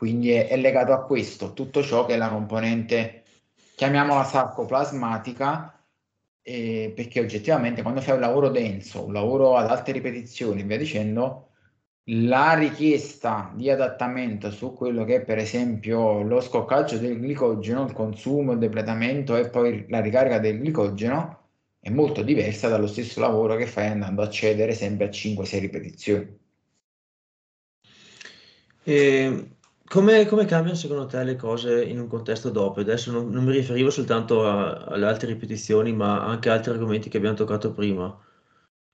Quindi 0.00 0.30
è, 0.30 0.48
è 0.48 0.56
legato 0.56 0.94
a 0.94 1.04
questo, 1.04 1.52
tutto 1.52 1.82
ciò 1.82 2.06
che 2.06 2.14
è 2.14 2.16
la 2.16 2.30
componente, 2.30 3.22
chiamiamola 3.74 4.24
sarcoplasmatica, 4.24 5.78
eh, 6.40 6.90
perché 6.96 7.20
oggettivamente 7.20 7.82
quando 7.82 8.00
fai 8.00 8.14
un 8.14 8.20
lavoro 8.20 8.48
denso, 8.48 9.04
un 9.04 9.12
lavoro 9.12 9.58
ad 9.58 9.68
alte 9.68 9.92
ripetizioni, 9.92 10.62
via 10.62 10.78
dicendo, 10.78 11.50
la 12.12 12.54
richiesta 12.54 13.52
di 13.54 13.68
adattamento 13.68 14.50
su 14.50 14.72
quello 14.72 15.04
che 15.04 15.16
è 15.16 15.20
per 15.22 15.36
esempio 15.36 16.22
lo 16.22 16.40
scoccaggio 16.40 16.96
del 16.96 17.20
glicogeno, 17.20 17.84
il 17.84 17.92
consumo, 17.92 18.52
il 18.52 18.58
depletamento 18.58 19.36
e 19.36 19.50
poi 19.50 19.84
la 19.90 20.00
ricarica 20.00 20.38
del 20.38 20.60
glicogeno 20.60 21.48
è 21.78 21.90
molto 21.90 22.22
diversa 22.22 22.68
dallo 22.68 22.86
stesso 22.86 23.20
lavoro 23.20 23.54
che 23.56 23.66
fai 23.66 23.88
andando 23.88 24.22
a 24.22 24.30
cedere 24.30 24.72
sempre 24.72 25.08
a 25.08 25.10
5-6 25.10 25.58
ripetizioni. 25.60 26.38
E 28.82 29.58
come, 29.90 30.24
come, 30.26 30.44
cambiano 30.44 30.76
secondo 30.76 31.06
te 31.06 31.24
le 31.24 31.34
cose 31.34 31.84
in 31.84 31.98
un 31.98 32.06
contesto 32.06 32.50
dopo? 32.50 32.78
Adesso 32.78 33.10
non, 33.10 33.28
non 33.28 33.42
mi 33.42 33.50
riferivo 33.50 33.90
soltanto 33.90 34.46
a, 34.46 34.84
alle 34.84 35.06
altre 35.06 35.26
ripetizioni, 35.26 35.92
ma 35.92 36.24
anche 36.24 36.48
a 36.48 36.52
altri 36.52 36.70
argomenti 36.70 37.10
che 37.10 37.16
abbiamo 37.16 37.34
toccato 37.34 37.72
prima. 37.72 38.16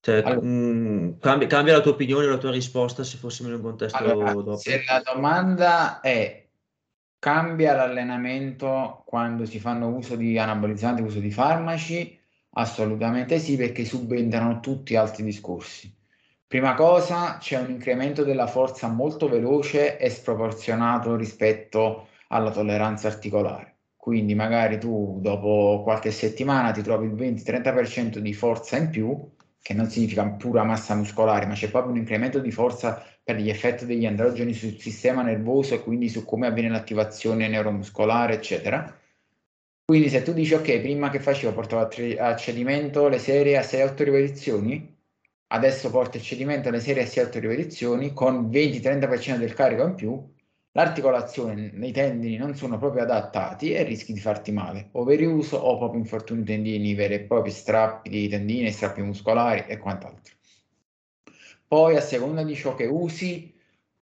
Cioè, 0.00 0.22
allora, 0.22 0.40
mh, 0.40 0.48
mm, 0.48 1.18
cambia, 1.20 1.46
cambia, 1.48 1.74
la 1.74 1.82
tua 1.82 1.92
opinione, 1.92 2.24
la 2.24 2.38
tua 2.38 2.50
risposta 2.50 3.04
se 3.04 3.18
fossimo 3.18 3.48
in 3.50 3.56
un 3.56 3.60
contesto 3.60 3.98
allora, 3.98 4.32
dopo? 4.32 4.56
Se 4.56 4.84
la 4.86 5.02
domanda 5.04 6.00
è 6.00 6.48
cambia 7.18 7.74
l'allenamento 7.74 9.02
quando 9.04 9.44
si 9.44 9.60
fanno 9.60 9.88
uso 9.88 10.16
di 10.16 10.38
anabolizzanti, 10.38 11.02
uso 11.02 11.20
di 11.20 11.30
farmaci? 11.30 12.18
Assolutamente 12.52 13.38
sì, 13.38 13.58
perché 13.58 13.84
subentrano 13.84 14.60
tutti 14.60 14.96
altri 14.96 15.24
discorsi. 15.24 15.94
Prima 16.48 16.74
cosa, 16.74 17.38
c'è 17.38 17.58
un 17.58 17.70
incremento 17.70 18.22
della 18.22 18.46
forza 18.46 18.86
molto 18.86 19.28
veloce 19.28 19.98
e 19.98 20.08
sproporzionato 20.08 21.16
rispetto 21.16 22.06
alla 22.28 22.52
tolleranza 22.52 23.08
articolare. 23.08 23.78
Quindi 23.96 24.36
magari 24.36 24.78
tu 24.78 25.18
dopo 25.20 25.80
qualche 25.82 26.12
settimana 26.12 26.70
ti 26.70 26.82
trovi 26.82 27.06
il 27.06 27.14
20-30% 27.14 28.18
di 28.18 28.32
forza 28.32 28.76
in 28.76 28.90
più 28.90 29.34
che 29.60 29.74
non 29.74 29.90
significa 29.90 30.24
pura 30.28 30.62
massa 30.62 30.94
muscolare, 30.94 31.46
ma 31.46 31.54
c'è 31.54 31.68
proprio 31.68 31.90
un 31.90 31.98
incremento 31.98 32.38
di 32.38 32.52
forza 32.52 33.04
per 33.24 33.34
gli 33.34 33.50
effetti 33.50 33.84
degli 33.84 34.06
androgeni 34.06 34.52
sul 34.54 34.78
sistema 34.78 35.22
nervoso 35.22 35.74
e 35.74 35.82
quindi 35.82 36.08
su 36.08 36.24
come 36.24 36.46
avviene 36.46 36.68
l'attivazione 36.68 37.48
neuromuscolare, 37.48 38.34
eccetera. 38.34 38.96
Quindi 39.84 40.08
se 40.08 40.22
tu 40.22 40.32
dici 40.32 40.54
ok, 40.54 40.78
prima 40.78 41.10
che 41.10 41.18
facevo 41.18 41.52
portavo 41.52 41.82
a, 41.82 41.88
tre, 41.88 42.16
a 42.16 42.36
cedimento 42.36 43.08
le 43.08 43.18
serie 43.18 43.56
a 43.56 43.62
6-8 43.62 44.04
ripetizioni, 44.04 44.95
adesso 45.56 45.90
porto 45.90 46.18
il 46.18 46.22
cedimento 46.22 46.68
alle 46.68 46.80
serie 46.80 47.02
a 47.02 47.06
6-8 47.06 47.38
ripetizioni 47.38 48.12
con 48.12 48.48
20-30% 48.50 49.36
del 49.38 49.54
carico 49.54 49.84
in 49.84 49.94
più, 49.94 50.34
l'articolazione 50.72 51.70
nei 51.72 51.92
tendini 51.92 52.36
non 52.36 52.54
sono 52.54 52.78
proprio 52.78 53.02
adattati 53.02 53.72
e 53.72 53.82
rischi 53.82 54.12
di 54.12 54.20
farti 54.20 54.52
male, 54.52 54.90
o 54.92 55.04
veriuso 55.04 55.56
o 55.56 55.78
proprio 55.78 56.00
infortuni 56.00 56.44
tendini 56.44 56.94
veri 56.94 57.14
e 57.14 57.20
propri, 57.20 57.50
strappi 57.50 58.10
di 58.10 58.28
tendini, 58.28 58.70
strappi 58.70 59.00
muscolari 59.00 59.64
e 59.66 59.78
quant'altro. 59.78 60.34
Poi 61.66 61.96
a 61.96 62.00
seconda 62.00 62.44
di 62.44 62.54
ciò 62.54 62.74
che 62.74 62.86
usi 62.86 63.52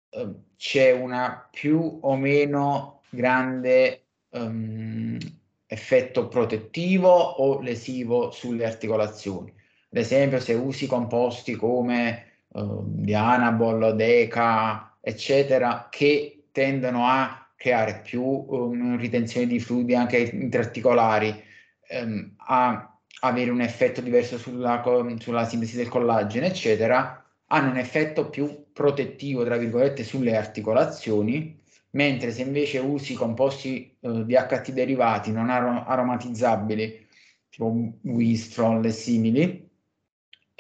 eh, 0.09 0.35
c'è 0.57 0.93
una 0.93 1.49
più 1.51 1.99
o 2.03 2.17
meno 2.17 3.03
grande 3.11 4.05
um, 4.31 5.19
effetto 5.67 6.29
protettivo 6.29 7.11
o 7.11 7.61
lesivo 7.61 8.31
sulle 8.31 8.65
articolazioni. 8.65 9.53
Ad 9.93 9.97
esempio 9.97 10.39
se 10.39 10.55
usi 10.55 10.87
composti 10.87 11.57
come 11.57 12.45
uh, 12.49 12.85
Dianabol, 12.87 13.97
Deca, 13.97 14.97
eccetera, 15.01 15.89
che 15.91 16.45
tendono 16.53 17.07
a 17.07 17.51
creare 17.57 18.01
più 18.03 18.23
um, 18.23 18.97
ritenzione 18.97 19.49
di 19.49 19.59
fluidi 19.59 19.97
anche 19.97 20.19
intraarticolari, 20.19 21.43
um, 22.03 22.35
a 22.37 22.99
avere 23.23 23.51
un 23.51 23.61
effetto 23.63 24.01
diverso 24.01 24.39
sulla, 24.39 24.81
sulla 25.19 25.45
sintesi 25.45 25.77
del 25.77 25.89
collagene, 25.89 26.47
eccetera, 26.47 27.25
hanno 27.47 27.71
un 27.71 27.77
effetto 27.79 28.31
più 28.31 28.67
protettivo, 28.73 29.45
tra 29.45 29.57
virgolette, 29.57 30.05
sulle 30.05 30.37
articolazioni, 30.37 31.59
mentre 31.91 32.31
se 32.31 32.43
invece 32.43 32.79
usi 32.79 33.15
composti 33.15 33.97
uh, 34.03 34.23
di 34.25 34.35
HT 34.35 34.71
derivati 34.71 35.33
non 35.33 35.51
arom- 35.51 35.83
aromatizzabili, 35.85 37.09
tipo 37.49 37.75
Wistrol 38.03 38.85
e 38.85 38.93
simili, 38.93 39.70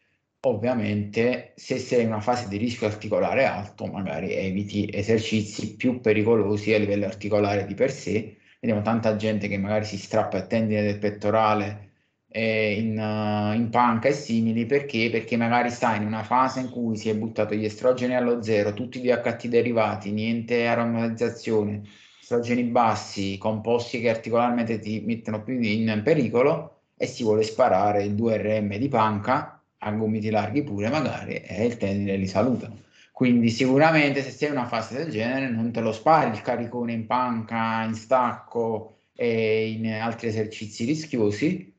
ovviamente 0.44 1.54
se 1.56 1.78
sei 1.78 2.02
in 2.02 2.08
una 2.08 2.22
fase 2.22 2.48
di 2.48 2.58
rischio 2.58 2.88
articolare 2.88 3.46
alto, 3.46 3.86
magari 3.86 4.34
eviti 4.34 4.90
esercizi 4.92 5.76
più 5.76 6.00
pericolosi 6.00 6.74
a 6.74 6.80
livello 6.80 7.06
articolare 7.06 7.66
di 7.66 7.76
per 7.76 7.92
sé. 7.92 8.38
Vediamo 8.60 8.82
tanta 8.82 9.16
gente 9.16 9.48
che 9.48 9.58
magari 9.58 9.86
si 9.86 9.98
strappa 9.98 10.38
il 10.38 10.48
tendine 10.48 10.82
del 10.84 11.00
pettorale 11.00 11.90
eh, 12.28 12.74
in, 12.80 12.98
uh, 12.98 13.54
in, 13.56 13.70
panca 13.70 14.08
e 14.08 14.14
simili 14.14 14.66
perché? 14.66 15.10
perché 15.12 15.36
magari 15.38 15.70
sta 15.70 15.96
in 15.96 16.06
una 16.06 16.24
fase 16.24 16.62
in 16.62 16.70
cui 16.70 16.96
si 16.96 17.10
è 17.10 17.16
buttato 17.16 17.54
gli 17.56 17.66
estrogeni 17.66 18.16
allo 18.16 18.42
zero, 18.42 18.74
tutti 18.74 19.00
i 19.00 19.02
DHT 19.02 19.48
derivati, 19.48 20.12
niente 20.12 20.68
aromatizzazione, 20.68 21.82
estrogeni 22.22 22.64
bassi, 22.64 23.38
composti 23.38 24.00
che 24.00 24.10
articolarmente 24.10 24.80
ti 24.80 25.02
mettono 25.06 25.44
più 25.44 25.60
in 25.60 26.02
pericolo 26.04 26.78
e 26.98 27.06
si 27.08 27.24
vuole 27.24 27.44
sparare 27.44 28.04
il 28.04 28.14
2RM 28.16 28.78
di 28.78 28.88
panca 28.88 29.61
a 29.84 29.92
gomiti 29.92 30.30
larghi 30.30 30.64
pure 30.64 30.90
magari 30.90 31.36
e 31.36 31.66
il 31.66 31.78
tendine 31.78 32.16
li 32.16 32.28
salutano. 32.28 32.80
Quindi 33.12 33.50
sicuramente 33.50 34.24
se 34.24 34.32
sei 34.32 34.50
in 34.50 34.56
una 34.56 34.68
fase 34.68 34.96
del 34.98 35.12
genere 35.12 35.50
non 35.50 35.72
te 35.72 35.82
lo 35.82 35.92
spari 35.92 36.32
il 36.32 36.42
caricone 36.42 36.94
in 36.94 37.06
panca, 37.06 37.84
in 37.84 37.94
stacco 37.94 38.98
e 39.16 39.70
in 39.70 39.88
altri 39.88 40.28
esercizi 40.28 40.86
rischiosi, 40.86 41.74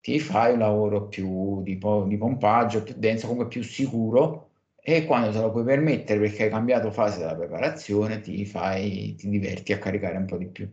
ti 0.00 0.20
fai 0.20 0.52
un 0.52 0.60
lavoro 0.60 1.08
più 1.08 1.62
di, 1.62 1.78
di 2.06 2.16
pompaggio, 2.16 2.82
più 2.82 2.94
denso, 2.96 3.26
comunque 3.26 3.48
più 3.48 3.62
sicuro 3.62 4.50
e 4.76 5.04
quando 5.04 5.32
te 5.32 5.40
lo 5.40 5.50
puoi 5.50 5.64
permettere 5.64 6.20
perché 6.20 6.44
hai 6.44 6.50
cambiato 6.50 6.92
fase 6.92 7.18
della 7.18 7.34
preparazione 7.34 8.20
ti 8.20 8.44
fai, 8.44 9.16
ti 9.16 9.28
diverti 9.28 9.72
a 9.72 9.78
caricare 9.78 10.16
un 10.16 10.26
po' 10.26 10.36
di 10.36 10.46
più. 10.46 10.70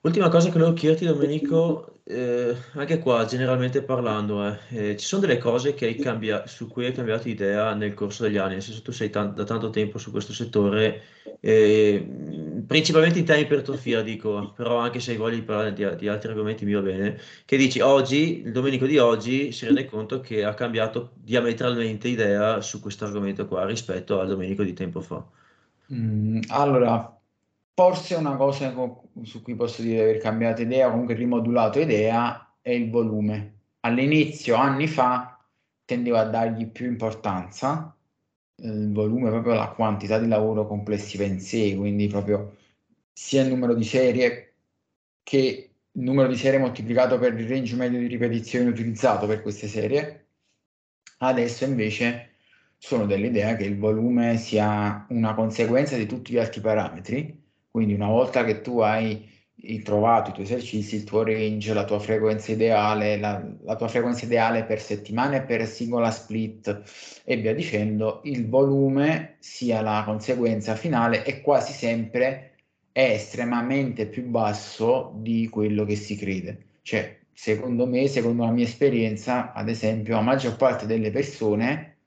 Ultima 0.00 0.30
cosa 0.30 0.46
che 0.46 0.58
volevo 0.58 0.72
chiederti 0.72 1.04
Domenico, 1.04 1.97
eh, 2.10 2.56
anche 2.74 2.98
qua 3.00 3.24
generalmente 3.26 3.82
parlando, 3.82 4.46
eh, 4.70 4.90
eh, 4.90 4.96
ci 4.96 5.04
sono 5.06 5.20
delle 5.26 5.38
cose 5.38 5.74
cambia- 5.74 6.46
su 6.46 6.66
cui 6.68 6.86
hai 6.86 6.92
cambiato 6.92 7.28
idea 7.28 7.74
nel 7.74 7.92
corso 7.94 8.22
degli 8.22 8.36
anni, 8.38 8.54
nel 8.54 8.62
senso 8.62 8.82
tu 8.82 8.92
sei 8.92 9.10
tan- 9.10 9.34
da 9.34 9.44
tanto 9.44 9.68
tempo 9.70 9.98
su 9.98 10.10
questo 10.10 10.32
settore, 10.32 11.02
eh, 11.40 12.62
principalmente 12.66 13.18
in 13.18 13.24
tema 13.26 13.38
di 13.38 13.44
ipertrofia 13.44 14.00
dico, 14.02 14.52
però 14.56 14.78
anche 14.78 15.00
se 15.00 15.10
hai 15.12 15.16
voglia 15.18 15.36
di 15.36 15.42
parlare 15.42 15.72
di, 15.74 15.96
di 15.96 16.08
altri 16.08 16.30
argomenti 16.30 16.64
mi 16.64 16.72
va 16.72 16.80
bene, 16.80 17.18
che 17.44 17.56
dici 17.58 17.80
oggi, 17.80 18.42
il 18.44 18.52
Domenico 18.52 18.86
di 18.86 18.98
oggi 18.98 19.52
si 19.52 19.66
rende 19.66 19.84
conto 19.84 20.20
che 20.20 20.44
ha 20.44 20.54
cambiato 20.54 21.12
diametralmente 21.14 22.08
idea 22.08 22.60
su 22.62 22.80
questo 22.80 23.04
argomento 23.04 23.46
qua 23.46 23.64
rispetto 23.66 24.18
al 24.20 24.28
Domenico 24.28 24.62
di 24.62 24.72
tempo 24.72 25.00
fa. 25.00 25.24
Mm, 25.90 26.40
allora, 26.48 27.17
Forse 27.78 28.16
una 28.16 28.34
cosa 28.34 28.74
su 29.22 29.40
cui 29.40 29.54
posso 29.54 29.82
dire 29.82 29.94
di 29.94 30.00
aver 30.00 30.18
cambiato 30.18 30.62
idea, 30.62 30.90
comunque 30.90 31.14
rimodulato 31.14 31.78
idea, 31.78 32.56
è 32.60 32.72
il 32.72 32.90
volume. 32.90 33.60
All'inizio, 33.82 34.56
anni 34.56 34.88
fa, 34.88 35.40
tendevo 35.84 36.16
a 36.16 36.24
dargli 36.24 36.66
più 36.66 36.86
importanza, 36.86 37.96
il 38.56 38.90
volume, 38.90 39.30
proprio 39.30 39.54
la 39.54 39.68
quantità 39.68 40.18
di 40.18 40.26
lavoro 40.26 40.66
complessiva 40.66 41.22
in 41.22 41.38
sé, 41.38 41.76
quindi 41.76 42.08
proprio 42.08 42.56
sia 43.12 43.42
il 43.42 43.48
numero 43.48 43.74
di 43.74 43.84
serie 43.84 44.54
che 45.22 45.70
il 45.92 46.02
numero 46.02 46.26
di 46.26 46.36
serie 46.36 46.58
moltiplicato 46.58 47.16
per 47.16 47.38
il 47.38 47.48
range 47.48 47.76
medio 47.76 48.00
di 48.00 48.08
ripetizioni 48.08 48.68
utilizzato 48.68 49.28
per 49.28 49.40
queste 49.40 49.68
serie. 49.68 50.26
Adesso 51.18 51.64
invece 51.64 52.30
sono 52.76 53.06
dell'idea 53.06 53.54
che 53.54 53.66
il 53.66 53.78
volume 53.78 54.36
sia 54.36 55.06
una 55.10 55.32
conseguenza 55.34 55.96
di 55.96 56.06
tutti 56.06 56.32
gli 56.32 56.38
altri 56.38 56.60
parametri 56.60 57.46
quindi 57.78 57.94
una 57.94 58.08
volta 58.08 58.44
che 58.44 58.60
tu 58.60 58.80
hai 58.80 59.24
trovato 59.84 60.30
i 60.30 60.32
tuoi 60.32 60.44
esercizi, 60.46 60.96
il 60.96 61.04
tuo 61.04 61.22
range, 61.22 61.72
la 61.72 61.84
tua 61.84 62.00
frequenza 62.00 62.50
ideale, 62.50 63.18
la, 63.18 63.40
la, 63.62 63.76
tua 63.76 63.86
frequenza 63.86 64.24
ideale 64.24 64.64
per 64.64 64.80
settimana 64.80 65.36
e 65.36 65.42
per 65.42 65.64
singola 65.66 66.10
split 66.10 67.22
e 67.24 67.36
via 67.36 67.54
dicendo, 67.54 68.20
il 68.24 68.48
volume 68.48 69.36
sia 69.38 69.80
la 69.80 70.02
conseguenza 70.04 70.74
finale 70.74 71.24
e 71.24 71.40
quasi 71.40 71.72
sempre 71.72 72.54
è 72.90 73.12
estremamente 73.12 74.06
più 74.06 74.24
basso 74.24 75.12
di 75.16 75.48
quello 75.48 75.84
che 75.84 75.94
si 75.94 76.16
crede. 76.16 76.78
Cioè, 76.82 77.18
secondo 77.32 77.86
me, 77.86 78.08
secondo 78.08 78.44
la 78.44 78.50
mia 78.50 78.64
esperienza, 78.64 79.52
ad 79.52 79.68
esempio, 79.68 80.16
la 80.16 80.22
maggior 80.22 80.56
parte 80.56 80.84
delle 80.86 81.12
persone, 81.12 81.98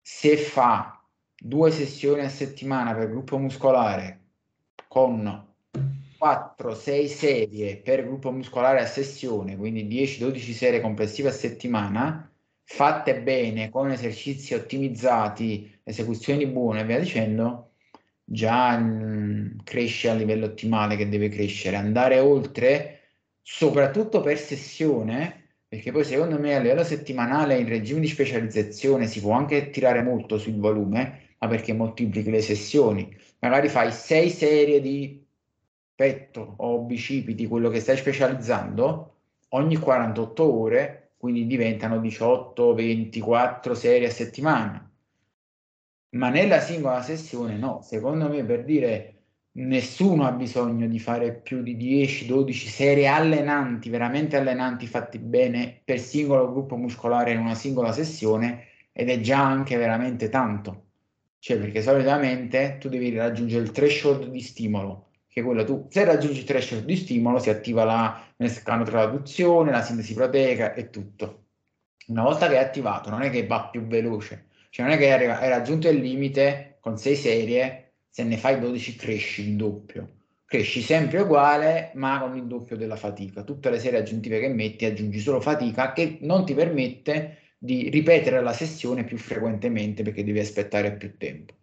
se 0.00 0.36
fa 0.36 1.00
due 1.40 1.70
sessioni 1.70 2.22
a 2.22 2.28
settimana 2.28 2.94
per 2.94 3.08
gruppo 3.08 3.38
muscolare 3.38 4.17
con 4.88 5.46
4-6 6.18 7.06
serie 7.06 7.76
per 7.76 8.04
gruppo 8.04 8.32
muscolare 8.32 8.80
a 8.80 8.86
sessione, 8.86 9.56
quindi 9.56 9.86
10-12 9.86 10.52
serie 10.52 10.80
complessive 10.80 11.28
a 11.28 11.32
settimana, 11.32 12.28
fatte 12.64 13.20
bene, 13.20 13.70
con 13.70 13.90
esercizi 13.90 14.54
ottimizzati, 14.54 15.80
esecuzioni 15.84 16.46
buone 16.46 16.80
e 16.80 16.84
via 16.84 16.98
dicendo, 16.98 17.70
già 18.24 18.76
mm, 18.76 19.58
cresce 19.62 20.10
a 20.10 20.14
livello 20.14 20.46
ottimale 20.46 20.96
che 20.96 21.08
deve 21.08 21.28
crescere. 21.28 21.76
Andare 21.76 22.18
oltre, 22.18 23.00
soprattutto 23.42 24.20
per 24.20 24.38
sessione, 24.38 25.44
perché 25.68 25.92
poi 25.92 26.04
secondo 26.04 26.38
me 26.38 26.56
a 26.56 26.60
livello 26.60 26.84
settimanale 26.84 27.58
in 27.58 27.68
regime 27.68 28.00
di 28.00 28.08
specializzazione 28.08 29.06
si 29.06 29.20
può 29.20 29.32
anche 29.32 29.70
tirare 29.70 30.02
molto 30.02 30.38
sul 30.38 30.58
volume, 30.58 31.27
ma 31.38 31.48
perché 31.48 31.72
moltiplichi 31.72 32.30
le 32.30 32.42
sessioni 32.42 33.16
magari 33.40 33.68
fai 33.68 33.92
sei 33.92 34.30
serie 34.30 34.80
di 34.80 35.24
petto 35.94 36.54
o 36.58 36.80
bicipiti, 36.82 37.46
quello 37.46 37.70
che 37.70 37.80
stai 37.80 37.96
specializzando, 37.96 39.16
ogni 39.50 39.76
48 39.76 40.52
ore, 40.52 41.10
quindi 41.16 41.46
diventano 41.46 41.98
18, 41.98 42.72
24 42.74 43.74
serie 43.74 44.06
a 44.06 44.10
settimana. 44.10 44.88
Ma 46.10 46.28
nella 46.30 46.60
singola 46.60 47.02
sessione 47.02 47.56
no, 47.56 47.80
secondo 47.82 48.28
me 48.28 48.44
per 48.44 48.64
dire 48.64 49.14
nessuno 49.52 50.24
ha 50.24 50.32
bisogno 50.32 50.86
di 50.86 51.00
fare 51.00 51.34
più 51.34 51.62
di 51.62 51.76
10-12 51.76 52.52
serie 52.52 53.08
allenanti, 53.08 53.90
veramente 53.90 54.36
allenanti, 54.36 54.86
fatti 54.86 55.18
bene 55.18 55.80
per 55.84 55.98
singolo 55.98 56.50
gruppo 56.50 56.76
muscolare 56.76 57.32
in 57.32 57.40
una 57.40 57.54
singola 57.54 57.92
sessione 57.92 58.66
ed 58.92 59.10
è 59.10 59.20
già 59.20 59.44
anche 59.44 59.76
veramente 59.76 60.28
tanto. 60.28 60.87
Cioè, 61.40 61.58
perché 61.58 61.82
solitamente 61.82 62.78
tu 62.80 62.88
devi 62.88 63.14
raggiungere 63.14 63.62
il 63.62 63.70
threshold 63.70 64.26
di 64.26 64.40
stimolo, 64.40 65.10
che 65.28 65.40
è 65.40 65.44
quello 65.44 65.64
tu, 65.64 65.86
se 65.88 66.04
raggiungi 66.04 66.40
il 66.40 66.44
threshold 66.44 66.84
di 66.84 66.96
stimolo 66.96 67.38
si 67.38 67.48
attiva 67.50 67.84
la 67.84 68.24
mecanotraduzione, 68.36 69.70
la 69.70 69.82
sintesi 69.82 70.14
proteica 70.14 70.74
e 70.74 70.90
tutto. 70.90 71.44
Una 72.08 72.22
volta 72.22 72.48
che 72.48 72.54
è 72.54 72.58
attivato, 72.58 73.10
non 73.10 73.22
è 73.22 73.30
che 73.30 73.46
va 73.46 73.68
più 73.70 73.86
veloce, 73.86 74.46
cioè 74.70 74.84
non 74.86 74.94
è 74.94 74.98
che 74.98 75.12
hai 75.12 75.48
raggiunto 75.48 75.88
il 75.88 76.00
limite 76.00 76.78
con 76.80 76.98
6 76.98 77.16
serie, 77.16 77.92
se 78.08 78.24
ne 78.24 78.36
fai 78.36 78.58
12 78.58 78.96
cresci 78.96 79.48
il 79.48 79.56
doppio. 79.56 80.14
Cresci 80.44 80.80
sempre 80.80 81.20
uguale, 81.20 81.90
ma 81.94 82.18
con 82.20 82.34
il 82.34 82.46
doppio 82.46 82.76
della 82.76 82.96
fatica. 82.96 83.42
Tutte 83.42 83.68
le 83.68 83.78
serie 83.78 83.98
aggiuntive 83.98 84.40
che 84.40 84.48
metti 84.48 84.86
aggiungi 84.86 85.18
solo 85.18 85.40
fatica 85.42 85.92
che 85.92 86.18
non 86.22 86.46
ti 86.46 86.54
permette 86.54 87.47
di 87.58 87.90
ripetere 87.90 88.40
la 88.40 88.52
sessione 88.52 89.04
più 89.04 89.18
frequentemente 89.18 90.02
perché 90.02 90.22
devi 90.22 90.38
aspettare 90.38 90.96
più 90.96 91.16
tempo. 91.16 91.54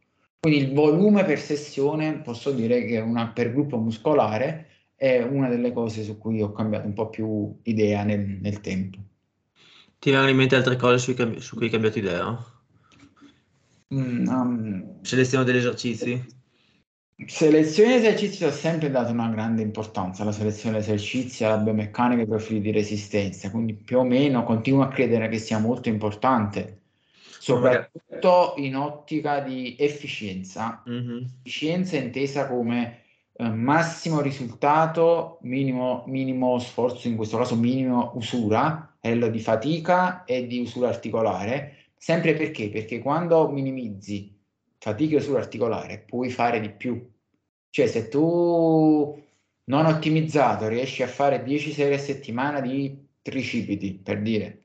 Quindi 0.42 0.62
il 0.62 0.74
volume 0.74 1.24
per 1.24 1.40
sessione 1.40 2.20
posso 2.20 2.52
dire 2.52 2.86
che 2.86 3.00
una, 3.00 3.30
per 3.30 3.52
gruppo 3.52 3.78
muscolare 3.78 4.68
è 4.96 5.22
una 5.24 5.50
delle 5.50 5.72
cose 5.72 6.04
su 6.04 6.18
cui 6.18 6.42
ho 6.42 6.52
cambiato 6.52 6.86
un 6.86 6.94
po' 6.94 7.10
più 7.10 7.58
idea 7.64 8.04
nel, 8.04 8.38
nel 8.42 8.62
tempo. 8.62 9.00
Ti 9.98 10.12
vengono 10.12 10.30
in 10.30 10.38
mente 10.38 10.56
altre 10.56 10.76
cose 10.76 10.98
su, 11.00 11.40
su 11.40 11.56
cui 11.56 11.66
hai 11.66 11.72
cambiato 11.72 11.98
idea? 11.98 12.54
Mm, 13.94 14.28
um, 14.28 15.02
Selezione 15.02 15.46
degli 15.46 15.58
esercizi? 15.58 16.24
Selezione 17.28 17.96
esercizi 17.96 18.44
ho 18.44 18.52
sempre 18.52 18.92
dato 18.92 19.12
una 19.12 19.30
grande 19.30 19.62
importanza 19.62 20.24
alla 20.24 20.34
selezione 20.34 20.80
esercizi, 20.80 21.46
alla 21.46 21.58
biomeccanica 21.58 22.20
e 22.20 22.24
ai 22.24 22.28
profili 22.30 22.60
di 22.60 22.72
resistenza, 22.72 23.50
quindi 23.50 23.74
più 23.74 24.00
o 24.00 24.04
meno 24.04 24.44
continuo 24.44 24.84
a 24.84 24.90
credere 24.90 25.30
che 25.30 25.38
sia 25.38 25.58
molto 25.58 25.88
importante, 25.88 26.82
soprattutto 27.40 28.56
in 28.58 28.76
ottica 28.76 29.40
di 29.40 29.78
efficienza. 29.80 30.84
Mm-hmm. 30.90 31.24
Efficienza 31.42 31.96
intesa 31.96 32.50
come 32.50 33.04
eh, 33.32 33.50
massimo 33.50 34.20
risultato, 34.20 35.40
minimo, 35.44 36.04
minimo 36.08 36.60
sforzo, 36.60 37.08
in 37.08 37.16
questo 37.16 37.38
caso 37.38 37.56
minimo 37.56 38.12
usura, 38.16 38.98
livello 39.00 39.30
di 39.30 39.40
fatica 39.40 40.26
e 40.26 40.48
di 40.48 40.60
usura 40.60 40.90
articolare, 40.90 41.86
sempre 41.96 42.34
perché? 42.34 42.70
Perché 42.70 43.00
quando 43.00 43.50
minimizzi 43.50 44.35
fatiche 44.86 45.20
sull'articolare, 45.20 45.98
puoi 45.98 46.30
fare 46.30 46.60
di 46.60 46.70
più. 46.70 47.12
Cioè, 47.72 47.88
se 47.88 48.08
tu 48.08 49.20
non 49.64 49.86
ottimizzato, 49.88 50.68
riesci 50.68 51.02
a 51.02 51.08
fare 51.08 51.42
10 51.42 51.72
serie 51.72 51.96
a 51.96 52.00
settimana 52.00 52.62
di 52.62 52.96
tricipiti, 53.24 53.96
per 53.96 54.22
dire, 54.22 54.62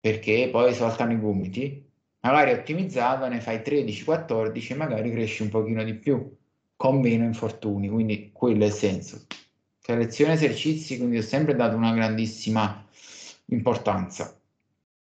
perché 0.00 0.48
poi 0.50 0.74
saltano 0.74 1.12
i 1.12 1.20
gomiti, 1.20 1.88
magari 2.22 2.50
ottimizzato 2.50 3.28
ne 3.28 3.40
fai 3.40 3.58
13-14 3.58 4.72
e 4.72 4.74
magari 4.74 5.12
cresci 5.12 5.42
un 5.42 5.50
pochino 5.50 5.84
di 5.84 5.94
più, 5.94 6.36
con 6.74 6.98
meno 7.00 7.22
infortuni, 7.22 7.88
quindi 7.88 8.30
quello 8.32 8.64
è 8.64 8.66
il 8.66 8.72
senso. 8.72 9.24
Selezione 9.78 10.32
esercizi, 10.32 10.96
quindi 10.96 11.18
ho 11.18 11.22
sempre 11.22 11.54
dato 11.54 11.76
una 11.76 11.94
grandissima 11.94 12.84
importanza, 13.46 14.36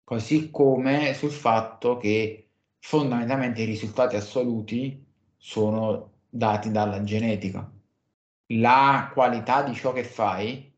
così 0.04 0.50
come 0.50 1.14
sul 1.14 1.30
fatto 1.30 1.96
che 1.96 2.45
fondamentalmente 2.78 3.62
i 3.62 3.66
risultati 3.66 4.16
assoluti 4.16 5.04
sono 5.36 6.12
dati 6.28 6.70
dalla 6.70 7.02
genetica. 7.02 7.70
La 8.50 9.10
qualità 9.12 9.62
di 9.62 9.74
ciò 9.74 9.92
che 9.92 10.04
fai 10.04 10.72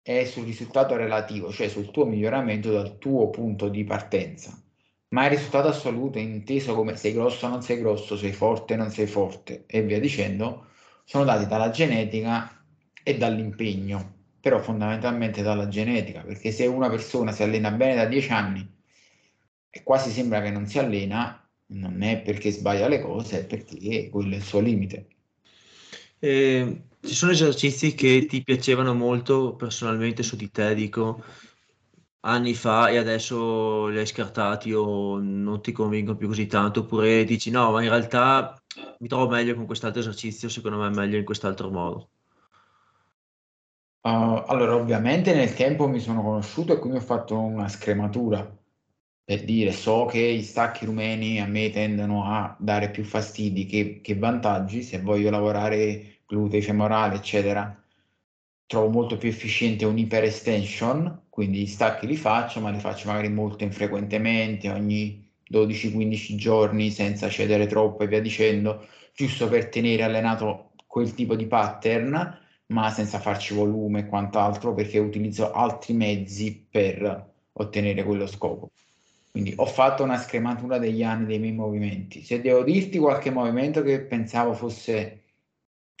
è 0.00 0.24
sul 0.24 0.44
risultato 0.44 0.96
relativo, 0.96 1.50
cioè 1.52 1.68
sul 1.68 1.90
tuo 1.90 2.04
miglioramento 2.06 2.72
dal 2.72 2.98
tuo 2.98 3.30
punto 3.30 3.68
di 3.68 3.84
partenza. 3.84 4.60
Ma 5.08 5.24
il 5.24 5.30
risultato 5.30 5.68
assoluto, 5.68 6.18
inteso 6.18 6.74
come 6.74 6.96
sei 6.96 7.12
grosso 7.12 7.46
o 7.46 7.50
non 7.50 7.62
sei 7.62 7.78
grosso, 7.78 8.16
sei 8.16 8.32
forte 8.32 8.74
o 8.74 8.76
non 8.78 8.90
sei 8.90 9.06
forte 9.06 9.64
e 9.66 9.82
via 9.82 10.00
dicendo, 10.00 10.68
sono 11.04 11.24
dati 11.24 11.46
dalla 11.46 11.70
genetica 11.70 12.64
e 13.02 13.18
dall'impegno, 13.18 14.14
però 14.40 14.58
fondamentalmente 14.58 15.42
dalla 15.42 15.68
genetica, 15.68 16.22
perché 16.22 16.50
se 16.50 16.66
una 16.66 16.88
persona 16.88 17.30
si 17.32 17.42
allena 17.42 17.70
bene 17.70 17.94
da 17.94 18.06
10 18.06 18.32
anni 18.32 18.80
e 19.74 19.82
quasi 19.82 20.10
sembra 20.10 20.42
che 20.42 20.50
non 20.50 20.66
si 20.66 20.78
allena, 20.78 21.48
non 21.68 22.02
è 22.02 22.20
perché 22.20 22.50
sbaglia 22.50 22.88
le 22.88 23.00
cose, 23.00 23.40
è 23.40 23.46
perché 23.46 24.10
quello 24.10 24.34
è 24.34 24.36
il 24.36 24.42
suo 24.42 24.60
limite. 24.60 25.06
Eh, 26.18 26.82
ci 27.00 27.14
sono 27.14 27.32
esercizi 27.32 27.94
che 27.94 28.26
ti 28.26 28.42
piacevano 28.42 28.92
molto 28.92 29.56
personalmente 29.56 30.22
su 30.22 30.36
di 30.36 30.50
te, 30.50 30.74
dico, 30.74 31.24
anni 32.20 32.52
fa 32.52 32.90
e 32.90 32.98
adesso 32.98 33.86
li 33.86 33.98
hai 33.98 34.06
scartati 34.06 34.74
o 34.74 35.18
non 35.18 35.62
ti 35.62 35.72
convincono 35.72 36.18
più 36.18 36.28
così 36.28 36.46
tanto, 36.46 36.80
oppure 36.80 37.24
dici 37.24 37.50
no, 37.50 37.70
ma 37.70 37.82
in 37.82 37.88
realtà 37.88 38.62
mi 38.98 39.08
trovo 39.08 39.26
meglio 39.26 39.54
con 39.54 39.64
quest'altro 39.64 40.00
esercizio, 40.00 40.50
secondo 40.50 40.76
me 40.76 40.88
è 40.88 40.90
meglio 40.90 41.16
in 41.16 41.24
quest'altro 41.24 41.70
modo. 41.70 42.10
Uh, 44.02 44.44
allora, 44.48 44.74
ovviamente 44.74 45.32
nel 45.32 45.54
tempo 45.54 45.88
mi 45.88 45.98
sono 45.98 46.22
conosciuto 46.22 46.74
e 46.74 46.78
quindi 46.78 46.98
ho 46.98 47.02
fatto 47.02 47.38
una 47.38 47.68
scrematura 47.68 48.60
per 49.24 49.44
dire 49.44 49.72
so 49.72 50.06
che 50.06 50.20
i 50.20 50.42
stacchi 50.42 50.84
rumeni 50.84 51.40
a 51.40 51.46
me 51.46 51.70
tendono 51.70 52.24
a 52.24 52.56
dare 52.58 52.90
più 52.90 53.04
fastidi 53.04 53.66
che, 53.66 54.00
che 54.02 54.16
vantaggi, 54.16 54.82
se 54.82 55.00
voglio 55.00 55.30
lavorare 55.30 56.18
glutei 56.26 56.62
femorale, 56.62 57.16
eccetera, 57.16 57.82
trovo 58.66 58.88
molto 58.88 59.16
più 59.18 59.28
efficiente 59.28 59.84
un 59.84 59.98
extension, 59.98 61.24
quindi 61.28 61.60
gli 61.60 61.66
stacchi 61.66 62.06
li 62.06 62.16
faccio, 62.16 62.60
ma 62.60 62.70
li 62.70 62.78
faccio 62.78 63.08
magari 63.08 63.28
molto 63.28 63.64
infrequentemente, 63.64 64.70
ogni 64.70 65.30
12-15 65.44 66.36
giorni 66.36 66.90
senza 66.90 67.28
cedere 67.28 67.66
troppo 67.66 68.02
e 68.02 68.06
via 68.08 68.20
dicendo, 68.20 68.86
giusto 69.14 69.48
per 69.48 69.68
tenere 69.68 70.02
allenato 70.02 70.72
quel 70.86 71.14
tipo 71.14 71.36
di 71.36 71.46
pattern, 71.46 72.38
ma 72.66 72.90
senza 72.90 73.18
farci 73.18 73.54
volume 73.54 74.00
e 74.00 74.06
quant'altro, 74.06 74.74
perché 74.74 74.98
utilizzo 74.98 75.52
altri 75.52 75.92
mezzi 75.92 76.66
per 76.70 77.30
ottenere 77.52 78.02
quello 78.04 78.26
scopo. 78.26 78.70
Quindi 79.32 79.54
ho 79.56 79.64
fatto 79.64 80.02
una 80.02 80.18
scrematura 80.18 80.76
degli 80.76 81.02
anni 81.02 81.24
dei 81.24 81.38
miei 81.38 81.54
movimenti. 81.54 82.22
Se 82.22 82.42
devo 82.42 82.62
dirti 82.62 82.98
qualche 82.98 83.30
movimento 83.30 83.82
che 83.82 84.02
pensavo 84.02 84.52
fosse 84.52 85.22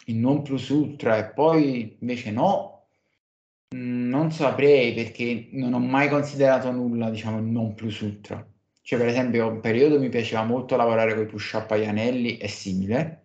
il 0.06 0.16
non 0.16 0.42
plus 0.42 0.68
ultra 0.68 1.16
e 1.16 1.32
poi 1.32 1.96
invece 1.98 2.30
no, 2.30 2.88
mm, 3.74 4.08
non 4.10 4.30
saprei 4.32 4.92
perché 4.92 5.48
non 5.52 5.72
ho 5.72 5.78
mai 5.78 6.10
considerato 6.10 6.70
nulla, 6.72 7.08
diciamo, 7.08 7.38
il 7.38 7.44
non 7.44 7.74
plus 7.74 8.00
ultra. 8.00 8.46
Cioè, 8.82 8.98
per 8.98 9.08
esempio, 9.08 9.48
un 9.48 9.60
periodo 9.60 9.98
mi 9.98 10.10
piaceva 10.10 10.44
molto 10.44 10.76
lavorare 10.76 11.14
con 11.14 11.22
i 11.22 11.26
push-up 11.26 11.70
agli 11.70 11.86
anelli 11.86 12.36
e 12.36 12.48
simile, 12.48 13.24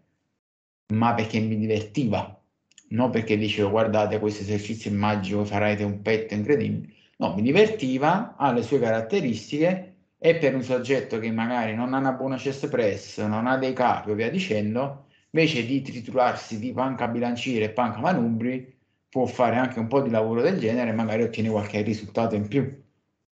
ma 0.93 1.13
perché 1.15 1.39
mi 1.39 1.57
divertiva, 1.57 2.41
non 2.89 3.09
perché 3.09 3.37
dicevo 3.37 3.71
guardate 3.71 4.19
questo 4.19 4.43
esercizio 4.43 4.89
è 4.91 4.93
magico, 4.93 5.43
farete 5.43 5.83
un 5.83 6.01
petto 6.01 6.33
incredibile. 6.33 6.93
No, 7.17 7.33
mi 7.35 7.41
divertiva, 7.41 8.35
ha 8.37 8.53
le 8.53 8.61
sue 8.61 8.79
caratteristiche 8.79 9.95
e 10.19 10.35
per 10.37 10.55
un 10.55 10.63
soggetto 10.63 11.19
che 11.19 11.31
magari 11.31 11.75
non 11.75 11.93
ha 11.93 11.99
una 11.99 12.13
buona 12.13 12.37
chest 12.37 12.67
press, 12.69 13.19
non 13.19 13.47
ha 13.47 13.57
dei 13.57 13.73
capi 13.73 14.11
o 14.11 14.15
via 14.15 14.29
dicendo, 14.29 15.07
invece 15.29 15.65
di 15.65 15.81
triturarsi 15.81 16.59
di 16.59 16.71
panca 16.71 17.07
bilanciere 17.07 17.65
e 17.65 17.69
panca 17.69 17.99
manubri, 17.99 18.75
può 19.09 19.25
fare 19.25 19.57
anche 19.57 19.79
un 19.79 19.87
po' 19.87 20.01
di 20.01 20.09
lavoro 20.09 20.41
del 20.41 20.59
genere 20.59 20.89
e 20.89 20.93
magari 20.93 21.23
ottiene 21.23 21.49
qualche 21.49 21.81
risultato 21.81 22.35
in 22.35 22.47
più. 22.47 22.85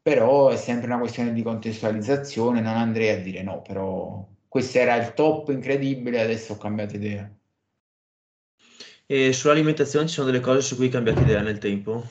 Però 0.03 0.49
è 0.49 0.57
sempre 0.57 0.87
una 0.87 0.99
questione 0.99 1.33
di 1.33 1.43
contestualizzazione, 1.43 2.61
non 2.61 2.76
andrei 2.76 3.11
a 3.11 3.20
dire 3.20 3.43
no, 3.43 3.61
però 3.61 4.26
questo 4.49 4.78
era 4.78 4.97
il 4.97 5.12
top 5.14 5.51
incredibile, 5.51 6.20
adesso 6.20 6.55
ho 6.55 6.59
cambiato 6.59 6.97
idea. 6.97 7.31
E 9.07 9.33
sull'alimentazione 9.33 10.07
ci 10.07 10.14
sono 10.14 10.26
delle 10.26 10.41
cose 10.41 10.62
su 10.62 10.76
cui 10.76 10.87
hai 10.87 10.91
cambiato 10.91 11.20
idea 11.20 11.43
nel 11.43 11.59
tempo? 11.59 12.05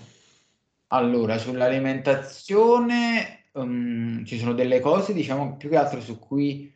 Allora, 0.87 1.37
sull'alimentazione 1.37 3.38
um, 3.61 4.25
ci 4.25 4.37
sono 4.37 4.53
delle 4.53 4.79
cose, 4.79 5.13
diciamo, 5.13 5.57
più 5.57 5.69
che 5.69 5.77
altro 5.77 6.01
su 6.01 6.19
cui 6.19 6.73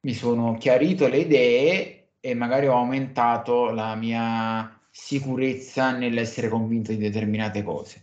mi 0.00 0.12
sono 0.12 0.56
chiarito 0.56 1.08
le 1.08 1.18
idee 1.18 2.08
e 2.20 2.34
magari 2.34 2.66
ho 2.66 2.74
aumentato 2.76 3.70
la 3.70 3.94
mia 3.94 4.80
sicurezza 4.90 5.96
nell'essere 5.96 6.48
convinto 6.48 6.92
di 6.92 6.98
determinate 6.98 7.62
cose. 7.62 8.02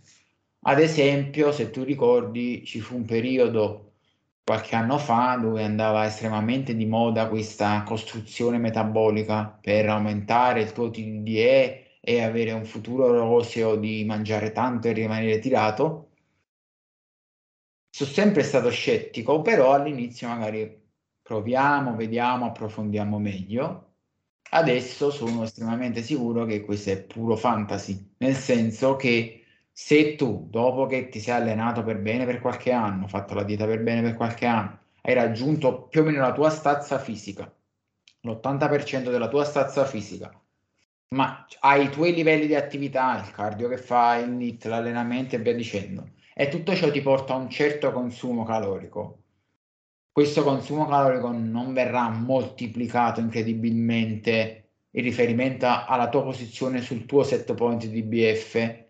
Ad 0.64 0.78
esempio, 0.78 1.52
se 1.52 1.70
tu 1.70 1.82
ricordi, 1.82 2.64
ci 2.64 2.80
fu 2.80 2.96
un 2.96 3.04
periodo 3.04 3.92
qualche 4.44 4.74
anno 4.74 4.98
fa 4.98 5.36
dove 5.40 5.62
andava 5.62 6.04
estremamente 6.04 6.74
di 6.74 6.86
moda 6.86 7.28
questa 7.28 7.82
costruzione 7.84 8.58
metabolica 8.58 9.58
per 9.60 9.88
aumentare 9.88 10.62
il 10.62 10.72
tuo 10.72 10.90
TDE 10.90 11.98
e 12.00 12.22
avere 12.22 12.52
un 12.52 12.64
futuro 12.64 13.12
roseo 13.12 13.76
di 13.76 14.04
mangiare 14.04 14.52
tanto 14.52 14.88
e 14.88 14.92
rimanere 14.92 15.38
tirato 15.38 16.08
sono 18.02 18.10
sempre 18.10 18.42
stato 18.42 18.70
scettico, 18.70 19.42
però 19.42 19.72
all'inizio 19.72 20.28
magari 20.28 20.80
proviamo, 21.22 21.94
vediamo, 21.94 22.46
approfondiamo 22.46 23.18
meglio. 23.18 23.90
Adesso 24.50 25.10
sono 25.10 25.44
estremamente 25.44 26.02
sicuro 26.02 26.44
che 26.44 26.62
questo 26.62 26.90
è 26.90 27.02
puro 27.02 27.36
fantasy, 27.36 28.14
nel 28.18 28.34
senso 28.34 28.96
che 28.96 29.44
se 29.70 30.16
tu, 30.16 30.46
dopo 30.50 30.86
che 30.86 31.08
ti 31.08 31.20
sei 31.20 31.34
allenato 31.34 31.82
per 31.82 31.98
bene 31.98 32.26
per 32.26 32.40
qualche 32.40 32.72
anno, 32.72 33.06
fatto 33.08 33.34
la 33.34 33.44
dieta 33.44 33.64
per 33.64 33.82
bene 33.82 34.02
per 34.02 34.14
qualche 34.14 34.46
anno, 34.46 34.78
hai 35.02 35.14
raggiunto 35.14 35.84
più 35.84 36.02
o 36.02 36.04
meno 36.04 36.20
la 36.20 36.32
tua 36.32 36.50
stazza 36.50 36.98
fisica, 36.98 37.50
l'80% 38.20 39.10
della 39.10 39.28
tua 39.28 39.44
stazza 39.44 39.86
fisica, 39.86 40.38
ma 41.14 41.46
hai 41.60 41.84
i 41.84 41.90
tuoi 41.90 42.12
livelli 42.12 42.46
di 42.46 42.54
attività, 42.54 43.18
il 43.24 43.30
cardio 43.30 43.68
che 43.68 43.78
fai, 43.78 44.24
il 44.24 44.30
NIT, 44.30 44.66
l'allenamento 44.66 45.36
e 45.36 45.38
via 45.38 45.54
dicendo, 45.54 46.10
e 46.34 46.48
tutto 46.48 46.74
ciò 46.74 46.90
ti 46.90 47.00
porta 47.00 47.34
a 47.34 47.36
un 47.36 47.50
certo 47.50 47.92
consumo 47.92 48.44
calorico. 48.44 49.18
Questo 50.12 50.42
consumo 50.42 50.86
calorico 50.86 51.32
non 51.32 51.72
verrà 51.72 52.08
moltiplicato 52.10 53.20
incredibilmente 53.20 54.64
in 54.90 55.02
riferimento 55.02 55.66
alla 55.66 56.08
tua 56.08 56.22
posizione 56.22 56.82
sul 56.82 57.06
tuo 57.06 57.22
set 57.22 57.54
point 57.54 57.86
di 57.86 58.02
BF 58.02 58.80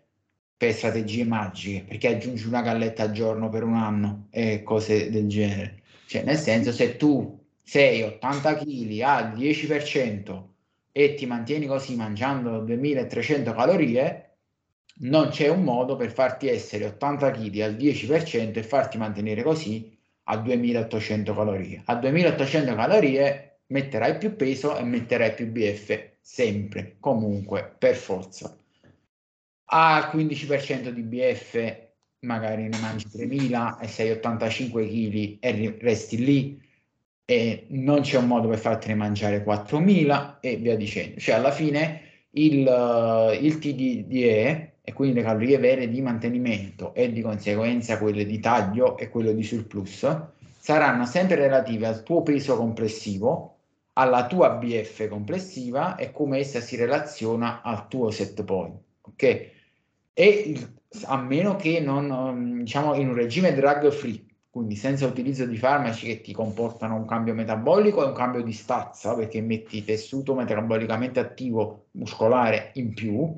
per 0.57 0.73
strategie 0.73 1.23
magiche, 1.23 1.83
perché 1.83 2.09
aggiungi 2.09 2.47
una 2.47 2.61
galletta 2.61 3.03
al 3.03 3.11
giorno 3.11 3.49
per 3.49 3.63
un 3.63 3.75
anno 3.75 4.27
e 4.29 4.63
cose 4.63 5.09
del 5.09 5.27
genere. 5.27 5.81
Cioè, 6.07 6.23
nel 6.23 6.37
senso, 6.37 6.71
se 6.71 6.97
tu 6.97 7.41
sei 7.61 8.01
80 8.01 8.55
kg 8.55 9.01
al 9.01 9.33
10% 9.37 10.43
e 10.91 11.15
ti 11.15 11.25
mantieni 11.25 11.65
così 11.65 11.95
mangiando 11.95 12.59
2300 12.59 13.53
calorie, 13.53 14.22
non 14.99 15.29
c'è 15.29 15.47
un 15.47 15.63
modo 15.63 15.95
per 15.95 16.11
farti 16.11 16.47
essere 16.47 16.85
80 16.85 17.31
kg 17.31 17.59
al 17.59 17.75
10% 17.75 18.57
e 18.57 18.63
farti 18.63 18.97
mantenere 18.97 19.41
così 19.41 19.97
a 20.25 20.37
2800 20.37 21.33
calorie. 21.33 21.81
A 21.85 21.95
2800 21.95 22.75
calorie 22.75 23.59
metterai 23.67 24.17
più 24.17 24.35
peso 24.35 24.77
e 24.77 24.83
metterai 24.83 25.33
più 25.33 25.47
BF 25.47 26.11
sempre, 26.21 26.97
comunque, 26.99 27.75
per 27.77 27.95
forza. 27.95 28.55
A 29.65 30.11
15% 30.13 30.89
di 30.89 31.01
BF 31.01 31.81
magari 32.19 32.63
ne 32.69 32.77
mangi 32.79 33.09
3000 33.09 33.79
e 33.79 33.87
sei 33.87 34.11
85 34.11 34.87
kg 34.87 35.37
e 35.39 35.77
resti 35.81 36.23
lì 36.23 36.61
e 37.25 37.65
non 37.69 38.01
c'è 38.01 38.17
un 38.17 38.27
modo 38.27 38.47
per 38.47 38.59
fartene 38.59 38.95
mangiare 38.95 39.43
4000 39.43 40.39
e 40.39 40.55
via 40.57 40.75
dicendo. 40.75 41.19
Cioè 41.19 41.35
alla 41.35 41.51
fine 41.51 42.01
il, 42.31 43.37
il 43.41 43.59
TDE 43.59 44.72
e 44.85 44.91
quindi 44.91 45.15
le 45.15 45.23
calorie 45.23 45.57
vere 45.57 45.87
di 45.87 46.01
mantenimento 46.01 46.93
e 46.93 47.11
di 47.11 47.21
conseguenza 47.21 47.97
quelle 47.97 48.25
di 48.25 48.39
taglio 48.39 48.97
e 48.97 49.09
quelle 49.09 49.33
di 49.33 49.41
surplus 49.41 50.05
saranno 50.59 51.05
sempre 51.05 51.35
relative 51.35 51.87
al 51.87 52.03
tuo 52.03 52.21
peso 52.21 52.57
complessivo, 52.57 53.57
alla 53.93 54.27
tua 54.27 54.49
BF 54.51 55.07
complessiva 55.07 55.95
e 55.95 56.11
come 56.11 56.39
essa 56.39 56.59
si 56.59 56.75
relaziona 56.75 57.61
al 57.61 57.87
tuo 57.87 58.11
set 58.11 58.43
point, 58.43 58.77
ok? 59.01 59.23
E 60.13 60.25
il, 60.25 60.73
a 61.05 61.17
meno 61.17 61.55
che 61.55 61.79
non, 61.79 62.59
diciamo, 62.63 62.95
in 62.95 63.07
un 63.07 63.15
regime 63.15 63.53
drug 63.53 63.89
free, 63.89 64.23
quindi 64.49 64.75
senza 64.75 65.07
utilizzo 65.07 65.45
di 65.45 65.57
farmaci 65.57 66.07
che 66.07 66.21
ti 66.21 66.33
comportano 66.33 66.95
un 66.95 67.05
cambio 67.05 67.33
metabolico 67.33 68.03
e 68.03 68.07
un 68.07 68.13
cambio 68.13 68.43
di 68.43 68.53
stazza, 68.53 69.15
perché 69.15 69.41
metti 69.41 69.83
tessuto 69.83 70.35
metabolicamente 70.35 71.19
attivo 71.19 71.85
muscolare 71.91 72.71
in 72.75 72.93
più, 72.93 73.33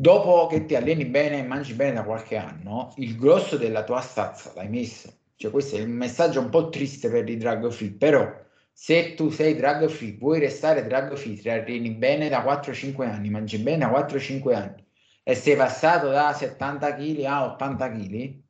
dopo 0.00 0.46
che 0.46 0.64
ti 0.64 0.74
alleni 0.74 1.04
bene 1.04 1.40
e 1.40 1.42
mangi 1.42 1.74
bene 1.74 1.92
da 1.92 2.04
qualche 2.04 2.36
anno, 2.36 2.94
il 2.96 3.16
grosso 3.16 3.58
della 3.58 3.84
tua 3.84 4.00
stazza 4.00 4.50
l'hai 4.54 4.68
messo. 4.68 5.12
Cioè 5.36 5.50
questo 5.50 5.76
è 5.76 5.80
il 5.80 5.90
messaggio 5.90 6.40
un 6.40 6.48
po' 6.48 6.70
triste 6.70 7.10
per 7.10 7.28
i 7.28 7.36
drug 7.36 7.70
free, 7.70 7.92
però 7.92 8.32
se 8.72 9.14
tu 9.14 9.28
sei 9.28 9.54
drug 9.56 9.88
free, 9.88 10.16
vuoi 10.18 10.38
restare 10.40 10.86
drug 10.86 11.16
free, 11.16 11.36
ti 11.36 11.50
alleni 11.50 11.90
bene 11.90 12.30
da 12.30 12.42
4-5 12.42 13.02
anni, 13.06 13.28
mangi 13.28 13.58
bene 13.58 13.86
da 13.86 13.90
4-5 13.90 14.54
anni 14.54 14.86
e 15.22 15.34
sei 15.34 15.54
passato 15.54 16.08
da 16.08 16.32
70 16.32 16.94
kg 16.94 17.24
a 17.24 17.44
80 17.52 17.90
kg, 17.90 18.40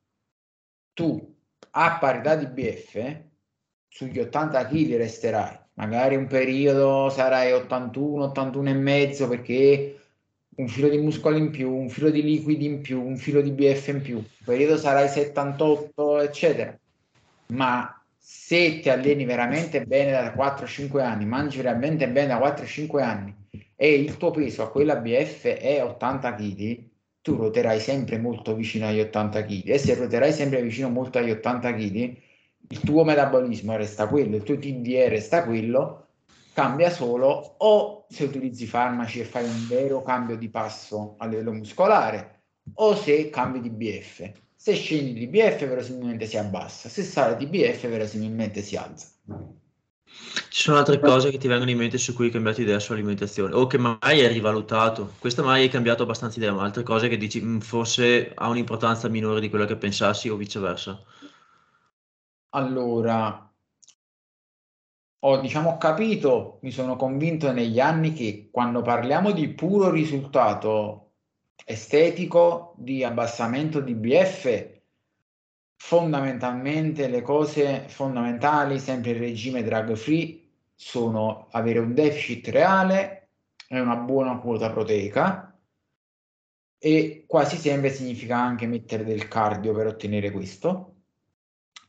tu 0.92 1.36
a 1.70 1.98
parità 1.98 2.36
di 2.36 2.46
BF 2.46 3.22
sugli 3.88 4.20
80 4.20 4.66
kg 4.66 4.96
resterai. 4.96 5.58
Magari 5.74 6.14
un 6.14 6.26
periodo 6.26 7.08
sarai 7.10 7.52
81, 7.52 8.24
81 8.24 8.68
e 8.68 8.74
mezzo 8.74 9.26
perché 9.26 9.99
un 10.60 10.68
filo 10.68 10.88
di 10.88 10.98
muscoli 10.98 11.38
in 11.38 11.50
più, 11.50 11.74
un 11.74 11.88
filo 11.88 12.10
di 12.10 12.22
liquidi 12.22 12.66
in 12.66 12.80
più, 12.82 13.02
un 13.02 13.16
filo 13.16 13.40
di 13.40 13.50
BF 13.50 13.88
in 13.88 14.02
più, 14.02 14.16
un 14.16 14.24
periodo 14.44 14.76
sarai 14.76 15.08
78, 15.08 16.20
eccetera. 16.20 16.78
Ma 17.48 18.02
se 18.18 18.78
ti 18.80 18.90
alleni 18.90 19.24
veramente 19.24 19.84
bene 19.84 20.12
da 20.12 20.34
4-5 20.34 21.00
anni, 21.00 21.24
mangi 21.24 21.56
veramente 21.56 22.08
bene 22.08 22.28
da 22.28 22.38
4-5 22.38 23.00
anni 23.02 23.34
e 23.74 23.94
il 23.94 24.16
tuo 24.18 24.30
peso 24.30 24.62
a 24.62 24.70
quella 24.70 24.96
BF 24.96 25.46
è 25.46 25.82
80 25.82 26.34
kg, 26.34 26.78
tu 27.22 27.36
ruoterai 27.36 27.80
sempre 27.80 28.18
molto 28.18 28.54
vicino 28.54 28.86
agli 28.86 29.00
80 29.00 29.44
kg 29.44 29.68
e 29.68 29.78
se 29.78 29.94
ruoterai 29.94 30.32
sempre 30.32 30.62
vicino 30.62 30.90
molto 30.90 31.18
agli 31.18 31.30
80 31.30 31.74
kg, 31.74 32.16
il 32.68 32.80
tuo 32.80 33.04
metabolismo 33.04 33.76
resta 33.76 34.06
quello, 34.06 34.36
il 34.36 34.42
tuo 34.42 34.58
TDE 34.58 35.08
resta 35.08 35.44
quello, 35.44 36.08
cambia 36.52 36.90
solo 36.90 37.54
o 37.58 38.06
se 38.08 38.24
utilizzi 38.24 38.66
farmaci 38.66 39.20
e 39.20 39.24
fai 39.24 39.44
un 39.44 39.66
vero 39.68 40.02
cambio 40.02 40.36
di 40.36 40.48
passo 40.48 41.14
a 41.18 41.26
livello 41.26 41.52
muscolare 41.52 42.42
o 42.74 42.94
se 42.94 43.30
cambi 43.30 43.60
di 43.60 43.70
BF. 43.70 44.30
Se 44.54 44.74
scendi 44.74 45.14
di 45.14 45.26
BF 45.26 45.66
verosimilmente 45.66 46.26
si 46.26 46.36
abbassa, 46.36 46.88
se 46.88 47.02
sale 47.02 47.36
di 47.36 47.46
BF 47.46 47.88
verosimilmente 47.88 48.62
si 48.62 48.76
alza. 48.76 49.08
Ci 50.48 50.62
sono 50.62 50.78
altre 50.78 50.98
cose 50.98 51.30
che 51.30 51.38
ti 51.38 51.48
vengono 51.48 51.70
in 51.70 51.78
mente 51.78 51.96
su 51.96 52.12
cui 52.14 52.26
hai 52.26 52.30
cambiato 52.32 52.60
idea 52.60 52.78
sull'alimentazione 52.78 53.54
o 53.54 53.66
che 53.66 53.78
mai 53.78 53.96
hai 54.02 54.28
rivalutato? 54.28 55.14
Questa 55.18 55.42
mai 55.42 55.62
hai 55.62 55.68
cambiato 55.68 56.02
abbastanza 56.02 56.38
idea, 56.38 56.52
ma 56.52 56.64
altre 56.64 56.82
cose 56.82 57.08
che 57.08 57.16
dici 57.16 57.40
mm, 57.40 57.60
forse 57.60 58.32
ha 58.34 58.48
un'importanza 58.48 59.08
minore 59.08 59.40
di 59.40 59.48
quella 59.48 59.66
che 59.66 59.76
pensassi 59.76 60.28
o 60.28 60.36
viceversa? 60.36 61.00
Allora, 62.50 63.49
ho 65.22 65.40
diciamo 65.40 65.76
capito, 65.76 66.58
mi 66.62 66.70
sono 66.70 66.96
convinto 66.96 67.52
negli 67.52 67.78
anni 67.78 68.12
che 68.12 68.48
quando 68.50 68.80
parliamo 68.82 69.32
di 69.32 69.48
puro 69.48 69.90
risultato 69.90 71.12
estetico 71.64 72.74
di 72.78 73.04
abbassamento 73.04 73.80
di 73.80 73.94
BF, 73.94 74.78
fondamentalmente 75.76 77.08
le 77.08 77.20
cose 77.22 77.84
fondamentali, 77.88 78.78
sempre 78.78 79.10
il 79.10 79.18
regime 79.18 79.62
drug 79.62 79.94
free, 79.94 80.40
sono 80.74 81.48
avere 81.50 81.80
un 81.80 81.92
deficit 81.92 82.48
reale 82.48 83.28
e 83.68 83.78
una 83.78 83.96
buona 83.96 84.38
quota 84.38 84.70
proteica 84.70 85.54
e 86.78 87.24
quasi 87.26 87.56
sempre 87.56 87.90
significa 87.90 88.38
anche 88.38 88.66
mettere 88.66 89.04
del 89.04 89.28
cardio 89.28 89.74
per 89.74 89.86
ottenere 89.86 90.30
questo 90.30 90.94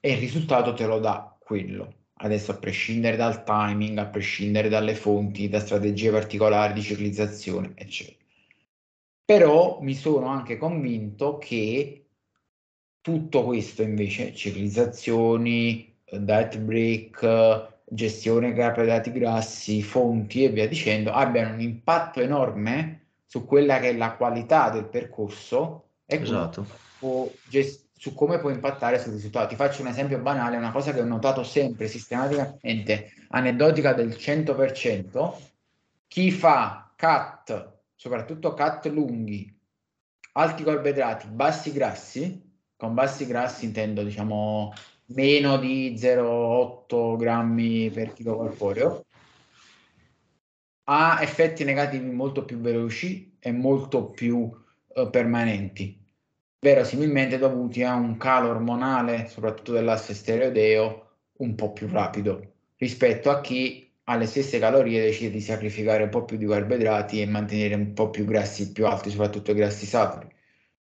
e 0.02 0.12
il 0.12 0.18
risultato 0.18 0.74
te 0.74 0.86
lo 0.86 1.00
dà 1.00 1.38
quello. 1.40 2.01
Adesso 2.24 2.52
a 2.52 2.58
prescindere 2.58 3.18
dal 3.18 3.44
timing, 3.44 3.98
a 3.98 4.06
prescindere 4.06 4.70
dalle 4.70 4.96
fonti, 4.96 5.50
da 5.50 5.60
strategie 5.60 6.12
particolari 6.12 6.74
di 6.74 6.82
ciclizzazione, 6.82 7.74
eccetera 7.76 8.20
però 9.32 9.80
mi 9.80 9.94
sono 9.94 10.26
anche 10.26 10.58
convinto 10.58 11.38
che 11.38 12.08
tutto 13.00 13.46
questo 13.46 13.82
invece, 13.82 14.36
ciclizzazioni, 14.36 15.96
diet 16.04 16.58
break, 16.58 17.80
gestione 17.86 18.52
carboidrati 18.52 19.10
grassi, 19.14 19.82
fonti 19.84 20.44
e 20.44 20.50
via 20.50 20.68
dicendo, 20.68 21.12
abbiano 21.12 21.54
un 21.54 21.62
impatto 21.62 22.20
enorme 22.20 23.06
su 23.26 23.46
quella 23.46 23.80
che 23.80 23.92
è 23.92 23.96
la 23.96 24.18
qualità 24.18 24.70
del 24.70 24.90
percorso 24.90 25.92
e 26.06 26.18
esatto. 26.18 26.66
gest- 27.48 27.88
su 28.02 28.16
come 28.16 28.40
può 28.40 28.50
impattare 28.50 28.98
sul 28.98 29.14
risultato. 29.14 29.50
Ti 29.50 29.56
faccio 29.56 29.84
un 29.84 29.88
esempio 29.90 30.18
banale, 30.18 30.58
una 30.58 30.72
cosa 30.72 30.92
che 30.92 31.02
ho 31.02 31.06
notato 31.06 31.44
sempre 31.44 31.88
sistematicamente, 31.88 33.14
aneddotica 33.28 33.94
del 33.94 34.08
100%, 34.10 35.36
chi 36.08 36.32
fa 36.32 36.92
cut 36.98 37.78
soprattutto 37.94 38.56
cut 38.56 38.88
lunghi, 38.88 39.56
alti 40.32 40.64
carboidrati, 40.64 41.28
bassi 41.28 41.72
grassi, 41.72 42.42
con 42.76 42.96
bassi 42.96 43.28
grassi 43.28 43.66
intendo 43.66 44.02
diciamo 44.02 44.74
meno 45.14 45.58
di 45.58 45.94
0,8 45.96 47.18
grammi 47.18 47.92
per 47.92 48.14
chilo 48.14 48.36
corporeo, 48.36 49.06
ha 50.86 51.20
effetti 51.22 51.64
negativi 51.64 52.10
molto 52.10 52.46
più 52.46 52.58
veloci 52.58 53.38
e 53.40 53.52
molto 53.52 54.06
più 54.06 54.50
eh, 54.96 55.08
permanenti, 55.12 56.01
verosimilmente 56.62 57.38
dovuti 57.40 57.84
a 57.84 57.96
un 57.96 58.18
calo 58.18 58.50
ormonale, 58.50 59.28
soprattutto 59.28 59.74
dell'asse 59.74 60.14
steroideo, 60.14 61.10
un 61.38 61.56
po' 61.56 61.74
più 61.74 61.88
rapido 61.88 62.52
rispetto 62.78 63.30
a 63.30 63.42
chi 63.42 63.92
alle 64.06 64.26
stesse 64.26 64.60
calorie 64.60 65.02
decide 65.02 65.32
di 65.32 65.42
sacrificare 65.42 66.04
un 66.04 66.10
po' 66.10 66.26
più 66.26 66.38
di 66.38 66.48
carboidrati 66.48 67.22
e 67.22 67.28
mantenere 67.28 67.76
un 67.76 67.94
po' 67.94 68.10
più 68.10 68.26
grassi 68.26 68.72
più 68.72 68.86
alti, 68.88 69.10
soprattutto 69.10 69.54
grassi 69.54 69.86
saturi. 69.86 70.28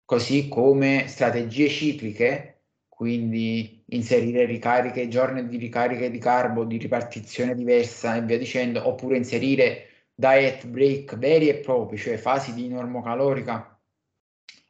Così 0.04 0.48
come 0.48 1.06
strategie 1.08 1.68
cicliche, 1.68 2.62
quindi 2.88 3.82
inserire 3.86 4.44
ricariche, 4.46 5.08
giorni 5.08 5.46
di 5.48 5.56
ricariche 5.56 6.10
di 6.10 6.18
carbo, 6.18 6.64
di 6.64 6.76
ripartizione 6.76 7.54
diversa 7.54 8.16
e 8.16 8.22
via 8.22 8.38
dicendo, 8.38 8.86
oppure 8.86 9.16
inserire 9.16 9.88
diet 10.14 10.66
break 10.66 11.16
veri 11.18 11.48
e 11.48 11.56
propri, 11.56 11.96
cioè 11.96 12.16
fasi 12.16 12.54
di 12.54 12.68
normocalorica 12.68 13.75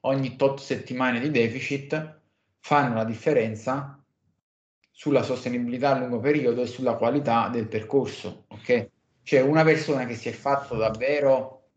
ogni 0.07 0.37
tot 0.37 0.61
settimane 0.61 1.21
di 1.21 1.31
deficit, 1.31 2.21
fanno 2.61 2.95
la 2.95 3.05
differenza 3.05 4.03
sulla 4.91 5.23
sostenibilità 5.23 5.91
a 5.95 5.99
lungo 5.99 6.19
periodo 6.19 6.63
e 6.63 6.67
sulla 6.67 6.95
qualità 6.95 7.49
del 7.49 7.69
percorso, 7.69 8.47
ok? 8.49 8.91
Cioè 9.23 9.41
una 9.41 9.63
persona 9.63 10.07
che 10.07 10.15
si 10.15 10.29
è 10.29 10.33
fatto 10.33 10.77
davvero 10.77 11.71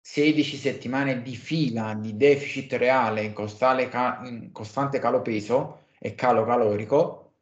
16 0.00 0.56
settimane 0.56 1.22
di 1.22 1.34
fila 1.34 1.94
di 1.94 2.16
deficit 2.16 2.74
reale 2.74 3.22
in, 3.22 3.32
ca- 3.32 4.20
in 4.24 4.52
costante 4.52 4.98
calo 4.98 5.22
peso 5.22 5.86
e 5.98 6.14
calo 6.14 6.44
calorico 6.44 7.32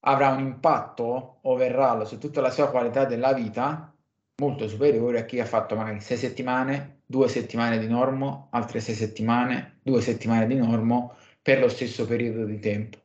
avrà 0.00 0.30
un 0.30 0.40
impatto 0.40 1.38
overall 1.42 2.04
su 2.04 2.18
tutta 2.18 2.40
la 2.40 2.50
sua 2.50 2.68
qualità 2.70 3.04
della 3.04 3.32
vita 3.32 3.94
molto 4.36 4.66
superiore 4.66 5.20
a 5.20 5.24
chi 5.24 5.38
ha 5.38 5.46
fatto 5.46 5.76
magari 5.76 6.00
6 6.00 6.16
settimane, 6.16 6.93
2 7.06 7.28
settimane 7.28 7.78
di 7.78 7.86
normo, 7.86 8.48
altre 8.50 8.80
6 8.80 8.94
settimane, 8.94 9.78
2 9.82 10.00
settimane 10.00 10.46
di 10.46 10.56
normo 10.56 11.16
per 11.42 11.60
lo 11.60 11.68
stesso 11.68 12.06
periodo 12.06 12.44
di 12.44 12.58
tempo. 12.58 12.98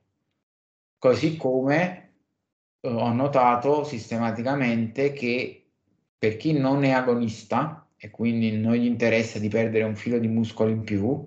Così 0.97 1.37
come 1.37 2.11
eh, 2.79 2.89
ho 2.89 3.11
notato 3.13 3.83
sistematicamente 3.83 5.13
che 5.13 5.67
per 6.17 6.37
chi 6.37 6.53
non 6.53 6.83
è 6.83 6.91
agonista 6.91 7.87
e 7.97 8.09
quindi 8.09 8.57
non 8.57 8.73
gli 8.73 8.85
interessa 8.85 9.39
di 9.39 9.49
perdere 9.49 9.83
un 9.83 9.95
filo 9.95 10.19
di 10.19 10.27
muscolo 10.27 10.69
in 10.69 10.83
più, 10.83 11.23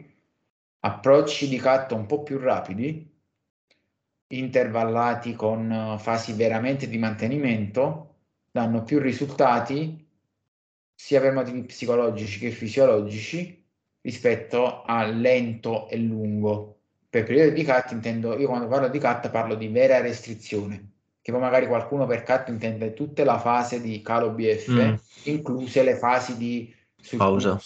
approcci 0.81 1.49
di 1.49 1.59
catto 1.59 1.95
un 1.95 2.07
po' 2.07 2.23
più 2.23 2.39
rapidi, 2.39 3.11
intervallati 4.29 5.35
con 5.35 5.71
eh, 5.71 5.99
fasi 5.99 6.33
veramente 6.33 6.89
di 6.89 6.99
mantenimento, 6.99 8.15
danno 8.51 8.83
più 8.83 8.99
risultati 8.99 10.03
sia 11.05 11.21
per 11.21 11.33
motivi 11.33 11.65
psicologici 11.65 12.39
che 12.39 12.53
fisiologici 12.53 13.61
rispetto 14.03 14.85
al 14.85 15.19
lento 15.19 15.89
e 15.89 15.97
lungo 15.97 16.77
per 17.11 17.25
periodo 17.25 17.51
di 17.51 17.65
cut 17.65 17.91
intendo, 17.91 18.39
io 18.39 18.47
quando 18.47 18.69
parlo 18.69 18.87
di 18.87 19.01
cut 19.01 19.29
parlo 19.31 19.57
di 19.57 19.67
vera 19.67 20.01
restrizione, 20.01 20.93
che 21.21 21.33
poi 21.33 21.41
magari 21.41 21.67
qualcuno 21.67 22.07
per 22.07 22.23
cut 22.23 22.51
intende 22.51 22.95
tutta 22.95 23.25
la 23.25 23.41
fase 23.41 23.81
di 23.81 24.01
calo 24.01 24.31
BF, 24.31 24.71
mm. 24.71 24.95
incluse 25.25 25.83
le 25.83 25.97
fasi 25.97 26.37
di 26.37 26.73
pausa, 27.17 27.61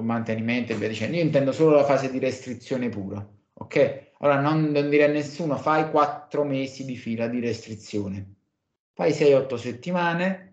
mantenimento 0.00 0.72
e 0.72 0.74
via 0.74 0.88
dicendo. 0.88 1.16
Io 1.18 1.22
intendo 1.22 1.52
solo 1.52 1.76
la 1.76 1.84
fase 1.84 2.10
di 2.10 2.18
restrizione 2.18 2.88
pura, 2.88 3.24
ok? 3.52 4.08
Allora 4.18 4.40
non, 4.40 4.64
non 4.64 4.90
dire 4.90 5.04
a 5.04 5.08
nessuno 5.08 5.56
fai 5.56 5.88
quattro 5.88 6.42
mesi 6.42 6.84
di 6.84 6.96
fila 6.96 7.28
di 7.28 7.38
restrizione, 7.38 8.34
fai 8.92 9.12
6-8 9.12 9.54
settimane, 9.54 10.49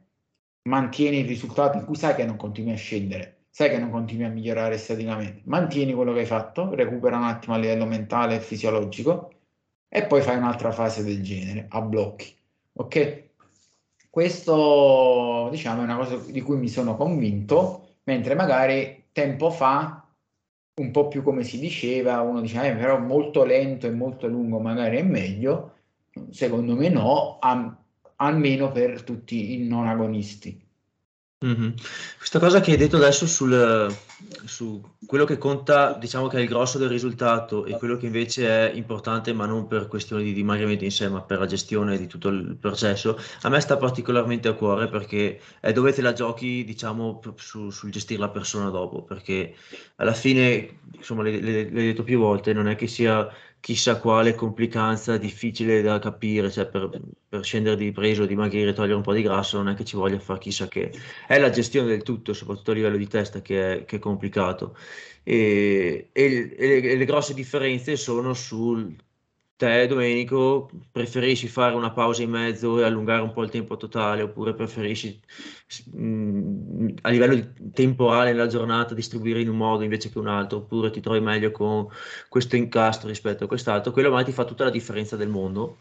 mantieni 0.68 1.20
il 1.20 1.28
risultato 1.28 1.78
in 1.78 1.86
cui 1.86 1.96
sai 1.96 2.16
che 2.16 2.26
non 2.26 2.36
continui 2.36 2.74
a 2.74 2.78
scendere, 2.78 3.46
sai 3.50 3.70
che 3.70 3.80
non 3.80 3.90
continui 3.90 4.26
a 4.26 4.30
migliorare 4.30 4.78
staticamente, 4.78 5.42
mantieni 5.46 5.94
quello 5.94 6.14
che 6.14 6.20
hai 6.20 6.26
fatto, 6.26 6.74
recupera 6.76 7.18
un 7.18 7.24
attimo 7.24 7.56
a 7.56 7.58
livello 7.58 7.86
mentale 7.86 8.36
e 8.36 8.40
fisiologico 8.40 9.32
e 9.90 10.06
poi 10.06 10.22
fai 10.22 10.38
un'altra 10.38 10.72
fase 10.72 11.04
del 11.04 11.24
genere 11.24 11.66
a 11.70 11.82
blocchi. 11.82 12.36
Ok? 12.74 13.26
Questo 14.10 15.48
diciamo 15.52 15.82
è 15.82 15.84
una 15.86 15.96
cosa 15.96 16.18
di 16.18 16.42
cui 16.42 16.58
mi 16.58 16.68
sono 16.68 16.96
convinto, 16.98 17.98
mentre 18.04 18.36
magari 18.36 19.06
tempo 19.12 19.50
fa 19.50 20.06
un 20.82 20.92
po' 20.92 21.08
più 21.08 21.24
come 21.24 21.44
si 21.44 21.60
diceva, 21.60 22.22
uno 22.22 22.42
diceva 22.42 22.66
eh, 22.66 22.76
però 22.76 23.00
molto 23.00 23.44
lento 23.44 23.88
e 23.88 23.92
molto 23.92 24.28
lungo 24.28 24.60
magari 24.60 24.98
è 24.98 25.04
meglio, 25.04 25.74
secondo 26.30 26.76
me 26.76 26.90
no, 26.90 27.38
a, 27.40 27.76
almeno 28.18 28.72
per 28.72 29.04
tutti 29.04 29.54
i 29.54 29.68
non 29.68 29.88
agonisti. 29.88 30.66
Mm-hmm. 31.46 31.70
Questa 32.18 32.40
cosa 32.40 32.62
che 32.62 32.72
hai 32.72 32.78
detto 32.78 32.96
adesso 32.96 33.28
sul, 33.28 33.96
su 34.46 34.82
quello 35.06 35.24
che 35.24 35.38
conta, 35.38 35.94
diciamo 35.94 36.26
che 36.26 36.38
è 36.38 36.42
il 36.42 36.48
grosso 36.48 36.80
del 36.80 36.90
risultato 36.90 37.66
e 37.66 37.78
quello 37.78 37.96
che 37.96 38.08
invece 38.08 38.72
è 38.72 38.74
importante, 38.74 39.34
ma 39.34 39.46
non 39.46 39.68
per 39.68 39.88
questioni 39.88 40.24
di 40.24 40.34
dimagrimento 40.34 40.84
in 40.84 40.90
sé, 40.90 41.08
ma 41.10 41.22
per 41.22 41.38
la 41.38 41.46
gestione 41.46 42.00
di 42.00 42.08
tutto 42.08 42.30
il 42.30 42.58
processo, 42.60 43.20
a 43.42 43.50
me 43.50 43.60
sta 43.60 43.78
particolarmente 43.78 44.48
a 44.48 44.54
cuore 44.54 44.88
perché 44.88 45.40
è 45.60 45.72
dove 45.74 45.94
te 45.94 46.02
la 46.02 46.14
giochi, 46.14 46.64
diciamo, 46.64 47.22
su, 47.36 47.70
sul 47.70 47.92
gestire 47.92 48.20
la 48.20 48.30
persona 48.30 48.72
dopo, 48.72 49.04
perché 49.04 49.54
alla 49.98 50.14
fine, 50.14 50.80
insomma, 50.96 51.22
l'hai 51.22 51.70
detto 51.70 52.02
più 52.02 52.18
volte, 52.18 52.52
non 52.52 52.68
è 52.68 52.76
che 52.76 52.88
sia 52.88 53.30
chissà 53.68 54.00
quale 54.00 54.34
complicanza 54.34 55.18
difficile 55.18 55.82
da 55.82 56.00
capire, 56.00 56.50
cioè 56.50 56.68
per, 56.68 56.90
per 57.28 57.44
scendere 57.44 57.76
di 57.76 57.92
peso, 57.92 58.26
dimagrire, 58.26 58.72
togliere 58.72 58.96
un 58.96 59.02
po' 59.02 59.12
di 59.12 59.22
grasso, 59.22 59.58
non 59.58 59.68
è 59.68 59.76
che 59.76 59.84
ci 59.84 59.98
voglia 59.98 60.18
fare 60.20 60.40
chissà 60.40 60.70
che. 60.70 60.90
È 61.28 61.38
la 61.38 61.50
gestione 61.50 61.90
del 61.90 62.02
tutto, 62.02 62.32
soprattutto 62.32 62.72
a 62.72 62.76
livello 62.76 62.96
di 62.96 63.08
testa, 63.10 63.42
che 63.42 63.80
è, 63.80 63.86
che 63.86 63.98
è 63.98 64.00
complicato. 64.00 64.78
E, 65.22 66.08
e, 66.14 66.56
e, 66.58 66.68
le, 66.68 66.82
e, 66.82 66.96
le, 66.96 67.04
grosse 67.04 67.34
differenze 67.34 67.98
sono 67.98 68.34
sul 68.34 68.96
te, 69.58 69.88
Domenico, 69.88 70.70
preferisci 70.92 71.48
fare 71.48 71.76
una 71.76 71.92
pausa 71.92 72.22
in 72.22 72.30
mezzo 72.30 72.80
e 72.80 72.84
allungare 72.84 73.22
un 73.24 73.34
po' 73.34 73.44
il 73.44 73.50
tempo 73.50 73.76
totale, 73.76 74.22
oppure 74.22 74.54
preferisci 74.54 75.20
mh, 75.94 76.02
mm, 76.02 76.88
a 77.02 77.10
livello 77.10 77.54
temporale 77.74 78.32
nella 78.32 78.48
giornata 78.48 78.94
distribuire 78.94 79.42
in 79.42 79.50
un 79.50 79.58
modo 79.58 79.84
invece 79.84 80.12
che 80.12 80.20
un 80.20 80.28
altro, 80.28 80.60
oppure 80.60 80.92
ti 80.92 81.02
trovi 81.02 81.20
meglio 81.22 81.52
con 81.52 81.88
questo 82.30 82.56
incastro 82.56 83.08
rispetto 83.10 83.46
a 83.46 83.48
quest'altro, 83.48 83.92
quello 83.92 84.12
mai 84.12 84.24
ti 84.26 84.32
fa 84.32 84.46
tutta 84.46 84.64
la 84.64 84.70
differenza 84.70 85.16
del 85.16 85.30
mondo 85.30 85.80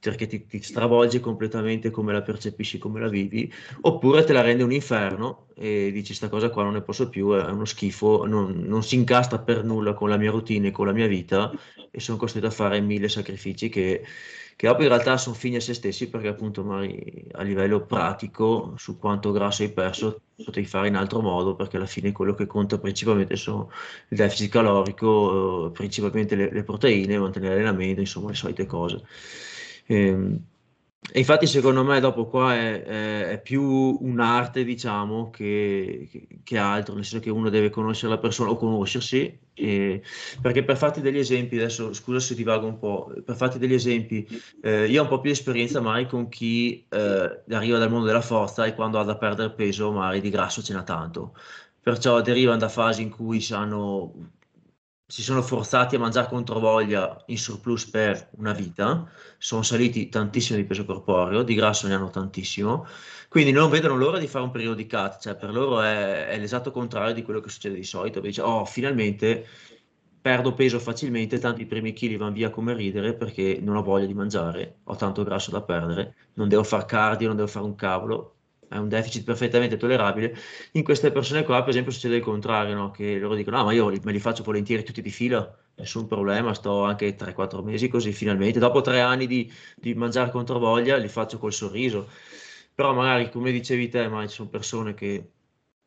perché 0.00 0.26
ti, 0.26 0.46
ti, 0.46 0.62
stravolge 0.62 1.20
completamente 1.20 1.90
come 1.90 2.12
la 2.12 2.22
percepisci, 2.22 2.78
come 2.78 3.00
la 3.00 3.08
vivi, 3.08 3.52
oppure 3.82 4.24
te 4.24 4.32
la 4.32 4.40
rende 4.40 4.62
un 4.62 4.72
inferno 4.72 5.48
e 5.54 5.92
dici 5.92 6.14
sta 6.14 6.30
cosa 6.30 6.48
qua 6.48 6.62
non 6.62 6.72
ne 6.72 6.80
posso 6.80 7.10
più, 7.10 7.32
è 7.32 7.44
uno 7.50 7.66
schifo, 7.66 8.24
non, 8.26 8.62
non 8.64 8.82
si 8.82 8.94
incastra 8.94 9.38
per 9.38 9.62
nulla 9.62 9.92
con 9.92 10.08
la 10.08 10.16
mia 10.16 10.30
routine, 10.30 10.70
con 10.70 10.86
la 10.86 10.92
mia 10.92 11.06
vita 11.06 11.52
e 11.90 12.00
sono 12.00 12.16
costretto 12.16 12.46
a 12.46 12.50
fare 12.50 12.80
mille 12.80 13.10
sacrifici 13.10 13.68
che, 13.68 14.02
che 14.56 14.66
dopo 14.66 14.82
in 14.82 14.88
realtà 14.88 15.18
sono 15.18 15.34
fini 15.34 15.56
a 15.56 15.60
se 15.60 15.74
stessi 15.74 16.08
perché 16.08 16.28
appunto 16.28 16.64
magari 16.64 17.26
a 17.32 17.42
livello 17.42 17.84
pratico 17.84 18.72
su 18.78 18.98
quanto 18.98 19.32
grasso 19.32 19.62
hai 19.62 19.70
perso 19.70 20.22
potevi 20.42 20.66
fare 20.66 20.88
in 20.88 20.96
altro 20.96 21.20
modo 21.20 21.54
perché 21.54 21.76
alla 21.76 21.84
fine 21.86 22.12
quello 22.12 22.34
che 22.34 22.46
conta 22.46 22.78
principalmente 22.78 23.36
sono 23.36 23.70
il 24.08 24.16
deficit 24.16 24.50
calorico, 24.50 25.70
principalmente 25.74 26.34
le, 26.36 26.50
le 26.50 26.62
proteine, 26.62 27.18
mantenere 27.18 27.56
l'allenamento, 27.56 28.00
insomma 28.00 28.28
le 28.28 28.34
solite 28.34 28.64
cose. 28.64 29.04
E, 29.90 30.06
ehm, 30.06 30.44
e 31.12 31.18
infatti 31.18 31.46
secondo 31.46 31.82
me 31.82 31.98
dopo 31.98 32.26
qua 32.26 32.54
è, 32.54 32.82
è, 32.82 33.28
è 33.30 33.40
più 33.40 33.62
un'arte 33.62 34.62
diciamo 34.64 35.30
che, 35.30 36.08
che, 36.10 36.28
che, 36.44 36.58
altro, 36.58 36.94
nel 36.94 37.04
senso 37.04 37.24
che 37.24 37.30
uno 37.30 37.48
deve 37.48 37.70
conoscere 37.70 38.12
la 38.12 38.18
persona 38.18 38.50
o 38.50 38.56
conoscersi, 38.56 39.36
e, 39.54 40.02
perché 40.40 40.62
per 40.62 40.76
farti 40.76 41.00
degli 41.00 41.18
esempi, 41.18 41.56
adesso 41.56 41.92
scusa 41.92 42.20
se 42.20 42.34
ti 42.36 42.44
vago 42.44 42.66
un 42.66 42.78
po', 42.78 43.12
per 43.24 43.34
farti 43.34 43.58
degli 43.58 43.72
esempi, 43.72 44.24
eh, 44.62 44.86
io 44.86 45.00
ho 45.00 45.02
un 45.04 45.08
po' 45.08 45.20
più 45.20 45.30
di 45.30 45.36
esperienza 45.36 45.80
magari 45.80 46.06
con 46.06 46.28
chi 46.28 46.86
eh, 46.88 47.42
arriva 47.50 47.78
dal 47.78 47.90
mondo 47.90 48.06
della 48.06 48.20
forza 48.20 48.66
e 48.66 48.74
quando 48.74 49.00
ha 49.00 49.04
da 49.04 49.16
perdere 49.16 49.50
peso 49.52 49.90
magari 49.90 50.20
di 50.20 50.30
grasso 50.30 50.62
ce 50.62 50.74
n'ha 50.74 50.82
tanto, 50.84 51.34
perciò 51.80 52.20
derivano 52.20 52.58
da 52.58 52.68
fasi 52.68 53.02
in 53.02 53.10
cui 53.10 53.44
hanno 53.50 54.12
si 55.10 55.22
sono 55.22 55.42
forzati 55.42 55.96
a 55.96 55.98
mangiare 55.98 56.28
contro 56.28 56.60
voglia 56.60 57.20
in 57.26 57.36
surplus 57.36 57.84
per 57.86 58.30
una 58.36 58.52
vita, 58.52 59.10
sono 59.38 59.62
saliti 59.62 60.08
tantissimo 60.08 60.56
di 60.56 60.64
peso 60.64 60.84
corporeo, 60.84 61.42
di 61.42 61.54
grasso 61.54 61.88
ne 61.88 61.94
hanno 61.94 62.10
tantissimo, 62.10 62.86
quindi 63.28 63.50
non 63.50 63.70
vedono 63.70 63.96
l'ora 63.96 64.18
di 64.18 64.28
fare 64.28 64.44
un 64.44 64.52
periodo 64.52 64.76
di 64.76 64.86
cut, 64.86 65.18
cioè 65.20 65.34
per 65.34 65.52
loro 65.52 65.80
è, 65.82 66.28
è 66.28 66.38
l'esatto 66.38 66.70
contrario 66.70 67.12
di 67.12 67.22
quello 67.22 67.40
che 67.40 67.48
succede 67.48 67.74
di 67.74 67.82
solito, 67.82 68.20
dice 68.20 68.40
oh 68.40 68.64
finalmente 68.64 69.46
perdo 70.20 70.54
peso 70.54 70.78
facilmente, 70.78 71.40
tanto 71.40 71.60
i 71.60 71.66
primi 71.66 71.92
chili 71.92 72.16
vanno 72.16 72.32
via 72.32 72.50
come 72.50 72.72
ridere 72.74 73.14
perché 73.14 73.58
non 73.60 73.76
ho 73.76 73.82
voglia 73.82 74.06
di 74.06 74.14
mangiare, 74.14 74.78
ho 74.84 74.94
tanto 74.94 75.24
grasso 75.24 75.50
da 75.50 75.62
perdere, 75.62 76.14
non 76.34 76.48
devo 76.48 76.62
fare 76.62 76.84
cardio, 76.86 77.26
non 77.26 77.36
devo 77.36 77.48
fare 77.48 77.64
un 77.64 77.74
cavolo, 77.74 78.36
è 78.70 78.76
un 78.76 78.88
deficit 78.88 79.24
perfettamente 79.24 79.76
tollerabile. 79.76 80.32
In 80.72 80.84
queste 80.84 81.10
persone 81.10 81.42
qua, 81.42 81.58
per 81.60 81.70
esempio, 81.70 81.90
succede 81.90 82.16
il 82.16 82.22
contrario, 82.22 82.74
no? 82.76 82.90
che 82.92 83.18
loro 83.18 83.34
dicono: 83.34 83.58
Ah, 83.58 83.64
ma 83.64 83.72
io 83.72 83.90
me 84.04 84.12
li 84.12 84.20
faccio 84.20 84.44
volentieri 84.44 84.84
tutti 84.84 85.02
di 85.02 85.10
fila, 85.10 85.52
nessun 85.74 86.06
problema, 86.06 86.54
sto 86.54 86.84
anche 86.84 87.16
3-4 87.16 87.62
mesi 87.64 87.88
così 87.88 88.12
finalmente. 88.12 88.60
Dopo 88.60 88.80
tre 88.80 89.00
anni 89.00 89.26
di, 89.26 89.52
di 89.74 89.94
mangiare 89.94 90.30
contro 90.30 90.60
voglia, 90.60 90.96
li 90.96 91.08
faccio 91.08 91.38
col 91.38 91.52
sorriso. 91.52 92.08
Però 92.72 92.94
magari, 92.94 93.28
come 93.30 93.50
dicevi 93.50 93.88
te, 93.88 94.06
ma 94.08 94.24
ci 94.28 94.34
sono 94.34 94.48
persone 94.48 94.94
che 94.94 95.30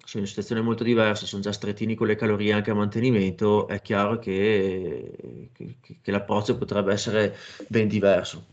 sono 0.06 0.16
in 0.16 0.20
una 0.20 0.28
situazione 0.28 0.62
molto 0.62 0.84
diversa, 0.84 1.26
sono 1.26 1.42
già 1.42 1.54
strettini 1.54 1.96
con 1.96 2.08
le 2.08 2.16
calorie 2.16 2.52
anche 2.52 2.72
a 2.72 2.76
mantenimento, 2.76 3.68
è 3.68 3.82
chiaro 3.82 4.20
che, 4.20 5.50
che, 5.54 5.78
che 6.02 6.12
l'approccio 6.12 6.58
potrebbe 6.58 6.92
essere 6.92 7.36
ben 7.70 7.88
diverso. 7.88 8.53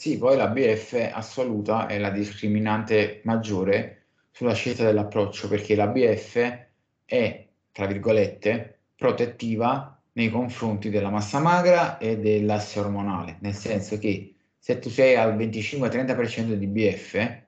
Sì, 0.00 0.16
poi 0.16 0.36
la 0.36 0.46
BF 0.46 1.10
assoluta 1.12 1.88
è 1.88 1.98
la 1.98 2.10
discriminante 2.10 3.20
maggiore 3.24 4.04
sulla 4.30 4.54
scelta 4.54 4.84
dell'approccio 4.84 5.48
perché 5.48 5.74
la 5.74 5.88
BF 5.88 6.66
è, 7.04 7.48
tra 7.72 7.86
virgolette, 7.86 8.78
protettiva 8.94 10.00
nei 10.12 10.30
confronti 10.30 10.88
della 10.88 11.10
massa 11.10 11.40
magra 11.40 11.98
e 11.98 12.16
dell'asse 12.16 12.78
ormonale, 12.78 13.38
nel 13.40 13.54
senso 13.54 13.98
che 13.98 14.36
se 14.56 14.78
tu 14.78 14.88
sei 14.88 15.16
al 15.16 15.36
25-30% 15.36 16.52
di 16.52 16.66
BF, 16.68 17.42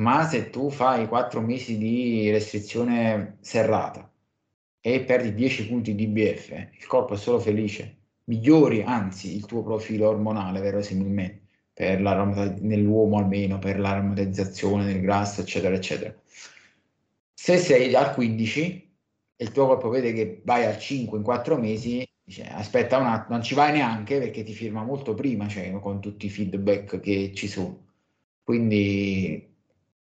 ma 0.00 0.24
se 0.26 0.48
tu 0.48 0.70
fai 0.70 1.06
4 1.06 1.42
mesi 1.42 1.76
di 1.76 2.30
restrizione 2.30 3.36
serrata 3.40 4.10
e 4.80 5.04
perdi 5.04 5.34
10 5.34 5.68
punti 5.68 5.94
di 5.94 6.06
BF, 6.06 6.52
il 6.78 6.86
corpo 6.86 7.12
è 7.12 7.16
solo 7.18 7.38
felice, 7.38 7.96
migliori 8.24 8.82
anzi 8.82 9.36
il 9.36 9.44
tuo 9.44 9.62
profilo 9.62 10.08
ormonale 10.08 10.60
verosimilmente 10.60 11.44
per 11.76 12.00
nell'uomo 12.00 13.18
almeno, 13.18 13.58
per 13.58 13.78
l'aromatizzazione 13.78 14.86
del 14.86 15.02
grasso, 15.02 15.42
eccetera, 15.42 15.74
eccetera. 15.74 16.14
Se 17.34 17.58
sei 17.58 17.94
al 17.94 18.14
15 18.14 18.96
e 19.36 19.44
il 19.44 19.52
tuo 19.52 19.66
corpo 19.66 19.90
vede 19.90 20.14
che 20.14 20.40
vai 20.42 20.64
al 20.64 20.78
5 20.78 21.18
in 21.18 21.22
4 21.22 21.58
mesi, 21.58 22.02
dice, 22.24 22.44
aspetta 22.48 22.96
un 22.96 23.08
attimo, 23.08 23.36
non 23.36 23.44
ci 23.44 23.54
vai 23.54 23.72
neanche 23.72 24.18
perché 24.18 24.42
ti 24.42 24.54
firma 24.54 24.84
molto 24.84 25.12
prima, 25.12 25.48
cioè 25.48 25.70
con 25.72 26.00
tutti 26.00 26.24
i 26.24 26.30
feedback 26.30 26.98
che 26.98 27.32
ci 27.34 27.46
sono. 27.46 27.84
Quindi 28.42 29.54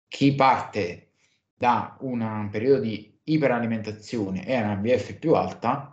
chi 0.07 0.35
parte 0.35 1.07
da 1.55 1.97
un 2.01 2.49
periodo 2.51 2.81
di 2.81 3.17
iperalimentazione 3.23 4.45
e 4.45 4.61
una 4.61 4.75
BF 4.75 5.15
più 5.15 5.33
alta 5.33 5.92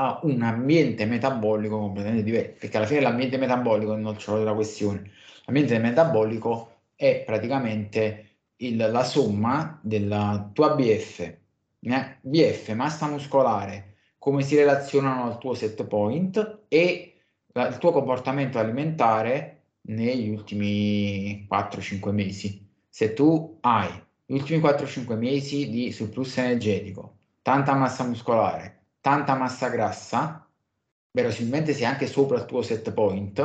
ha 0.00 0.20
un 0.22 0.40
ambiente 0.40 1.04
metabolico 1.04 1.78
completamente 1.78 2.22
diverso, 2.22 2.54
perché 2.58 2.76
alla 2.78 2.86
fine 2.86 3.00
l'ambiente 3.00 3.36
metabolico 3.36 3.94
non 3.96 4.16
c'è 4.16 4.32
la 4.38 4.54
questione. 4.54 5.10
L'ambiente 5.44 5.78
metabolico 5.78 6.76
è 6.94 7.22
praticamente 7.26 8.28
il, 8.56 8.76
la 8.76 9.04
somma 9.04 9.78
della 9.82 10.50
tua 10.54 10.74
BF, 10.74 11.20
eh? 11.20 12.18
BF, 12.22 12.72
massa 12.72 13.08
muscolare, 13.08 13.96
come 14.18 14.42
si 14.42 14.56
relazionano 14.56 15.24
al 15.24 15.38
tuo 15.38 15.52
set 15.52 15.84
point 15.84 16.62
e 16.68 17.20
la, 17.52 17.68
il 17.68 17.76
tuo 17.76 17.92
comportamento 17.92 18.58
alimentare 18.58 19.64
negli 19.82 20.30
ultimi 20.30 21.46
4-5 21.50 22.10
mesi. 22.10 22.66
Se 22.88 23.12
tu 23.12 23.58
hai 23.60 23.88
gli 24.24 24.32
ultimi 24.32 24.60
4-5 24.60 25.16
mesi 25.18 25.68
di 25.68 25.92
surplus 25.92 26.38
energetico, 26.38 27.16
tanta 27.42 27.74
massa 27.74 28.04
muscolare, 28.04 28.79
tanta 29.00 29.34
massa 29.36 29.68
grassa, 29.68 30.48
verosimilmente 31.12 31.72
sei 31.72 31.84
anche 31.84 32.06
sopra 32.06 32.38
il 32.38 32.44
tuo 32.46 32.62
set 32.62 32.92
point, 32.92 33.38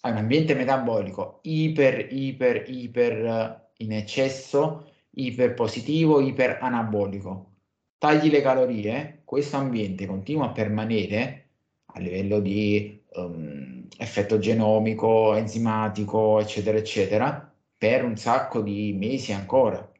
hai 0.00 0.12
un 0.12 0.18
ambiente 0.18 0.54
metabolico 0.54 1.40
iper, 1.42 2.06
iper, 2.10 2.64
iper 2.68 3.26
eh, 3.26 3.68
in 3.84 3.92
eccesso, 3.92 4.90
iper 5.10 5.54
positivo, 5.54 6.20
iper 6.20 6.58
anabolico. 6.60 7.54
Tagli 7.98 8.30
le 8.30 8.40
calorie, 8.40 9.22
questo 9.24 9.56
ambiente 9.56 10.06
continua 10.06 10.46
a 10.46 10.52
permanere 10.52 11.48
a 11.86 12.00
livello 12.00 12.40
di 12.40 13.02
um, 13.14 13.86
effetto 13.98 14.38
genomico, 14.38 15.34
enzimatico, 15.34 16.38
eccetera, 16.38 16.78
eccetera, 16.78 17.52
per 17.76 18.04
un 18.04 18.16
sacco 18.16 18.60
di 18.60 18.92
mesi 18.92 19.32
ancora. 19.32 19.90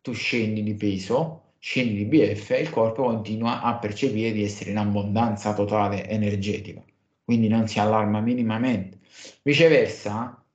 Tu 0.00 0.12
scendi 0.12 0.62
di 0.62 0.74
peso, 0.74 1.45
scendi 1.66 1.94
di 1.96 2.04
BF 2.04 2.50
e 2.50 2.60
il 2.60 2.70
corpo 2.70 3.02
continua 3.02 3.60
a 3.60 3.76
percepire 3.76 4.30
di 4.30 4.44
essere 4.44 4.70
in 4.70 4.78
abbondanza 4.78 5.52
totale 5.52 6.08
energetica, 6.08 6.80
quindi 7.24 7.48
non 7.48 7.66
si 7.66 7.80
allarma 7.80 8.20
minimamente. 8.20 9.00
Viceversa, 9.42 10.46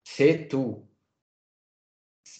se 0.00 0.46
tu 0.46 0.88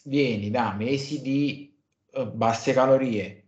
vieni 0.04 0.48
da 0.48 0.74
mesi 0.74 1.20
di 1.22 1.76
uh, 2.12 2.30
basse 2.30 2.72
calorie, 2.72 3.46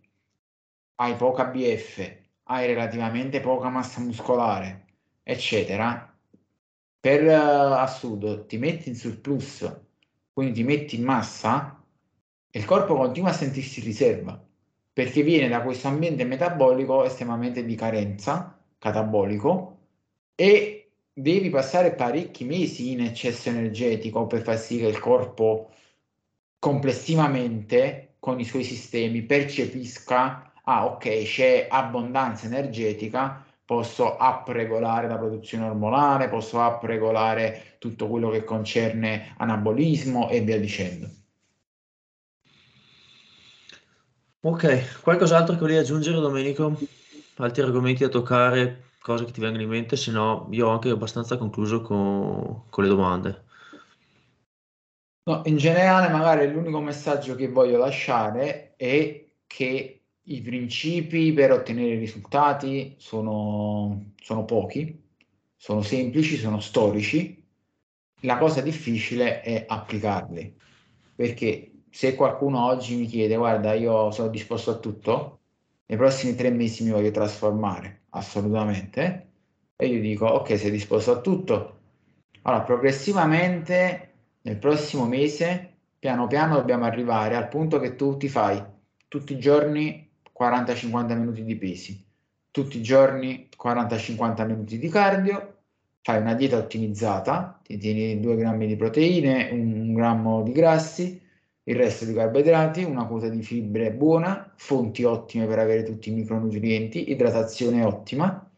hai 0.95 1.15
poca 1.15 1.45
BF, 1.45 2.17
hai 2.43 2.67
relativamente 2.67 3.39
poca 3.39 3.69
massa 3.69 4.01
muscolare, 4.01 4.87
eccetera, 5.23 6.13
per 6.99 7.23
uh, 7.23 7.71
assurdo 7.79 8.45
ti 8.45 8.57
metti 8.57 8.89
in 8.89 8.95
surplus, 8.95 9.81
quindi 10.33 10.55
ti 10.55 10.63
metti 10.63 10.97
in 10.97 11.05
massa, 11.05 11.81
il 12.49 12.65
corpo 12.65 12.97
continua 12.97 13.29
a 13.29 13.33
sentirsi 13.33 13.79
riserva 13.79 14.45
perché 14.93 15.23
viene 15.23 15.47
da 15.49 15.63
questo 15.63 15.87
ambiente 15.87 16.23
metabolico 16.23 17.03
estremamente 17.03 17.65
di 17.65 17.75
carenza 17.75 18.57
catabolico 18.77 19.79
e 20.35 20.91
devi 21.11 21.49
passare 21.49 21.93
parecchi 21.95 22.45
mesi 22.45 22.91
in 22.91 23.01
eccesso 23.01 23.49
energetico 23.49 24.27
per 24.27 24.43
far 24.43 24.57
sì 24.57 24.77
che 24.77 24.87
il 24.87 24.99
corpo 24.99 25.71
complessivamente 26.59 28.15
con 28.19 28.39
i 28.39 28.45
suoi 28.45 28.63
sistemi 28.63 29.23
percepisca 29.23 30.53
ah 30.63 30.85
ok 30.85 31.23
c'è 31.23 31.67
abbondanza 31.69 32.45
energetica 32.45 33.43
posso 33.65 34.17
upregolare 34.19 35.07
la 35.07 35.17
produzione 35.17 35.65
ormonale 35.65 36.29
posso 36.29 36.59
upregolare 36.59 37.77
tutto 37.79 38.07
quello 38.07 38.29
che 38.29 38.43
concerne 38.43 39.33
anabolismo 39.37 40.29
e 40.29 40.41
via 40.41 40.59
dicendo 40.59 41.09
Ok, 44.45 44.99
qualcos'altro 44.99 45.53
che 45.53 45.61
volevi 45.61 45.79
aggiungere 45.79 46.19
Domenico? 46.19 46.77
Altri 47.37 47.61
argomenti 47.61 48.03
da 48.03 48.09
toccare, 48.09 48.89
cose 48.99 49.23
che 49.23 49.31
ti 49.31 49.39
vengono 49.39 49.63
in 49.63 49.69
mente, 49.69 49.95
se 49.95 50.11
no 50.11 50.49
io 50.51 50.67
ho 50.67 50.71
anche 50.71 50.89
abbastanza 50.89 51.37
concluso 51.37 51.79
con, 51.79 52.63
con 52.69 52.83
le 52.83 52.89
domande. 52.89 53.43
No, 55.29 55.43
in 55.45 55.55
generale 55.55 56.09
magari 56.09 56.51
l'unico 56.51 56.81
messaggio 56.81 57.35
che 57.35 57.47
voglio 57.47 57.77
lasciare 57.77 58.73
è 58.75 59.25
che 59.47 60.01
i 60.21 60.41
principi 60.41 61.31
per 61.31 61.53
ottenere 61.53 61.95
risultati 61.95 62.95
sono, 62.97 64.11
sono 64.19 64.43
pochi, 64.43 65.01
sono 65.55 65.81
semplici, 65.81 66.35
sono 66.35 66.59
storici. 66.59 67.41
La 68.23 68.37
cosa 68.37 68.59
difficile 68.59 69.39
è 69.39 69.63
applicarli, 69.65 70.53
perché 71.15 71.72
se 71.93 72.15
qualcuno 72.15 72.65
oggi 72.65 72.95
mi 72.95 73.05
chiede, 73.05 73.35
guarda, 73.35 73.73
io 73.75 74.09
sono 74.09 74.29
disposto 74.29 74.71
a 74.71 74.79
tutto, 74.79 75.41
nei 75.85 75.95
prossimi 75.95 76.33
tre 76.33 76.49
mesi 76.49 76.83
mi 76.83 76.89
voglio 76.89 77.11
trasformare, 77.11 78.05
assolutamente, 78.09 79.27
e 79.75 79.85
io 79.85 80.01
dico, 80.01 80.25
ok, 80.25 80.57
sei 80.57 80.71
disposto 80.71 81.11
a 81.11 81.21
tutto, 81.21 81.77
allora 82.41 82.63
progressivamente 82.63 84.13
nel 84.41 84.57
prossimo 84.57 85.05
mese, 85.05 85.75
piano 85.99 86.25
piano 86.25 86.55
dobbiamo 86.55 86.85
arrivare 86.85 87.35
al 87.35 87.47
punto 87.47 87.79
che 87.79 87.95
tu 87.95 88.17
ti 88.17 88.27
fai 88.27 88.59
tutti 89.07 89.33
i 89.33 89.39
giorni 89.39 90.09
40-50 90.35 91.15
minuti 91.15 91.43
di 91.43 91.55
pesi, 91.57 92.03
tutti 92.49 92.79
i 92.79 92.81
giorni 92.81 93.49
40-50 93.55 94.47
minuti 94.47 94.79
di 94.79 94.89
cardio, 94.89 95.57
fai 96.01 96.19
una 96.21 96.33
dieta 96.33 96.57
ottimizzata, 96.57 97.61
ti 97.61 97.77
tieni 97.77 98.19
2 98.19 98.35
grammi 98.35 98.65
di 98.65 98.75
proteine, 98.75 99.49
un 99.51 99.93
grammo 99.93 100.41
di 100.41 100.53
grassi, 100.53 101.21
il 101.65 101.75
resto 101.75 102.05
di 102.05 102.13
carboidrati, 102.13 102.83
una 102.83 103.05
quota 103.05 103.29
di 103.29 103.41
fibre 103.41 103.93
buona, 103.93 104.51
fonti 104.55 105.03
ottime 105.03 105.45
per 105.45 105.59
avere 105.59 105.83
tutti 105.83 106.09
i 106.09 106.13
micronutrienti, 106.13 107.11
idratazione 107.11 107.83
ottima. 107.83 108.49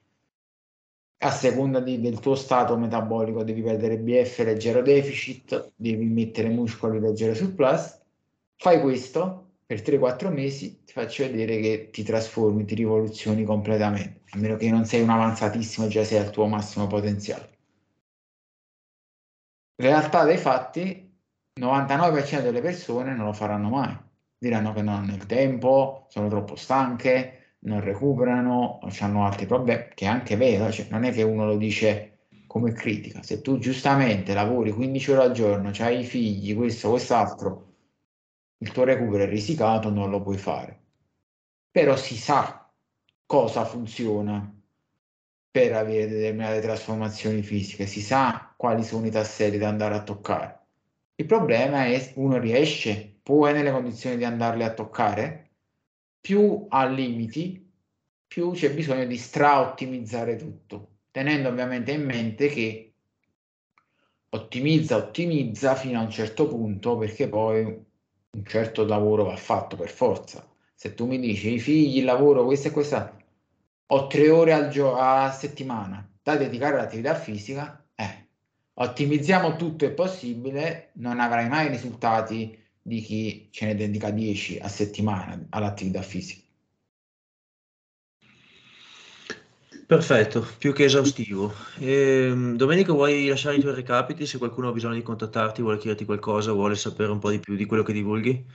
A 1.18 1.32
seconda 1.32 1.80
di, 1.80 2.02
del 2.02 2.20
tuo 2.20 2.36
stato 2.36 2.78
metabolico 2.78 3.44
devi 3.44 3.62
perdere 3.62 3.98
BF 3.98 4.40
leggero 4.40 4.82
deficit, 4.82 5.74
devi 5.76 6.06
mettere 6.06 6.50
muscoli 6.50 7.00
leggero 7.00 7.34
surplus. 7.34 8.00
Fai 8.58 8.82
questo 8.82 9.46
per 9.66 9.82
3-4 9.82 10.32
mesi, 10.32 10.84
ti 10.84 10.94
faccio 10.94 11.24
vedere 11.24 11.60
che 11.60 11.90
ti 11.92 12.04
trasformi, 12.04 12.66
ti 12.66 12.76
rivoluzioni 12.76 13.44
completamente, 13.44 14.22
a 14.32 14.38
meno 14.38 14.56
che 14.58 14.70
non 14.70 14.86
sei 14.86 15.02
un 15.02 15.10
avanzatissimo 15.10 15.88
e 15.88 15.90
già 15.90 16.04
sei 16.04 16.20
al 16.20 16.30
tuo 16.30 16.48
massimo 16.48 16.88
potenziale. 16.88 17.54
Realtà 19.78 20.24
dei 20.24 20.38
fatti, 20.38 21.05
99% 21.58 22.42
delle 22.42 22.60
persone 22.60 23.16
non 23.16 23.26
lo 23.26 23.32
faranno 23.32 23.70
mai. 23.70 23.98
Diranno 24.38 24.74
che 24.74 24.82
non 24.82 24.96
hanno 24.96 25.14
il 25.16 25.26
tempo, 25.26 26.06
sono 26.10 26.28
troppo 26.28 26.58
stanche, 26.58 27.56
non 27.60 27.80
recuperano, 27.80 28.80
hanno 29.00 29.26
altri 29.26 29.46
problemi, 29.46 29.88
che 29.94 30.04
è 30.04 30.10
anche 30.10 30.36
vero, 30.36 30.70
cioè 30.70 30.88
non 30.90 31.06
è 31.06 31.14
che 31.14 31.24
uno 31.24 31.46
lo 31.46 31.56
dice 31.56 32.28
come 32.46 32.74
critica. 32.74 33.24
Se 33.24 33.42
tu 33.42 33.58
giustamente 33.58 34.34
lavori 34.34 34.72
15 34.72 35.12
ore 35.12 35.22
al 35.24 35.32
giorno, 35.32 35.72
hai 35.80 36.02
i 36.02 36.04
figli, 36.04 36.54
questo, 36.56 36.90
quest'altro, 36.90 37.74
il 38.58 38.72
tuo 38.72 38.84
recupero 38.84 39.24
è 39.24 39.28
risicato, 39.28 39.90
non 39.90 40.10
lo 40.10 40.22
puoi 40.22 40.38
fare. 40.38 40.78
Però 41.72 41.96
si 41.96 42.18
sa 42.18 42.70
cosa 43.26 43.64
funziona 43.64 44.54
per 45.52 45.74
avere 45.74 46.10
determinate 46.10 46.60
trasformazioni 46.60 47.42
fisiche, 47.42 47.86
si 47.86 48.02
sa 48.02 48.54
quali 48.58 48.84
sono 48.84 49.06
i 49.06 49.12
tasselli 49.12 49.58
da 49.58 49.70
andare 49.70 49.96
a 49.96 50.04
toccare 50.04 50.64
il 51.18 51.26
problema 51.26 51.86
è 51.86 52.12
uno 52.16 52.38
riesce, 52.38 53.20
può 53.24 53.48
è 53.48 53.54
nelle 53.54 53.72
condizioni 53.72 54.18
di 54.18 54.26
andarle 54.26 54.66
a 54.66 54.74
toccare, 54.74 55.50
più 56.20 56.66
ha 56.70 56.86
limiti, 56.86 57.72
più 58.28 58.52
c'è 58.52 58.74
bisogno 58.74 59.06
di 59.06 59.18
stra-ottimizzare 59.18 60.36
tutto, 60.36 60.98
tenendo 61.12 61.50
ovviamente 61.50 61.92
in 61.92 62.04
mente 62.04 62.48
che 62.48 62.94
ottimizza, 64.30 64.98
ottimizza 64.98 65.76
fino 65.76 66.00
a 66.00 66.04
un 66.04 66.10
certo 66.10 66.48
punto 66.48 66.98
perché 66.98 67.30
poi 67.30 67.64
un 67.64 68.46
certo 68.46 68.86
lavoro 68.86 69.26
va 69.26 69.38
fatto 69.38 69.78
per 69.78 69.90
forza. 69.90 70.46
Se 70.74 70.94
tu 70.94 71.06
mi 71.06 71.20
dici 71.20 71.54
i 71.54 71.60
figli, 71.60 72.00
il 72.00 72.04
lavoro, 72.04 72.44
questo 72.44 72.68
e 72.68 72.72
questa, 72.72 73.18
ho 73.88 74.08
tre 74.08 74.30
ore 74.30 74.52
al 74.52 74.70
gio- 74.70 74.96
a 74.96 75.32
settimana 75.32 76.06
da 76.22 76.36
dedicare 76.36 76.76
all'attività 76.76 77.16
fisica, 77.16 77.86
ottimizziamo 78.76 79.56
tutto 79.56 79.86
il 79.86 79.94
possibile, 79.94 80.90
non 80.94 81.20
avrai 81.20 81.48
mai 81.48 81.68
i 81.68 81.70
risultati 81.70 82.58
di 82.82 83.02
chi 83.02 83.48
ce 83.52 83.66
ne 83.66 83.76
dedica 83.76 84.12
10 84.12 84.60
a 84.60 84.68
settimana 84.68 85.46
all'attività 85.50 86.02
fisica. 86.02 86.44
Perfetto, 89.88 90.46
più 90.58 90.74
che 90.74 90.86
esaustivo. 90.86 91.54
E, 91.78 92.30
ehm, 92.30 92.56
Domenico, 92.56 92.94
vuoi 92.94 93.28
lasciare 93.28 93.58
i 93.58 93.60
tuoi 93.60 93.76
recapiti? 93.76 94.26
Se 94.26 94.40
qualcuno 94.40 94.70
ha 94.70 94.72
bisogno 94.72 94.96
di 94.96 95.04
contattarti, 95.04 95.62
vuole 95.62 95.78
chiederti 95.78 96.06
qualcosa, 96.06 96.54
vuole 96.54 96.76
sapere 96.76 97.12
un 97.12 97.20
po' 97.20 97.30
di 97.30 97.40
più 97.40 97.56
di 97.56 97.66
quello 97.66 97.84
che 97.84 97.94
divulghi? 97.94 98.46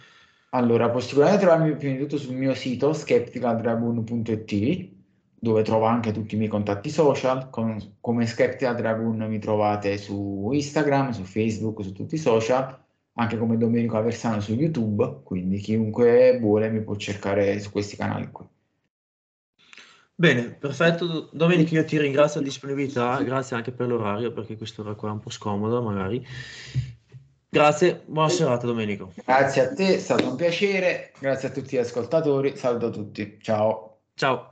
Allora, 0.51 0.91
puoi 0.91 1.03
sicuramente 1.03 1.43
trovarmi 1.43 1.77
prima 1.77 1.95
di 1.95 2.01
tutto 2.01 2.19
sul 2.19 2.35
mio 2.35 2.55
sito 2.55 2.93
skepticaldragoon.it 2.93 5.00
dove 5.41 5.63
trovo 5.63 5.87
anche 5.87 6.13
tutti 6.13 6.35
i 6.35 6.39
miei 6.39 6.51
contatti 6.51 6.91
social. 6.91 7.51
Con, 7.51 7.97
come 8.01 8.27
Skeptia 8.27 8.75
Dragoon 8.75 9.17
mi 9.27 9.39
trovate 9.39 9.97
su 9.99 10.51
Instagram, 10.53 11.11
su 11.11 11.25
Facebook, 11.25 11.83
su 11.83 11.93
tutti 11.93 12.15
i 12.15 12.19
social, 12.19 12.79
anche 13.15 13.39
come 13.39 13.57
Domenico 13.57 13.97
Aversano 13.97 14.41
su 14.41 14.53
YouTube, 14.53 15.23
quindi 15.25 15.59
chiunque 15.59 16.39
vuole 16.39 16.71
mi 16.71 16.83
può 16.83 16.95
cercare 16.97 17.59
su 17.59 17.71
questi 17.71 17.97
canali 17.97 18.31
qui. 18.31 18.47
Bene, 20.15 20.51
perfetto. 20.51 21.31
Domenico, 21.33 21.75
io 21.75 21.85
ti 21.85 21.99
ringrazio 21.99 22.41
la 22.41 22.47
disponibilità, 22.47 23.23
grazie 23.23 23.57
anche 23.57 23.73
per 23.73 23.89
l'orario, 23.89 24.33
perché 24.33 24.59
quest'ora 24.59 24.93
qua 24.93 25.09
è 25.09 25.13
un 25.13 25.21
po' 25.21 25.31
scomoda 25.31 25.81
magari. 25.81 26.25
Grazie, 27.49 28.03
buona 28.05 28.29
serata 28.29 28.67
Domenico. 28.67 29.13
Grazie 29.25 29.63
a 29.63 29.73
te, 29.73 29.95
è 29.95 29.99
stato 29.99 30.29
un 30.29 30.37
piacere, 30.37 31.13
grazie 31.19 31.49
a 31.49 31.51
tutti 31.51 31.75
gli 31.75 31.81
ascoltatori, 31.81 32.55
saluto 32.57 32.87
a 32.87 32.91
tutti, 32.91 33.39
ciao. 33.41 34.03
Ciao. 34.15 34.50